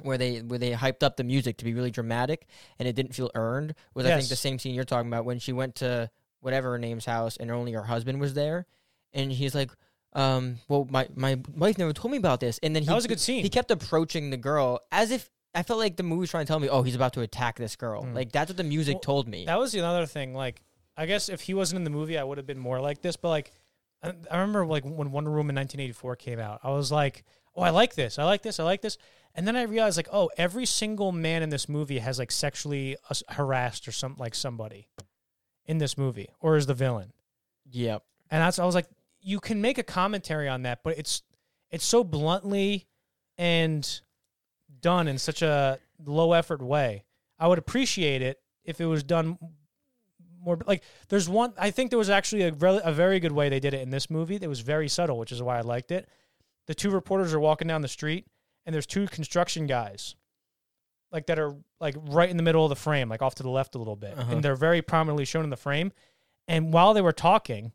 where 0.01 0.17
they 0.17 0.37
where 0.39 0.59
they 0.59 0.71
hyped 0.71 1.03
up 1.03 1.17
the 1.17 1.23
music 1.23 1.57
to 1.57 1.65
be 1.65 1.73
really 1.73 1.91
dramatic 1.91 2.47
and 2.79 2.87
it 2.87 2.95
didn't 2.95 3.15
feel 3.15 3.31
earned, 3.35 3.73
was 3.93 4.05
I 4.05 4.15
think 4.17 4.29
the 4.29 4.35
same 4.35 4.59
scene 4.59 4.75
you're 4.75 4.83
talking 4.83 5.07
about 5.07 5.25
when 5.25 5.39
she 5.39 5.53
went 5.53 5.75
to 5.75 6.09
whatever 6.39 6.71
her 6.71 6.79
name's 6.79 7.05
house 7.05 7.37
and 7.37 7.49
only 7.51 7.73
her 7.73 7.83
husband 7.83 8.19
was 8.19 8.33
there, 8.33 8.65
and 9.13 9.31
he's 9.31 9.55
like, 9.55 9.71
um, 10.13 10.57
well, 10.67 10.87
my 10.89 11.07
my 11.15 11.39
wife 11.55 11.77
never 11.77 11.93
told 11.93 12.11
me 12.11 12.17
about 12.17 12.39
this, 12.39 12.59
and 12.63 12.75
then 12.75 12.83
he 12.83 12.87
that 12.87 12.95
was 12.95 13.05
a 13.05 13.09
good 13.09 13.19
scene. 13.19 13.43
he 13.43 13.49
kept 13.49 13.71
approaching 13.71 14.29
the 14.29 14.37
girl 14.37 14.81
as 14.91 15.11
if. 15.11 15.29
I 15.55 15.63
felt 15.63 15.79
like 15.79 15.95
the 15.95 16.03
movie's 16.03 16.29
trying 16.29 16.45
to 16.45 16.47
tell 16.47 16.59
me, 16.59 16.69
"Oh, 16.69 16.83
he's 16.83 16.93
about 16.93 17.13
to 17.13 17.21
attack 17.21 17.57
this 17.57 17.75
girl." 17.75 18.03
Mm. 18.03 18.13
Like 18.13 18.31
that's 18.31 18.49
what 18.49 18.57
the 18.57 18.63
music 18.63 18.95
Well, 18.95 19.01
told 19.01 19.27
me. 19.27 19.45
That 19.45 19.57
was 19.57 19.73
another 19.73 20.05
thing. 20.05 20.35
Like, 20.35 20.61
I 20.95 21.07
guess 21.07 21.29
if 21.29 21.41
he 21.41 21.55
wasn't 21.55 21.77
in 21.77 21.83
the 21.83 21.89
movie, 21.89 22.17
I 22.17 22.23
would 22.23 22.37
have 22.37 22.45
been 22.45 22.59
more 22.59 22.79
like 22.79 23.01
this. 23.01 23.15
But 23.15 23.29
like, 23.29 23.51
I, 24.03 24.13
I 24.31 24.37
remember 24.39 24.65
like 24.65 24.83
when 24.83 25.11
Wonder 25.11 25.31
Woman 25.31 25.55
1984 25.55 26.15
came 26.17 26.39
out, 26.39 26.59
I 26.63 26.71
was 26.71 26.91
like, 26.91 27.23
oh, 27.55 27.61
I 27.61 27.71
like 27.71 27.95
this, 27.95 28.19
I 28.19 28.23
like 28.23 28.43
this, 28.43 28.59
I 28.59 28.63
like 28.63 28.81
this. 28.81 28.97
And 29.35 29.47
then 29.47 29.55
I 29.55 29.63
realized 29.63 29.97
like, 29.97 30.09
oh, 30.11 30.29
every 30.37 30.65
single 30.65 31.11
man 31.11 31.43
in 31.43 31.49
this 31.49 31.69
movie 31.69 31.99
has 31.99 32.17
like 32.17 32.31
sexually 32.31 32.97
harassed 33.29 33.87
or 33.87 33.91
some 33.91 34.15
like 34.17 34.33
somebody 34.33 34.87
in 35.65 35.77
this 35.77 35.97
movie, 35.97 36.29
or 36.39 36.55
is 36.57 36.65
the 36.65 36.73
villain. 36.73 37.13
yep. 37.69 38.03
And 38.31 38.41
that's 38.41 38.59
I 38.59 38.65
was 38.65 38.75
like, 38.75 38.87
you 39.21 39.39
can 39.39 39.61
make 39.61 39.77
a 39.77 39.83
commentary 39.83 40.47
on 40.47 40.63
that, 40.63 40.79
but 40.83 40.97
it's 40.97 41.21
it's 41.69 41.85
so 41.85 42.03
bluntly 42.03 42.87
and 43.37 44.01
done 44.81 45.07
in 45.07 45.17
such 45.17 45.41
a 45.41 45.79
low 46.03 46.33
effort 46.33 46.61
way. 46.61 47.03
I 47.39 47.47
would 47.47 47.59
appreciate 47.59 48.21
it 48.21 48.39
if 48.63 48.81
it 48.81 48.85
was 48.85 49.03
done 49.03 49.37
more 50.47 50.57
like 50.65 50.83
there's 51.09 51.29
one 51.29 51.53
I 51.57 51.69
think 51.69 51.91
there 51.91 51.99
was 51.99 52.09
actually 52.09 52.43
a, 52.43 52.51
rel- 52.53 52.81
a 52.83 52.91
very 52.91 53.19
good 53.19 53.31
way 53.31 53.49
they 53.49 53.59
did 53.59 53.73
it 53.73 53.81
in 53.81 53.91
this 53.91 54.09
movie 54.09 54.37
that 54.39 54.49
was 54.49 54.61
very 54.61 54.87
subtle, 54.87 55.19
which 55.19 55.31
is 55.31 55.41
why 55.41 55.57
I 55.57 55.61
liked 55.61 55.91
it. 55.91 56.09
The 56.65 56.73
two 56.73 56.89
reporters 56.89 57.33
are 57.33 57.39
walking 57.39 57.67
down 57.67 57.81
the 57.81 57.87
street 57.87 58.25
and 58.65 58.73
there's 58.73 58.87
two 58.87 59.07
construction 59.07 59.67
guys 59.67 60.15
like 61.11 61.27
that 61.27 61.39
are 61.39 61.55
like 61.79 61.95
right 62.09 62.29
in 62.29 62.37
the 62.37 62.43
middle 62.43 62.65
of 62.65 62.69
the 62.69 62.75
frame, 62.75 63.09
like 63.09 63.21
off 63.21 63.35
to 63.35 63.43
the 63.43 63.49
left 63.49 63.75
a 63.75 63.77
little 63.77 63.95
bit. 63.95 64.17
Uh-huh. 64.17 64.33
And 64.33 64.43
they're 64.43 64.55
very 64.55 64.81
prominently 64.81 65.25
shown 65.25 65.43
in 65.43 65.49
the 65.49 65.57
frame. 65.57 65.91
And 66.47 66.73
while 66.73 66.93
they 66.93 67.01
were 67.01 67.13
talking, 67.13 67.71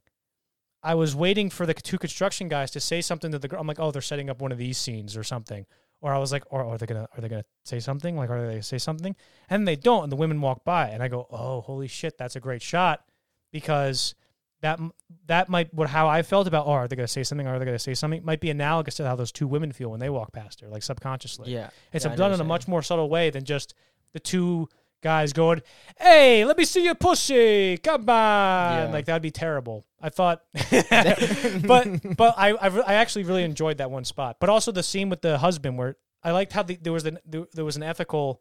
I 0.82 0.94
was 0.94 1.14
waiting 1.14 1.48
for 1.48 1.64
the 1.64 1.74
two 1.74 1.98
construction 1.98 2.48
guys 2.48 2.70
to 2.72 2.80
say 2.80 3.00
something 3.00 3.30
to 3.32 3.38
the 3.38 3.48
girl. 3.48 3.60
I'm 3.60 3.66
like, 3.66 3.80
oh, 3.80 3.90
they're 3.90 4.02
setting 4.02 4.28
up 4.28 4.40
one 4.40 4.52
of 4.52 4.58
these 4.58 4.78
scenes 4.78 5.16
or 5.16 5.22
something. 5.22 5.66
Or 6.02 6.12
I 6.12 6.18
was 6.18 6.32
like, 6.32 6.42
or 6.50 6.64
are 6.64 6.76
they 6.76 6.84
gonna 6.86 7.08
are 7.16 7.20
they 7.20 7.28
gonna 7.28 7.44
say 7.64 7.78
something? 7.78 8.16
Like, 8.16 8.28
are 8.28 8.40
they 8.42 8.48
gonna 8.54 8.62
say 8.62 8.78
something? 8.78 9.14
And 9.48 9.66
they 9.66 9.76
don't. 9.76 10.02
And 10.02 10.12
the 10.12 10.16
women 10.16 10.40
walk 10.40 10.64
by, 10.64 10.88
and 10.88 11.02
I 11.02 11.08
go, 11.08 11.26
oh, 11.30 11.60
holy 11.60 11.86
shit, 11.86 12.18
that's 12.18 12.34
a 12.36 12.40
great 12.40 12.60
shot, 12.60 13.04
because 13.52 14.14
that 14.62 14.80
that 15.26 15.48
might 15.48 15.72
what 15.72 15.88
how 15.88 16.08
I 16.08 16.22
felt 16.22 16.48
about. 16.48 16.66
Oh, 16.66 16.72
are 16.72 16.88
they 16.88 16.96
gonna 16.96 17.06
say 17.08 17.22
something? 17.22 17.46
Are 17.46 17.58
they 17.58 17.64
gonna 17.64 17.78
say 17.78 17.94
something? 17.94 18.24
Might 18.24 18.40
be 18.40 18.50
analogous 18.50 18.96
to 18.96 19.06
how 19.06 19.14
those 19.14 19.30
two 19.30 19.46
women 19.46 19.70
feel 19.70 19.90
when 19.90 20.00
they 20.00 20.10
walk 20.10 20.32
past 20.32 20.60
her, 20.60 20.68
like 20.68 20.82
subconsciously. 20.82 21.52
Yeah. 21.52 21.70
It's 21.92 22.04
Yeah, 22.04 22.16
done 22.16 22.32
in 22.32 22.40
a 22.40 22.44
much 22.44 22.66
more 22.66 22.82
subtle 22.82 23.08
way 23.08 23.30
than 23.30 23.44
just 23.44 23.74
the 24.12 24.20
two 24.20 24.68
guys 25.02 25.32
going, 25.32 25.62
"Hey, 25.98 26.44
let 26.44 26.56
me 26.56 26.64
see 26.64 26.84
your 26.84 26.94
pussy, 26.94 27.76
come 27.78 28.02
on!" 28.02 28.06
Yeah. 28.08 28.90
Like 28.92 29.04
that'd 29.04 29.22
be 29.22 29.30
terrible. 29.30 29.84
I 30.00 30.08
thought, 30.08 30.42
but 31.64 32.16
but 32.16 32.34
I 32.36 32.52
I, 32.52 32.94
actually 32.94 33.24
really 33.24 33.44
enjoyed 33.44 33.78
that 33.78 33.90
one 33.90 34.04
spot. 34.04 34.36
But 34.40 34.48
also 34.48 34.72
the 34.72 34.82
scene 34.82 35.10
with 35.10 35.20
the 35.20 35.38
husband 35.38 35.76
where 35.78 35.96
I 36.22 36.30
liked 36.30 36.52
how 36.52 36.62
the, 36.62 36.76
there 36.76 36.92
was 36.92 37.02
the, 37.02 37.18
there, 37.52 37.64
was 37.64 37.76
an 37.76 37.82
ethical 37.82 38.40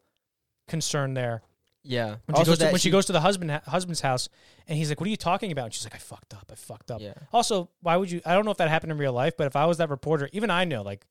concern 0.68 1.14
there 1.14 1.42
Yeah. 1.82 2.16
when 2.26 2.36
she 2.36 2.44
goes 2.44 2.58
to, 2.58 2.66
when 2.66 2.78
she, 2.78 2.90
goes 2.90 3.06
to 3.06 3.12
the 3.12 3.20
husband 3.20 3.50
husband's 3.66 4.00
house 4.00 4.28
and 4.68 4.78
he's 4.78 4.88
like, 4.88 5.00
"What 5.00 5.06
are 5.06 5.10
you 5.10 5.16
talking 5.16 5.52
about?" 5.52 5.64
And 5.66 5.74
she's 5.74 5.84
like, 5.84 5.94
"I 5.94 5.98
fucked 5.98 6.32
up. 6.34 6.50
I 6.50 6.54
fucked 6.54 6.90
up." 6.90 7.00
Yeah. 7.00 7.14
Also, 7.32 7.70
why 7.80 7.96
would 7.96 8.10
you? 8.10 8.20
I 8.24 8.34
don't 8.34 8.44
know 8.44 8.52
if 8.52 8.58
that 8.58 8.68
happened 8.68 8.92
in 8.92 8.98
real 8.98 9.12
life, 9.12 9.36
but 9.36 9.46
if 9.46 9.56
I 9.56 9.66
was 9.66 9.78
that 9.78 9.90
reporter, 9.90 10.28
even 10.32 10.50
I 10.50 10.64
know, 10.64 10.82
like, 10.82 11.04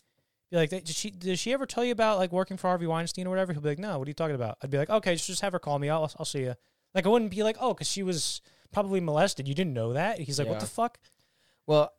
be 0.51 0.57
like, 0.57 0.69
did 0.69 0.87
she 0.89 1.09
did 1.11 1.39
she 1.39 1.53
ever 1.53 1.65
tell 1.65 1.83
you 1.83 1.91
about 1.91 2.17
like 2.19 2.31
working 2.31 2.57
for 2.57 2.67
Harvey 2.67 2.85
Weinstein 2.87 3.25
or 3.25 3.29
whatever? 3.31 3.53
He'll 3.53 3.61
be 3.61 3.69
like, 3.69 3.79
no. 3.79 3.97
What 3.97 4.07
are 4.07 4.09
you 4.09 4.13
talking 4.13 4.35
about? 4.35 4.57
I'd 4.61 4.69
be 4.69 4.77
like, 4.77 4.89
okay, 4.89 5.15
just 5.15 5.41
have 5.41 5.53
her 5.53 5.59
call 5.59 5.79
me. 5.79 5.89
I'll 5.89 6.11
I'll 6.19 6.25
see 6.25 6.41
you. 6.41 6.55
Like, 6.93 7.05
I 7.05 7.09
wouldn't 7.09 7.31
be 7.31 7.41
like, 7.43 7.55
oh, 7.59 7.73
because 7.73 7.87
she 7.89 8.03
was 8.03 8.41
probably 8.73 8.99
molested. 8.99 9.47
You 9.47 9.55
didn't 9.55 9.73
know 9.73 9.93
that? 9.93 10.19
He's 10.19 10.37
like, 10.39 10.47
what 10.47 10.59
the 10.59 10.65
fuck? 10.65 10.99
Well, 11.65 11.93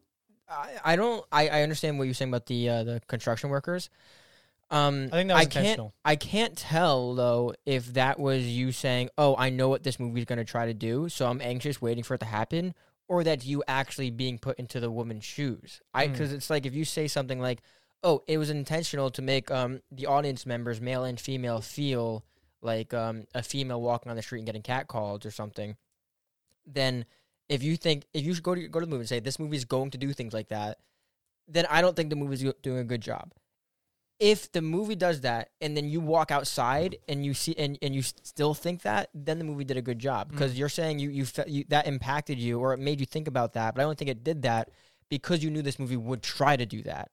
I, 0.48 0.70
I 0.84 0.96
don't. 0.96 1.24
I, 1.32 1.48
I 1.48 1.62
understand 1.62 1.98
what 1.98 2.04
you're 2.04 2.14
saying 2.14 2.30
about 2.30 2.46
the 2.46 2.68
uh, 2.68 2.84
the 2.84 3.00
construction 3.08 3.48
workers. 3.50 3.88
Um, 4.70 5.08
I 5.12 5.16
think 5.16 5.28
that 5.28 5.34
was 5.34 5.42
can't. 5.48 5.56
intentional. 5.56 5.94
I 6.04 6.16
can't 6.16 6.56
tell 6.56 7.14
though 7.14 7.54
if 7.66 7.92
that 7.94 8.18
was 8.18 8.46
you 8.46 8.72
saying, 8.72 9.10
"Oh, 9.18 9.34
I 9.36 9.50
know 9.50 9.68
what 9.68 9.82
this 9.82 9.98
movie's 10.00 10.24
going 10.24 10.38
to 10.38 10.44
try 10.44 10.66
to 10.66 10.74
do, 10.74 11.08
so 11.08 11.26
I'm 11.26 11.40
anxious, 11.40 11.80
waiting 11.80 12.04
for 12.04 12.14
it 12.14 12.18
to 12.20 12.26
happen," 12.26 12.74
or 13.08 13.22
that 13.24 13.44
you 13.44 13.62
actually 13.68 14.10
being 14.10 14.38
put 14.38 14.58
into 14.58 14.80
the 14.80 14.90
woman's 14.90 15.24
shoes. 15.24 15.80
I 15.92 16.06
Hmm. 16.06 16.12
because 16.12 16.32
it's 16.32 16.48
like 16.50 16.64
if 16.66 16.74
you 16.74 16.84
say 16.86 17.06
something 17.08 17.38
like, 17.40 17.60
"Oh, 18.02 18.22
it 18.26 18.38
was 18.38 18.50
intentional 18.50 19.10
to 19.10 19.22
make 19.22 19.50
um 19.50 19.80
the 19.90 20.06
audience 20.06 20.46
members, 20.46 20.80
male 20.80 21.04
and 21.04 21.20
female, 21.20 21.60
feel 21.60 22.24
like 22.60 22.92
um 22.94 23.26
a 23.34 23.42
female 23.42 23.80
walking 23.80 24.10
on 24.10 24.16
the 24.16 24.22
street 24.22 24.40
and 24.40 24.46
getting 24.46 24.62
catcalled 24.62 25.24
or 25.24 25.30
something," 25.30 25.76
then 26.66 27.04
if 27.48 27.62
you 27.62 27.76
think 27.76 28.06
if 28.14 28.24
you 28.24 28.34
should 28.34 28.42
go 28.42 28.54
to 28.54 28.68
go 28.68 28.80
to 28.80 28.86
the 28.86 28.90
movie 28.90 29.00
and 29.02 29.08
say 29.08 29.20
this 29.20 29.38
movie 29.38 29.56
is 29.56 29.64
going 29.64 29.90
to 29.90 29.98
do 29.98 30.12
things 30.12 30.32
like 30.32 30.48
that, 30.48 30.78
then 31.48 31.66
I 31.68 31.80
don't 31.82 31.94
think 31.96 32.10
the 32.10 32.16
movie's 32.16 32.44
doing 32.62 32.78
a 32.78 32.84
good 32.84 33.00
job. 33.00 33.32
If 34.18 34.52
the 34.52 34.62
movie 34.62 34.94
does 34.94 35.22
that 35.22 35.50
and 35.60 35.76
then 35.76 35.88
you 35.88 36.00
walk 36.00 36.30
outside 36.30 36.96
and 37.08 37.26
you 37.26 37.34
see 37.34 37.54
and, 37.58 37.76
and 37.82 37.94
you 37.94 38.02
still 38.02 38.54
think 38.54 38.82
that, 38.82 39.10
then 39.12 39.38
the 39.38 39.44
movie 39.44 39.64
did 39.64 39.76
a 39.76 39.82
good 39.82 39.98
job 39.98 40.30
because 40.30 40.56
you're 40.56 40.68
saying 40.68 41.00
you 41.00 41.10
you, 41.10 41.24
fe- 41.24 41.44
you 41.48 41.64
that 41.68 41.86
impacted 41.86 42.38
you 42.38 42.60
or 42.60 42.72
it 42.72 42.78
made 42.78 43.00
you 43.00 43.06
think 43.06 43.26
about 43.26 43.54
that. 43.54 43.74
But 43.74 43.80
I 43.80 43.84
don't 43.84 43.98
think 43.98 44.10
it 44.10 44.22
did 44.22 44.42
that 44.42 44.70
because 45.08 45.42
you 45.42 45.50
knew 45.50 45.60
this 45.62 45.78
movie 45.78 45.96
would 45.96 46.22
try 46.22 46.56
to 46.56 46.64
do 46.64 46.82
that. 46.84 47.10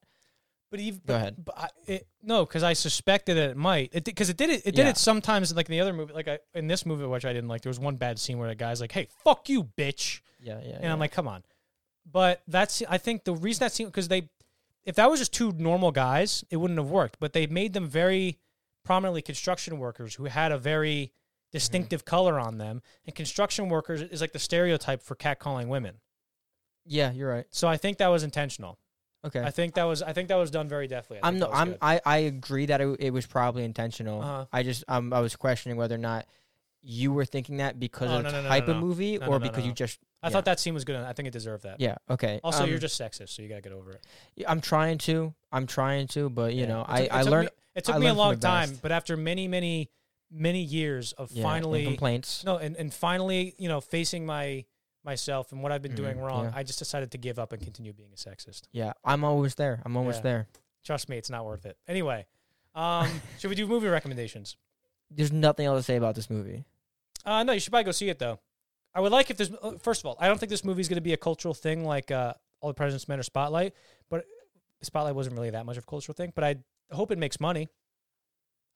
But 0.72 0.80
even 0.80 1.00
Go 1.00 1.04
but, 1.08 1.16
ahead. 1.16 1.36
But 1.44 1.58
I, 1.58 1.70
it, 1.88 2.08
no, 2.22 2.46
because 2.46 2.62
I 2.64 2.74
suspected 2.74 3.36
that 3.38 3.50
it 3.52 3.58
might. 3.58 3.90
It 3.94 4.04
because 4.04 4.30
it 4.30 4.38
did 4.38 4.50
it. 4.50 4.62
It 4.66 4.76
did 4.76 4.84
Yeah. 4.84 4.90
it 4.90 4.98
sometimes. 4.98 5.56
Like 5.56 5.68
in 5.68 5.72
the 5.74 5.82
other 5.82 5.94
movie, 5.94 6.14
like 6.14 6.28
I, 6.28 6.40
in 6.54 6.68
this 6.68 6.86
movie, 6.86 7.06
which 7.06 7.26
I 7.26 7.34
didn't 7.34 7.50
like. 7.50 7.62
There 7.62 7.70
was 7.72 7.80
one 7.80 7.96
bad 7.96 8.20
scene 8.20 8.38
where 8.38 8.50
the 8.50 8.56
guy's 8.56 8.80
like, 8.80 8.92
"Hey, 8.92 9.08
fuck 9.24 9.50
you, 9.50 9.64
bitch," 9.64 10.22
Yeah, 10.42 10.60
yeah. 10.64 10.78
and 10.82 10.92
I'm 10.92 11.00
like, 11.00 11.12
"Come 11.12 11.28
on." 11.28 11.44
But 12.12 12.42
that's 12.48 12.84
I 12.90 12.98
think 12.98 13.24
the 13.24 13.34
reason 13.34 13.62
that 13.62 13.72
scene 13.72 13.88
because 13.88 14.08
they, 14.08 14.30
if 14.84 14.96
that 14.96 15.10
was 15.10 15.20
just 15.20 15.34
two 15.34 15.52
normal 15.54 15.92
guys, 15.92 16.44
it 16.50 16.58
wouldn't 16.58 16.80
have 16.80 16.90
worked. 16.90 17.20
But 17.20 17.34
they 17.34 17.48
made 17.48 17.74
them 17.74 17.88
very 17.88 18.40
prominently 18.84 19.22
construction 19.22 19.80
workers 19.80 20.16
who 20.16 20.26
had 20.26 20.52
a 20.52 20.58
very 20.58 21.14
distinctive 21.52 22.02
mm-hmm. 22.06 22.10
color 22.16 22.40
on 22.40 22.60
them, 22.60 22.82
and 23.06 23.16
construction 23.16 23.70
workers 23.70 24.02
is 24.02 24.22
like 24.22 24.34
the 24.34 24.40
stereotype 24.40 25.02
for 25.02 25.16
catcalling 25.16 25.68
women. 25.68 25.96
yeah, 26.86 27.12
you're 27.12 27.30
right. 27.30 27.46
So 27.50 27.68
I 27.68 27.78
think 27.78 27.98
that 27.98 28.08
was 28.08 28.24
intentional. 28.24 28.78
Okay. 29.26 29.42
I 29.42 29.52
think 29.52 29.74
that 29.76 29.84
was 29.84 30.02
I 30.02 30.14
think 30.14 30.30
that 30.30 30.36
was 30.38 30.50
done 30.52 30.68
very 30.70 30.88
deftly. 30.88 31.20
I 31.22 31.28
I'm 31.28 31.40
no, 31.40 31.50
I'm 31.52 31.70
good. 31.72 31.78
I, 31.82 32.00
I 32.06 32.18
agree 32.20 32.68
that 32.68 32.80
it, 32.82 32.96
it 33.00 33.12
was 33.12 33.26
probably 33.26 33.64
intentional. 33.66 34.22
Uh-huh. 34.22 34.46
I 34.54 34.64
just 34.64 34.84
um 34.88 35.12
I 35.14 35.20
was 35.20 35.36
questioning 35.36 35.78
whether 35.78 35.96
or 35.96 36.00
not 36.00 36.26
you 36.82 37.12
were 37.12 37.26
thinking 37.26 37.58
that 37.58 37.78
because 37.80 38.10
Oh, 38.10 38.18
of 38.20 38.24
no, 38.24 38.32
the 38.32 38.42
no, 38.44 38.48
type 38.48 38.68
no, 38.68 38.74
of 38.76 38.80
movie 38.80 39.18
or 39.18 39.38
because 39.40 39.66
you 39.66 39.74
just 39.74 40.00
I 40.24 40.28
yeah. 40.28 40.32
thought 40.32 40.46
that 40.46 40.60
scene 40.62 40.74
was 40.74 40.86
good. 40.86 40.96
I 40.96 41.12
think 41.14 41.28
it 41.28 41.32
deserved 41.32 41.64
that. 41.64 41.82
yeah 41.82 41.96
okay. 42.10 42.40
Also, 42.44 42.64
um, 42.64 42.70
you're 42.70 42.80
just 42.80 43.00
sexist, 43.00 43.30
so 43.30 43.42
you 43.42 43.50
gotta 43.50 43.62
get 43.62 43.74
over 43.74 43.92
it. 43.92 44.06
I'm 44.48 44.62
trying 44.62 44.98
to 45.00 45.34
I'm 45.52 45.68
trying 45.68 46.08
to 46.10 46.30
but 46.30 46.54
you 46.54 46.62
Yeah. 46.62 46.68
know 46.68 46.86
I 46.88 47.02
took- 47.04 47.14
I 47.14 47.22
learned 47.24 47.46
Me, 47.48 47.52
it 47.76 47.84
took 47.86 47.96
I 47.96 48.00
me 48.00 48.08
a 48.08 48.14
long 48.14 48.40
time, 48.40 48.70
best. 48.70 48.82
but 48.82 48.92
after 48.94 49.18
many, 49.18 49.48
many, 49.50 49.90
many 50.32 50.62
years 50.62 51.12
of 51.14 51.32
yeah, 51.32 51.44
finally 51.44 51.84
complaints. 51.84 52.44
no, 52.46 52.58
and, 52.58 52.76
and 52.78 52.94
finally, 52.94 53.54
you 53.58 53.68
know, 53.68 53.82
facing 53.82 54.26
my 54.26 54.64
myself 55.04 55.52
and 55.52 55.62
what 55.64 55.72
I've 55.72 55.82
been 55.82 55.96
doing 55.96 56.18
Mhm, 56.18 56.22
wrong, 56.24 56.44
yeah. 56.46 56.52
I 56.54 56.64
just 56.64 56.80
decided 56.80 57.12
to 57.12 57.18
give 57.18 57.40
up 57.40 57.54
and 57.54 57.62
continue 57.62 57.94
being 57.94 58.12
a 58.12 58.16
sexist. 58.16 58.64
Yeah, 58.72 58.94
I'm 59.04 59.24
always 59.24 59.56
there. 59.56 59.82
I'm 59.86 59.96
always 59.98 60.18
Yeah. 60.18 60.22
there. 60.24 60.48
Trust 60.84 61.10
me, 61.10 61.18
it's 61.18 61.30
not 61.30 61.46
worth 61.46 61.66
it. 61.66 61.78
Anyway, 61.88 62.26
um, 62.76 63.22
should 63.40 63.50
we 63.50 63.56
do 63.56 63.66
movie 63.68 63.88
recommendations? 63.88 64.58
There's 65.10 65.32
nothing 65.32 65.66
else 65.66 65.80
to 65.80 65.84
say 65.84 65.96
about 65.96 66.16
this 66.16 66.30
movie. 66.30 66.66
Uh, 67.26 67.44
no, 67.44 67.54
you 67.54 67.60
should 67.60 67.72
probably 67.72 67.86
go 67.86 67.92
see 67.92 68.10
it 68.10 68.20
though. 68.20 68.40
I 68.94 69.02
would 69.02 69.12
like 69.12 69.30
if 69.30 69.38
there's 69.38 69.52
uh, 69.62 69.78
First 69.80 70.02
of 70.02 70.06
all, 70.08 70.18
I 70.20 70.28
don't 70.28 70.40
think 70.40 70.50
this 70.50 70.64
movie 70.64 70.82
is 70.82 70.88
going 70.90 70.96
to 70.98 71.02
be 71.02 71.14
a 71.14 71.18
cultural 71.18 71.54
thing 71.54 71.86
like 71.86 72.12
uh, 72.12 72.34
All 72.62 72.70
the 72.70 72.74
President's 72.74 73.08
Men 73.08 73.20
or 73.20 73.24
Spotlight, 73.24 73.74
but 74.10 74.26
Spotlight 74.82 75.16
wasn't 75.16 75.36
really 75.36 75.50
that 75.52 75.66
much 75.66 75.78
of 75.78 75.84
a 75.84 75.88
cultural 75.88 76.14
thing. 76.14 76.32
But 76.36 76.44
I 76.44 76.56
hope 76.92 77.12
it 77.12 77.18
makes 77.18 77.40
money. 77.40 77.68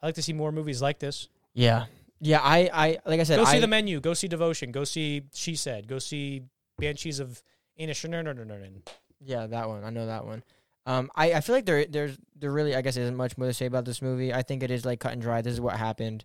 I 0.02 0.08
like 0.08 0.16
to 0.16 0.22
see 0.22 0.34
more 0.34 0.52
movies 0.52 0.82
like 0.82 1.00
this. 1.00 1.30
Yeah. 1.54 1.86
Yeah, 2.24 2.40
I, 2.42 2.70
I 2.74 2.98
like 3.06 3.20
I 3.20 3.24
said, 3.24 3.38
Go 3.38 3.46
see 3.46 3.58
I, 3.58 3.60
the 3.60 3.68
menu. 3.68 4.00
Go 4.00 4.14
see 4.14 4.28
Devotion. 4.28 4.72
Go 4.72 4.86
see 4.86 5.24
She 5.34 5.56
Said. 5.56 5.88
Go 5.88 6.00
see 6.00 6.44
Banshees 6.80 7.20
of 7.20 7.44
Inisherin. 7.80 8.82
Yeah, 9.20 9.48
that 9.48 9.68
one. 9.68 9.84
I 9.84 9.90
know 9.90 10.06
that 10.06 10.26
one. 10.26 10.44
Um, 10.86 11.10
I, 11.16 11.34
I 11.34 11.42
feel 11.42 11.56
like 11.56 11.66
there 11.66 11.86
there's 11.86 12.18
there 12.36 12.52
really 12.52 12.76
I 12.76 12.82
guess 12.82 12.98
isn't 12.98 13.16
much 13.16 13.38
more 13.38 13.48
to 13.48 13.54
say 13.54 13.66
about 13.66 13.86
this 13.86 14.02
movie. 14.02 14.34
I 14.34 14.42
think 14.42 14.64
it 14.64 14.72
is 14.72 14.86
like 14.86 15.02
cut 15.02 15.12
and 15.12 15.22
dry. 15.22 15.42
This 15.42 15.54
is 15.54 15.62
what 15.62 15.76
happened. 15.76 16.24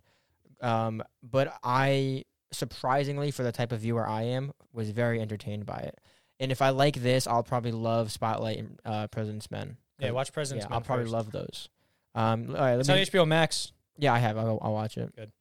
Um, 0.61 1.03
but 1.21 1.53
I 1.63 2.25
surprisingly 2.51 3.31
for 3.31 3.43
the 3.43 3.51
type 3.51 3.71
of 3.71 3.81
viewer 3.81 4.07
I 4.07 4.23
am 4.23 4.51
was 4.73 4.89
very 4.91 5.21
entertained 5.21 5.65
by 5.65 5.77
it. 5.79 5.99
And 6.39 6.51
if 6.51 6.61
I 6.61 6.69
like 6.69 6.95
this, 6.95 7.27
I'll 7.27 7.43
probably 7.43 7.71
love 7.73 8.11
Spotlight 8.11 8.57
and 8.57 8.79
uh, 8.85 9.07
President's 9.07 9.51
Men. 9.51 9.75
Yeah, 9.99 10.11
watch 10.11 10.31
President's 10.31 10.65
yeah, 10.65 10.69
Men 10.69 10.75
I'll 10.75 10.81
probably 10.81 11.05
first. 11.05 11.13
love 11.13 11.31
those. 11.31 11.69
Um, 12.15 12.55
all 12.55 12.61
right, 12.61 12.71
let 12.75 12.79
It's 12.81 12.89
on 12.89 12.97
HBO 12.97 13.27
Max. 13.27 13.73
yeah, 13.97 14.13
I 14.13 14.19
have. 14.19 14.37
I'll, 14.37 14.59
I'll 14.61 14.73
watch 14.73 14.97
it. 14.97 15.13
Good. 15.15 15.31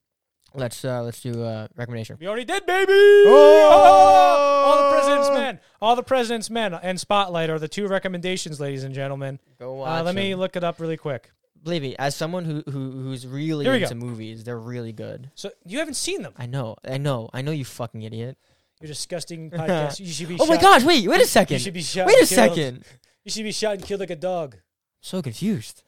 Let's 0.54 0.84
uh, 0.84 1.02
let's 1.02 1.20
do 1.20 1.42
a 1.44 1.68
recommendation. 1.76 2.16
We 2.18 2.26
already 2.26 2.44
did, 2.44 2.64
baby. 2.66 2.92
Oh! 2.92 4.64
All 4.66 4.82
the 4.82 4.90
President's 4.96 5.30
Men. 5.30 5.60
All 5.80 5.96
the 5.96 6.02
President's 6.02 6.50
Men 6.50 6.74
and 6.74 6.98
Spotlight 6.98 7.50
are 7.50 7.58
the 7.58 7.68
two 7.68 7.86
recommendations, 7.86 8.58
ladies 8.58 8.82
and 8.84 8.94
gentlemen. 8.94 9.38
Go 9.58 9.74
watch. 9.74 10.00
Uh, 10.00 10.04
let 10.04 10.14
me 10.14 10.34
look 10.34 10.56
it 10.56 10.64
up 10.64 10.80
really 10.80 10.96
quick. 10.96 11.30
Believe 11.62 11.82
me, 11.82 11.96
as 11.98 12.14
someone 12.14 12.44
who, 12.44 12.62
who 12.66 12.90
who's 12.92 13.26
really 13.26 13.64
Here 13.64 13.74
we 13.74 13.82
into 13.82 13.94
go. 13.94 14.00
movies, 14.06 14.44
they're 14.44 14.58
really 14.58 14.92
good. 14.92 15.30
So 15.34 15.50
you 15.64 15.78
haven't 15.80 15.94
seen 15.94 16.22
them. 16.22 16.32
I 16.36 16.46
know, 16.46 16.76
I 16.84 16.98
know, 16.98 17.28
I 17.32 17.42
know. 17.42 17.50
You 17.50 17.64
fucking 17.64 18.02
idiot! 18.02 18.38
You're 18.80 18.88
disgusting 18.88 19.50
podcast. 19.52 20.00
You 20.00 20.06
should 20.06 20.28
be. 20.28 20.36
Oh 20.40 20.46
my 20.46 20.54
shot- 20.54 20.62
gosh! 20.62 20.84
Wait, 20.84 21.06
wait 21.06 21.20
a 21.20 21.26
second. 21.26 21.54
You 21.54 21.60
should 21.60 21.74
be 21.74 21.82
shot. 21.82 22.06
Wait 22.06 22.14
a 22.14 22.26
killed. 22.26 22.28
second. 22.56 22.84
You 23.24 23.30
should 23.30 23.42
be 23.44 23.52
shot 23.52 23.74
and 23.74 23.82
killed 23.84 24.00
like 24.00 24.10
a 24.10 24.16
dog. 24.16 24.56
So 25.02 25.20
confused. 25.20 25.82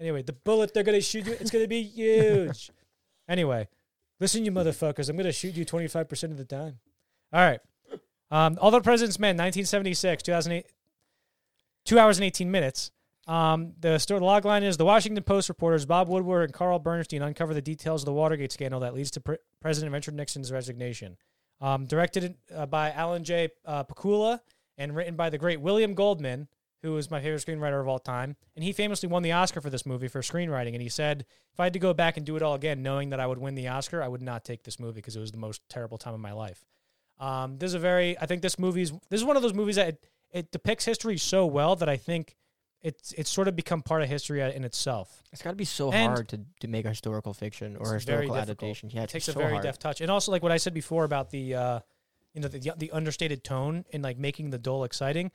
Anyway, 0.00 0.22
the 0.22 0.32
bullet 0.32 0.72
they're 0.74 0.82
gonna 0.82 1.00
shoot 1.00 1.26
you, 1.26 1.32
it's 1.34 1.50
gonna 1.50 1.68
be 1.68 1.82
huge. 1.94 2.70
Anyway, 3.30 3.68
listen, 4.18 4.44
you 4.44 4.52
motherfuckers, 4.52 5.08
I'm 5.08 5.16
gonna 5.16 5.32
shoot 5.32 5.54
you 5.54 5.64
25 5.64 6.08
percent 6.08 6.32
of 6.32 6.38
the 6.38 6.44
time. 6.44 6.80
All 7.32 7.40
right. 7.40 7.60
Um, 8.30 8.58
All 8.60 8.70
the 8.70 8.80
President's 8.80 9.18
Men, 9.18 9.36
1976, 9.36 10.22
2008, 10.22 10.66
two 11.84 11.98
hours 11.98 12.18
and 12.18 12.24
18 12.24 12.50
minutes. 12.50 12.90
Um, 13.26 13.74
the 13.78 13.98
story, 13.98 14.20
the 14.20 14.26
log 14.26 14.44
line 14.44 14.62
is 14.62 14.76
the 14.76 14.84
Washington 14.84 15.22
Post 15.22 15.48
reporters 15.48 15.86
Bob 15.86 16.08
Woodward 16.08 16.44
and 16.44 16.52
Carl 16.52 16.78
Bernstein 16.78 17.22
uncover 17.22 17.54
the 17.54 17.62
details 17.62 18.02
of 18.02 18.06
the 18.06 18.12
Watergate 18.12 18.52
scandal 18.52 18.80
that 18.80 18.94
leads 18.94 19.10
to 19.12 19.20
pre- 19.20 19.36
President 19.60 19.92
Richard 19.92 20.14
Nixon's 20.14 20.50
resignation. 20.50 21.16
Um, 21.60 21.86
directed 21.86 22.36
uh, 22.54 22.66
by 22.66 22.90
Alan 22.90 23.22
J. 23.22 23.50
Uh, 23.64 23.84
Pakula 23.84 24.40
and 24.78 24.96
written 24.96 25.14
by 25.14 25.28
the 25.28 25.38
great 25.38 25.60
William 25.60 25.94
Goldman, 25.94 26.48
who 26.82 26.96
is 26.96 27.10
my 27.10 27.20
favorite 27.20 27.44
screenwriter 27.44 27.80
of 27.80 27.88
all 27.88 27.98
time. 27.98 28.36
And 28.56 28.64
he 28.64 28.72
famously 28.72 29.08
won 29.08 29.22
the 29.22 29.32
Oscar 29.32 29.60
for 29.60 29.68
this 29.70 29.84
movie 29.84 30.08
for 30.08 30.20
screenwriting. 30.22 30.72
And 30.72 30.80
he 30.82 30.88
said, 30.88 31.26
if 31.52 31.60
I 31.60 31.64
had 31.64 31.72
to 31.74 31.78
go 31.78 31.92
back 31.92 32.16
and 32.16 32.24
do 32.24 32.36
it 32.36 32.42
all 32.42 32.54
again, 32.54 32.82
knowing 32.82 33.10
that 33.10 33.20
I 33.20 33.26
would 33.26 33.38
win 33.38 33.54
the 33.54 33.68
Oscar, 33.68 34.02
I 34.02 34.08
would 34.08 34.22
not 34.22 34.44
take 34.44 34.62
this 34.62 34.80
movie 34.80 34.94
because 34.94 35.14
it 35.16 35.20
was 35.20 35.30
the 35.32 35.38
most 35.38 35.60
terrible 35.68 35.98
time 35.98 36.14
of 36.14 36.20
my 36.20 36.32
life. 36.32 36.64
Um, 37.18 37.58
this 37.58 37.68
is 37.68 37.74
a 37.74 37.78
very, 37.78 38.18
I 38.18 38.26
think 38.26 38.40
this 38.42 38.58
movie's, 38.58 38.90
this 39.10 39.20
is 39.20 39.24
one 39.24 39.36
of 39.36 39.42
those 39.42 39.52
movies 39.54 39.76
that 39.76 39.88
it, 39.88 40.06
it 40.32 40.52
depicts 40.52 40.84
history 40.86 41.18
so 41.18 41.44
well 41.44 41.76
that 41.76 41.88
I 41.88 41.96
think 41.96 42.36
it's 42.82 43.12
it's 43.12 43.28
sort 43.28 43.46
of 43.46 43.54
become 43.54 43.82
part 43.82 44.00
of 44.00 44.08
history 44.08 44.40
in 44.40 44.64
itself. 44.64 45.22
It's 45.32 45.42
got 45.42 45.50
to 45.50 45.56
be 45.56 45.66
so 45.66 45.92
And- 45.92 46.12
hard 46.12 46.28
to, 46.30 46.40
to 46.60 46.68
make 46.68 46.86
a 46.86 46.88
historical 46.88 47.34
fiction 47.34 47.76
or 47.76 47.92
historical 47.92 48.34
adaptation. 48.34 48.88
Yeah, 48.88 49.02
It 49.02 49.10
takes 49.10 49.28
a 49.28 49.32
so 49.32 49.38
very 49.40 49.52
hard. 49.52 49.64
deft 49.64 49.82
touch, 49.82 50.00
and 50.00 50.10
also 50.10 50.32
like 50.32 50.42
what 50.42 50.50
I 50.50 50.56
said 50.56 50.72
before 50.72 51.04
about 51.04 51.28
the, 51.30 51.54
uh, 51.54 51.80
you 52.32 52.40
know, 52.40 52.48
the 52.48 52.72
the 52.78 52.90
understated 52.92 53.44
tone 53.44 53.84
and 53.92 54.02
like 54.02 54.16
making 54.16 54.48
the 54.48 54.56
dull 54.56 54.84
exciting. 54.84 55.30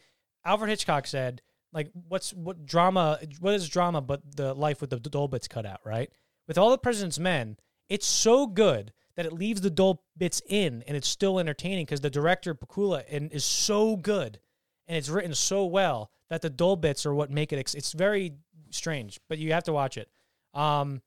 Alfred 0.46 0.70
Hitchcock 0.70 1.08
said, 1.08 1.42
like, 1.74 1.90
what's 2.08 2.34
what 2.34 2.66
drama? 2.66 3.20
What 3.40 3.54
is 3.54 3.68
drama 3.68 4.02
but 4.02 4.22
the 4.36 4.54
life 4.54 4.80
with 4.80 4.92
the 4.92 5.00
dull 5.00 5.28
bits 5.28 5.48
cut 5.48 5.66
out, 5.66 5.82
right? 5.84 6.10
With 6.48 6.58
all 6.58 6.70
the 6.70 6.78
President's 6.78 7.20
Men, 7.20 7.58
it's 7.90 8.06
so 8.06 8.48
good 8.48 8.94
that 9.18 9.26
it 9.26 9.34
leaves 9.34 9.62
the 9.62 9.70
dull 9.70 10.04
bits 10.18 10.42
in, 10.48 10.84
and 10.88 10.96
it's 10.96 11.08
still 11.08 11.40
entertaining 11.40 11.86
because 11.86 12.02
the 12.02 12.10
director 12.10 12.54
Pakula 12.54 13.04
and 13.10 13.32
is 13.32 13.44
so 13.44 13.96
good, 13.96 14.40
and 14.88 14.98
it's 14.98 15.10
written 15.10 15.34
so 15.34 15.66
well 15.66 16.12
that 16.30 16.42
the 16.42 16.50
dull 16.50 16.76
bits 16.76 17.06
are 17.06 17.14
what 17.14 17.30
make 17.30 17.52
it. 17.52 17.58
Ex- 17.60 17.76
it's 17.76 17.94
very 17.94 18.34
strange, 18.70 19.20
but 19.28 19.38
you 19.38 19.52
have 19.54 19.64
to 19.64 19.74
watch 19.74 19.98
it. 19.98 20.10
Um, 20.54 21.02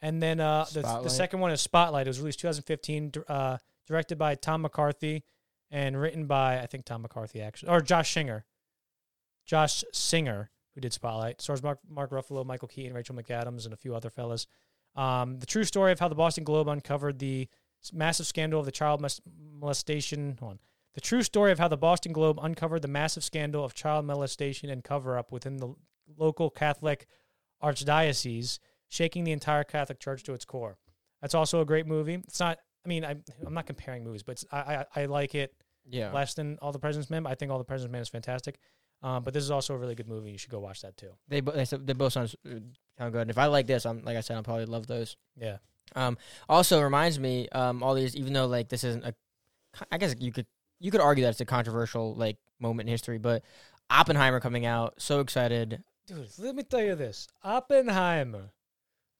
and 0.00 0.22
then 0.22 0.40
uh, 0.40 0.66
the, 0.72 0.82
the 1.02 1.10
second 1.10 1.40
one 1.40 1.50
is 1.50 1.60
Spotlight. 1.60 2.06
It 2.06 2.10
was 2.10 2.20
released 2.20 2.40
2015, 2.40 3.12
uh, 3.28 3.58
directed 3.86 4.18
by 4.18 4.34
Tom 4.34 4.62
McCarthy 4.62 5.24
and 5.70 5.98
written 5.98 6.26
by 6.26 6.60
I 6.60 6.66
think 6.66 6.84
Tom 6.84 7.02
McCarthy 7.02 7.40
actually 7.40 7.70
or 7.70 7.80
Josh 7.80 8.12
Singer. 8.12 8.44
Josh 9.44 9.84
Singer, 9.92 10.50
who 10.74 10.80
did 10.80 10.92
Spotlight, 10.92 11.40
stars 11.40 11.62
Mark, 11.62 11.78
Mark 11.88 12.10
Ruffalo, 12.10 12.44
Michael 12.44 12.68
Keaton, 12.68 12.94
Rachel 12.94 13.14
McAdams, 13.14 13.64
and 13.64 13.74
a 13.74 13.76
few 13.76 13.94
other 13.94 14.10
fellas. 14.10 14.46
Um, 14.96 15.38
the 15.38 15.46
true 15.46 15.64
story 15.64 15.92
of 15.92 16.00
how 16.00 16.08
the 16.08 16.14
Boston 16.14 16.44
Globe 16.44 16.68
uncovered 16.68 17.18
the 17.18 17.48
massive 17.92 18.26
scandal 18.26 18.60
of 18.60 18.66
the 18.66 18.72
child 18.72 19.04
molestation. 19.60 20.36
Hold 20.40 20.52
on. 20.52 20.58
The 20.94 21.00
true 21.00 21.22
story 21.22 21.50
of 21.52 21.58
how 21.58 21.68
the 21.68 21.76
Boston 21.76 22.12
Globe 22.12 22.38
uncovered 22.40 22.82
the 22.82 22.88
massive 22.88 23.24
scandal 23.24 23.64
of 23.64 23.74
child 23.74 24.04
molestation 24.06 24.70
and 24.70 24.84
cover 24.84 25.18
up 25.18 25.32
within 25.32 25.56
the 25.56 25.74
local 26.16 26.50
Catholic 26.50 27.06
archdiocese, 27.62 28.58
shaking 28.88 29.24
the 29.24 29.32
entire 29.32 29.64
Catholic 29.64 29.98
Church 29.98 30.22
to 30.24 30.32
its 30.32 30.44
core. 30.44 30.78
That's 31.20 31.34
also 31.34 31.60
a 31.60 31.64
great 31.64 31.86
movie. 31.86 32.14
It's 32.14 32.40
not. 32.40 32.58
I 32.84 32.88
mean, 32.88 33.04
I'm, 33.04 33.24
I'm 33.46 33.54
not 33.54 33.66
comparing 33.66 34.04
movies, 34.04 34.22
but 34.22 34.32
it's, 34.32 34.44
I, 34.52 34.58
I 34.94 35.02
I 35.02 35.04
like 35.06 35.34
it 35.34 35.54
Yeah. 35.86 36.12
less 36.12 36.34
than 36.34 36.58
All 36.60 36.70
the 36.70 36.78
President's 36.78 37.10
Men. 37.10 37.26
I 37.26 37.34
think 37.34 37.50
All 37.50 37.58
the 37.58 37.64
President's 37.64 37.92
Men 37.92 38.02
is 38.02 38.08
fantastic. 38.10 38.58
Um, 39.04 39.22
but 39.22 39.34
this 39.34 39.44
is 39.44 39.50
also 39.50 39.74
a 39.74 39.76
really 39.78 39.94
good 39.94 40.08
movie. 40.08 40.30
You 40.32 40.38
should 40.38 40.50
go 40.50 40.58
watch 40.60 40.80
that 40.80 40.96
too. 40.96 41.10
They 41.28 41.40
bo- 41.40 41.52
they, 41.52 41.64
they 41.64 41.92
both 41.92 42.14
sound 42.14 42.34
uh, 42.46 42.54
sound 42.98 43.12
good. 43.12 43.20
And 43.22 43.30
if 43.30 43.36
I 43.36 43.46
like 43.46 43.66
this, 43.66 43.84
I'm 43.84 44.02
like 44.02 44.16
I 44.16 44.20
said, 44.20 44.36
I'll 44.36 44.42
probably 44.42 44.64
love 44.64 44.86
those. 44.86 45.16
Yeah. 45.38 45.58
Um, 45.94 46.16
also 46.48 46.80
reminds 46.80 47.18
me, 47.18 47.46
um, 47.50 47.82
all 47.82 47.94
these, 47.94 48.16
even 48.16 48.32
though 48.32 48.46
like 48.46 48.70
this 48.70 48.82
isn't 48.82 49.04
a, 49.04 49.14
I 49.92 49.98
guess 49.98 50.14
you 50.18 50.32
could 50.32 50.46
you 50.80 50.90
could 50.90 51.02
argue 51.02 51.22
that 51.24 51.30
it's 51.30 51.40
a 51.40 51.44
controversial 51.44 52.14
like 52.14 52.38
moment 52.60 52.88
in 52.88 52.92
history, 52.92 53.18
but 53.18 53.42
Oppenheimer 53.90 54.40
coming 54.40 54.64
out, 54.64 54.94
so 54.96 55.20
excited. 55.20 55.82
Dude, 56.06 56.26
let 56.38 56.54
me 56.54 56.62
tell 56.62 56.80
you 56.82 56.94
this. 56.94 57.28
Oppenheimer 57.42 58.50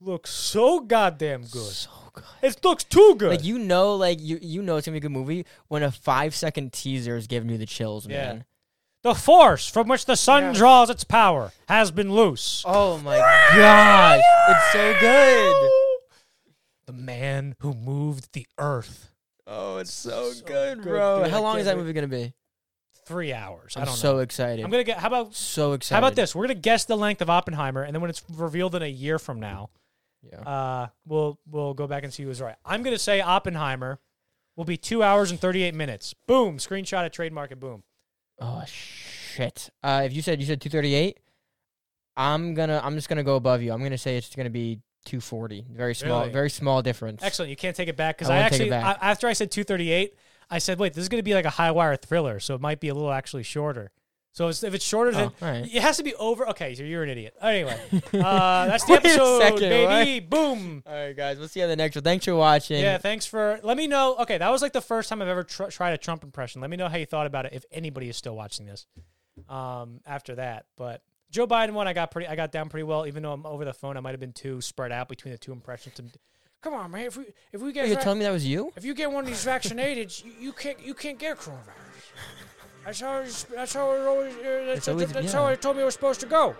looks 0.01 0.31
so 0.31 0.81
goddamn 0.81 1.43
good. 1.43 1.73
So 1.73 1.91
good. 2.13 2.25
It 2.43 2.65
looks 2.65 2.85
too 2.85 3.17
good. 3.19 3.31
Like 3.31 3.45
you 3.45 3.59
know, 3.59 3.97
like 3.97 4.19
you 4.21 4.39
you 4.41 4.63
know 4.63 4.77
it's 4.77 4.87
gonna 4.87 4.95
be 4.95 4.99
a 4.99 5.03
good 5.03 5.13
movie 5.13 5.45
when 5.69 5.83
a 5.83 5.91
five 5.91 6.35
second 6.35 6.73
teaser 6.73 7.17
is 7.17 7.27
giving 7.27 7.51
you 7.51 7.59
the 7.59 7.67
chills, 7.67 8.07
Yeah. 8.07 8.27
man. 8.33 8.45
The 9.05 9.15
force 9.15 9.69
from 9.69 9.87
which 9.87 10.07
the 10.07 10.17
sun 10.17 10.43
Yes. 10.43 10.57
draws 10.57 10.91
its 10.91 11.05
power 11.05 11.53
has 11.69 11.93
been 11.93 12.13
loose. 12.13 12.65
Oh 12.67 12.99
my 12.99 13.19
gosh, 13.19 14.23
it's 14.49 14.73
so 14.73 14.99
good. 14.99 15.71
The 16.87 16.93
man 16.93 17.55
who 17.61 17.73
moved 17.75 18.33
the 18.33 18.47
earth. 18.59 19.11
Oh, 19.47 19.77
it's 19.79 19.93
so, 19.93 20.33
So 20.33 20.45
good, 20.45 20.79
good, 20.79 20.83
bro. 20.89 21.23
dude. 21.23 21.31
How 21.31 21.43
long 21.43 21.59
is 21.59 21.67
that 21.67 21.77
movie 21.77 21.93
gonna 21.93 22.09
be? 22.09 22.33
Three 23.07 23.33
hours. 23.35 23.77
I 23.77 23.81
I'm 23.81 23.87
don't 23.87 23.97
so 23.97 24.15
know. 24.15 24.19
excited. 24.21 24.65
I'm 24.65 24.71
gonna 24.71 24.85
get. 24.85 24.99
How 24.99 25.09
about 25.09 25.35
so 25.35 25.73
excited. 25.75 25.95
how 26.01 26.07
about 26.07 26.17
this? 26.17 26.35
We're 26.35 26.45
gonna 26.45 26.55
guess 26.55 26.85
the 26.87 26.97
length 26.97 27.21
of 27.21 27.29
Oppenheimer, 27.29 27.83
and 27.83 27.95
then 27.95 28.01
when 28.01 28.09
it's 28.11 28.23
revealed 28.33 28.75
in 28.75 28.83
a 28.83 28.87
year 28.89 29.19
from 29.19 29.39
now, 29.41 29.69
Yeah. 30.23 30.41
uh, 30.41 30.87
we'll 31.07 31.39
we'll 31.47 31.75
go 31.75 31.87
back 31.87 32.03
and 32.05 32.13
see 32.15 32.23
who 32.23 32.31
was 32.31 32.41
right. 32.41 32.57
I'm 32.65 32.83
gonna 32.83 32.99
say 32.99 33.21
Oppenheimer 33.21 34.01
will 34.57 34.65
be 34.65 34.79
two 34.79 35.03
hours 35.03 35.31
and 35.31 35.39
38 35.39 35.75
minutes. 35.75 36.15
Boom. 36.27 36.57
Screenshot 36.57 37.05
it, 37.05 37.13
trademark 37.13 37.51
it. 37.53 37.61
Boom. 37.61 37.83
Oh 38.41 38.63
shit. 38.67 39.04
Uh, 39.83 40.03
if 40.05 40.13
you 40.13 40.23
said 40.23 40.41
you 40.41 40.47
said 40.47 40.61
238, 40.61 41.19
I'm 42.17 42.55
gonna 42.55 42.81
I'm 42.83 42.95
just 42.95 43.09
gonna 43.09 43.25
go 43.25 43.37
above 43.37 43.63
you. 43.63 43.73
I'm 43.73 43.83
gonna 43.83 43.99
say 43.99 44.17
it's 44.17 44.35
gonna 44.35 44.51
be 44.51 44.81
240. 45.07 45.67
Very 45.71 45.95
small, 45.95 46.21
Really? 46.21 46.33
very 46.33 46.51
small 46.51 46.83
difference. 46.83 47.23
Excellent. 47.23 47.51
You 47.51 47.57
can't 47.57 47.77
take 47.77 47.89
it 47.89 47.97
back 47.97 48.17
because 48.19 48.31
I 48.31 48.37
I, 48.37 48.41
won't 48.41 48.53
take 48.53 48.61
it 48.61 48.65
actually 48.65 48.71
back. 48.71 48.99
I, 49.03 49.11
after 49.11 49.27
I 49.29 49.33
said 49.33 49.51
238, 49.51 50.15
I 50.51 50.59
said, 50.59 50.79
wait, 50.79 50.95
this 50.95 51.03
is 51.03 51.09
gonna 51.09 51.23
be 51.23 51.35
like 51.35 51.45
a 51.45 51.51
high 51.51 51.71
wire 51.71 51.97
thriller, 51.97 52.39
so 52.41 52.55
it 52.55 52.61
might 52.61 52.81
be 52.81 52.89
a 52.89 52.95
little 52.95 53.13
actually 53.13 53.43
shorter. 53.43 53.91
So 54.33 54.49
it's, 54.49 54.65
if 54.65 54.75
it's 54.75 54.85
shorter 54.85 55.13
than, 55.13 55.27
Oh, 55.41 55.47
all 55.47 55.49
right. 55.53 55.65
it 55.65 55.81
has 55.81 55.97
to 55.99 56.03
be 56.03 56.13
over. 56.17 56.49
Okay, 56.49 56.75
so 56.75 56.83
you're 56.83 57.05
an 57.05 57.09
idiot. 57.09 57.35
Anyway, 57.41 57.79
uh, 58.15 58.67
that's 58.67 58.85
the 58.85 58.95
Wait 58.95 59.05
a 59.05 59.09
episode, 59.09 59.39
second, 59.43 59.61
baby. 59.61 60.19
Boom. 60.27 60.83
All 60.85 60.93
right, 60.93 61.17
guys. 61.17 61.39
We'll 61.39 61.47
see 61.47 61.61
you 61.61 61.65
on 61.65 61.71
the 61.71 61.77
next 61.77 61.95
one. 61.95 62.03
Thanks 62.03 62.25
for 62.25 62.35
watching. 62.35 62.81
Yeah, 62.81 62.99
thanks 62.99 63.27
for. 63.27 63.61
Let 63.63 63.77
me 63.77 63.87
know. 63.87 64.17
Okay, 64.17 64.37
that 64.39 64.49
was 64.51 64.61
like 64.61 64.73
the 64.73 64.81
first 64.81 65.09
time 65.09 65.23
I've 65.23 65.29
ever 65.29 65.45
tr- 65.45 65.67
tried 65.67 65.93
a 65.93 65.99
Trump 65.99 66.25
impression. 66.25 66.61
Let 66.61 66.69
me 66.71 66.77
know 66.77 66.89
how 66.89 66.97
you 66.97 67.07
thought 67.07 67.29
about 67.29 67.47
it. 67.47 67.53
If 67.53 67.65
anybody 67.71 68.09
is 68.09 68.17
still 68.17 68.35
watching 68.35 68.67
this, 68.67 68.87
um, 69.49 70.01
after 70.07 70.37
that, 70.37 70.67
but 70.77 71.03
Joe 71.31 71.47
Biden 71.47 71.73
one, 71.73 71.89
I 71.89 71.93
got 71.93 72.11
pretty, 72.11 72.29
I 72.29 72.37
got 72.37 72.53
down 72.53 72.69
pretty 72.69 72.85
well. 72.85 73.07
Even 73.07 73.23
though 73.23 73.33
I'm 73.33 73.45
over 73.45 73.65
the 73.65 73.73
phone, 73.73 73.97
I 73.97 74.01
might 74.01 74.13
have 74.13 74.21
been 74.21 74.33
too 74.33 74.61
spread 74.61 74.93
out 74.93 75.09
between 75.09 75.33
the 75.33 75.39
two 75.39 75.53
impressions. 75.53 76.01
Come 76.63 76.75
on, 76.75 76.93
man. 76.93 77.07
If 77.07 77.17
we 77.17 77.25
if 77.53 77.61
we 77.61 77.73
get 77.73 77.89
You're 77.89 78.01
telling 78.01 78.21
me 78.21 78.25
that 78.25 78.31
was 78.31 78.47
you? 78.47 78.73
if 78.77 78.85
you 78.85 78.95
get 78.95 79.11
one 79.11 79.25
of 79.25 79.29
these 79.29 79.45
vaccinated, 79.45 80.13
you, 80.25 80.33
you 80.41 80.53
can't 80.53 80.81
you 80.81 80.95
can't 80.95 81.19
get 81.19 81.37
coronavirus. 81.39 81.59
That's 82.85 83.01
how 83.01 83.19
it's, 83.19 83.45
that's 83.45 83.75
how 83.75 83.93
it 83.93 84.07
always 84.07 84.35
uh, 84.35 84.65
that's, 84.67 84.89
always- 84.89 85.13
that's 85.13 85.27
yeah. 85.27 85.41
how 85.41 85.49
they 85.49 85.57
told 85.57 85.77
me 85.77 85.83
it 85.83 85.87
was 85.87 85.95
supposed 85.95 86.21
to 86.21 86.27
go. 86.27 86.55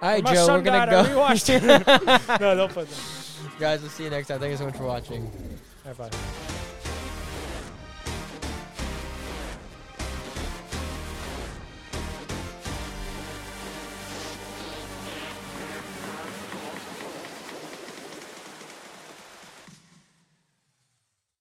All 0.00 0.08
right, 0.08 0.24
Joe. 0.24 0.46
We're 0.48 0.62
gonna 0.62 0.90
go. 0.90 1.00
It. 1.30 2.40
no, 2.40 2.54
don't 2.54 2.72
put 2.72 2.88
that. 2.88 3.28
guys, 3.60 3.82
we'll 3.82 3.90
see 3.90 4.04
you 4.04 4.10
next 4.10 4.28
time. 4.28 4.40
Thank 4.40 4.52
you 4.52 4.56
so 4.56 4.64
much 4.64 4.76
for 4.76 4.84
watching. 4.84 5.30
Right, 5.84 5.96
bye. 5.96 6.57